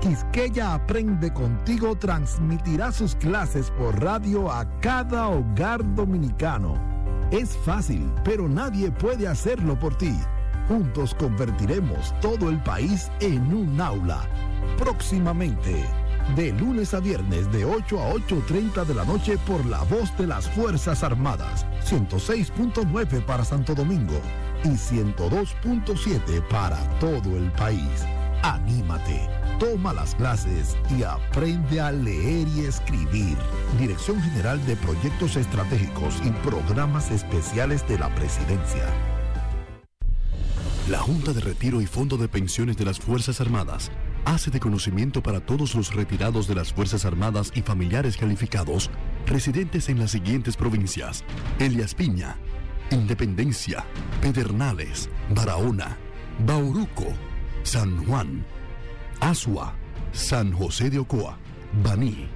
Quisqueya 0.00 0.72
Aprende 0.74 1.30
Contigo 1.30 1.94
transmitirá 1.94 2.90
sus 2.90 3.14
clases 3.16 3.70
por 3.72 4.02
radio 4.02 4.50
a 4.50 4.64
cada 4.80 5.28
hogar 5.28 5.84
dominicano. 5.94 6.74
Es 7.30 7.56
fácil, 7.58 8.10
pero 8.24 8.48
nadie 8.48 8.90
puede 8.90 9.28
hacerlo 9.28 9.78
por 9.78 9.96
ti. 9.98 10.18
Juntos 10.68 11.14
convertiremos 11.14 12.14
todo 12.20 12.48
el 12.48 12.62
país 12.62 13.10
en 13.20 13.52
un 13.52 13.78
aula. 13.78 14.22
Próximamente, 14.78 15.84
de 16.34 16.52
lunes 16.52 16.94
a 16.94 17.00
viernes 17.00 17.52
de 17.52 17.66
8 17.66 18.00
a 18.00 18.12
8.30 18.14 18.86
de 18.86 18.94
la 18.94 19.04
noche 19.04 19.36
por 19.46 19.64
la 19.66 19.82
voz 19.82 20.16
de 20.16 20.26
las 20.26 20.48
Fuerzas 20.48 21.02
Armadas, 21.02 21.66
106.9 21.84 23.22
para 23.26 23.44
Santo 23.44 23.74
Domingo 23.74 24.18
y 24.64 24.68
102.7 24.68 26.48
para 26.48 26.78
todo 26.98 27.36
el 27.36 27.50
país. 27.52 28.06
Anímate, 28.42 29.39
toma 29.60 29.92
las 29.92 30.14
clases 30.14 30.76
y 30.98 31.02
aprende 31.02 31.80
a 31.80 31.92
leer 31.92 32.48
y 32.48 32.60
escribir. 32.60 33.36
Dirección 33.78 34.20
General 34.22 34.64
de 34.66 34.74
Proyectos 34.74 35.36
Estratégicos 35.36 36.14
y 36.24 36.30
Programas 36.48 37.10
Especiales 37.10 37.86
de 37.86 37.98
la 37.98 38.12
Presidencia. 38.14 38.82
La 40.88 40.98
Junta 40.98 41.34
de 41.34 41.40
Retiro 41.40 41.82
y 41.82 41.86
Fondo 41.86 42.16
de 42.16 42.26
Pensiones 42.26 42.78
de 42.78 42.86
las 42.86 42.98
Fuerzas 42.98 43.40
Armadas 43.40 43.92
hace 44.24 44.50
de 44.50 44.60
conocimiento 44.60 45.22
para 45.22 45.40
todos 45.40 45.74
los 45.74 45.94
retirados 45.94 46.48
de 46.48 46.54
las 46.54 46.72
Fuerzas 46.72 47.04
Armadas 47.04 47.52
y 47.54 47.60
familiares 47.60 48.16
calificados 48.16 48.90
residentes 49.26 49.90
en 49.90 49.98
las 49.98 50.10
siguientes 50.10 50.56
provincias: 50.56 51.22
Elias 51.58 51.94
Piña, 51.94 52.36
Independencia, 52.90 53.84
Pedernales, 54.22 55.10
Barahona, 55.34 55.98
Bauruco, 56.46 57.06
San 57.62 58.04
Juan, 58.06 58.44
Asua, 59.20 59.74
San 60.12 60.52
José 60.52 60.90
de 60.90 60.98
Ocoa, 60.98 61.38
Baní, 61.82 62.28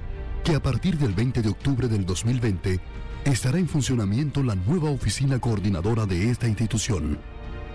que 0.43 0.55
a 0.55 0.61
partir 0.61 0.97
del 0.97 1.13
20 1.13 1.41
de 1.41 1.49
octubre 1.49 1.87
del 1.87 2.05
2020 2.05 2.79
estará 3.25 3.57
en 3.57 3.67
funcionamiento 3.67 4.43
la 4.43 4.55
nueva 4.55 4.89
oficina 4.89 5.39
coordinadora 5.39 6.05
de 6.05 6.29
esta 6.29 6.47
institución 6.47 7.19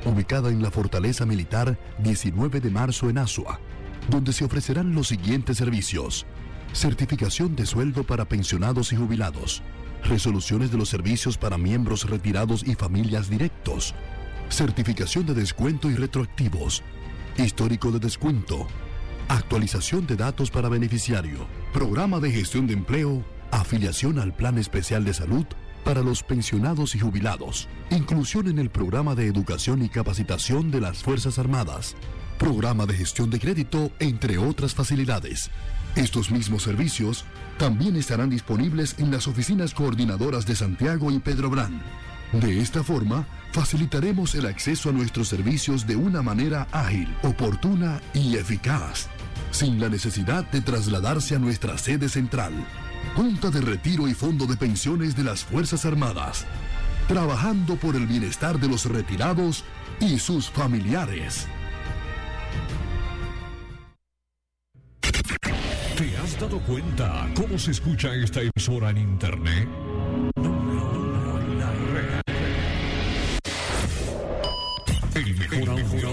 ubicada 0.05 0.51
en 0.51 0.63
la 0.63 0.71
Fortaleza 0.71 1.27
Militar 1.27 1.79
19 1.99 2.61
de 2.61 2.71
marzo 2.71 3.11
en 3.11 3.19
Asua, 3.19 3.61
donde 4.09 4.33
se 4.33 4.45
ofrecerán 4.45 4.95
los 4.95 5.09
siguientes 5.09 5.59
servicios. 5.59 6.27
Certificación 6.73 7.57
de 7.57 7.67
sueldo 7.67 8.05
para 8.05 8.27
pensionados 8.27 8.93
y 8.93 8.97
jubilados. 8.97 9.63
Resoluciones 10.05 10.71
de 10.71 10.79
los 10.79 10.89
servicios 10.89 11.37
para 11.37 11.59
miembros 11.59 12.09
retirados 12.09 12.67
y 12.67 12.75
familias 12.75 13.29
directos. 13.29 13.95
Certificación 14.49 15.27
de 15.27 15.35
descuento 15.35 15.91
y 15.91 15.95
retroactivos. 15.95 16.83
Histórico 17.37 17.91
de 17.91 17.99
descuento. 17.99 18.67
Actualización 19.31 20.09
de 20.09 20.17
datos 20.17 20.51
para 20.51 20.69
beneficiario. 20.69 21.47
Programa 21.73 22.19
de 22.19 22.33
gestión 22.33 22.67
de 22.67 22.75
empleo 22.75 23.25
afiliación 23.53 24.19
al 24.19 24.35
Plan 24.35 24.59
Especial 24.59 25.05
de 25.05 25.15
Salud 25.15 25.47
para 25.85 26.03
los 26.03 26.25
pensionados 26.25 26.97
y 26.97 26.99
jubilados, 26.99 27.69
inclusión 27.91 28.49
en 28.49 28.59
el 28.59 28.71
programa 28.71 29.15
de 29.15 29.29
educación 29.29 29.83
y 29.83 29.89
capacitación 29.89 30.73
de 30.73 30.81
las 30.81 31.05
Fuerzas 31.05 31.39
Armadas, 31.39 31.95
programa 32.41 32.87
de 32.87 32.95
gestión 32.95 33.31
de 33.31 33.39
crédito, 33.39 33.93
entre 34.01 34.37
otras 34.37 34.75
facilidades. 34.75 35.53
Estos 35.95 36.33
mismos 36.33 36.65
servicios 36.65 37.25
también 37.57 37.95
estarán 37.95 38.31
disponibles 38.31 38.97
en 38.99 39.13
las 39.13 39.29
oficinas 39.29 39.75
coordinadoras 39.75 40.45
de 40.45 40.57
Santiago 40.57 41.13
y 41.13 41.21
Pedro 41.21 41.51
Brán. 41.51 41.81
De 42.33 42.61
esta 42.61 42.83
forma, 42.83 43.27
facilitaremos 43.53 44.35
el 44.35 44.47
acceso 44.47 44.91
a 44.91 44.93
nuestros 44.93 45.29
servicios 45.29 45.87
de 45.87 45.97
una 45.97 46.23
manera 46.23 46.69
ágil, 46.71 47.09
oportuna 47.23 48.01
y 48.15 48.37
eficaz, 48.37 49.09
sin 49.51 49.81
la 49.81 49.89
necesidad 49.89 50.45
de 50.51 50.61
trasladarse 50.61 51.37
a 51.37 51.39
nuestra 51.39 51.77
sede 51.79 52.09
central. 52.09 52.53
Junta 53.17 53.51
de 53.51 53.61
Retiro 53.61 54.09
y 54.09 54.15
Fondo 54.15 54.47
de 54.47 54.57
Pensiones 54.57 55.17
de 55.17 55.25
las 55.25 55.45
Fuerzas 55.45 55.85
Armadas, 55.85 56.47
trabajando 57.09 57.77
por 57.77 57.97
el 57.97 58.07
bienestar 58.07 58.59
de 58.59 58.69
los 58.69 58.85
retirados 58.87 59.65
y 60.01 60.19
sus 60.19 60.51
familiares. 60.51 61.47
¿Te 65.01 66.17
has 66.17 66.41
dado 66.41 66.59
cuenta 66.61 67.29
cómo 67.35 67.59
se 67.59 67.73
escucha 67.73 68.15
esta 68.15 68.41
emisora 68.41 68.91
en 68.91 68.97
internet? 68.99 69.69
El 75.15 75.37
mejor 75.37 75.69
audio 75.71 76.09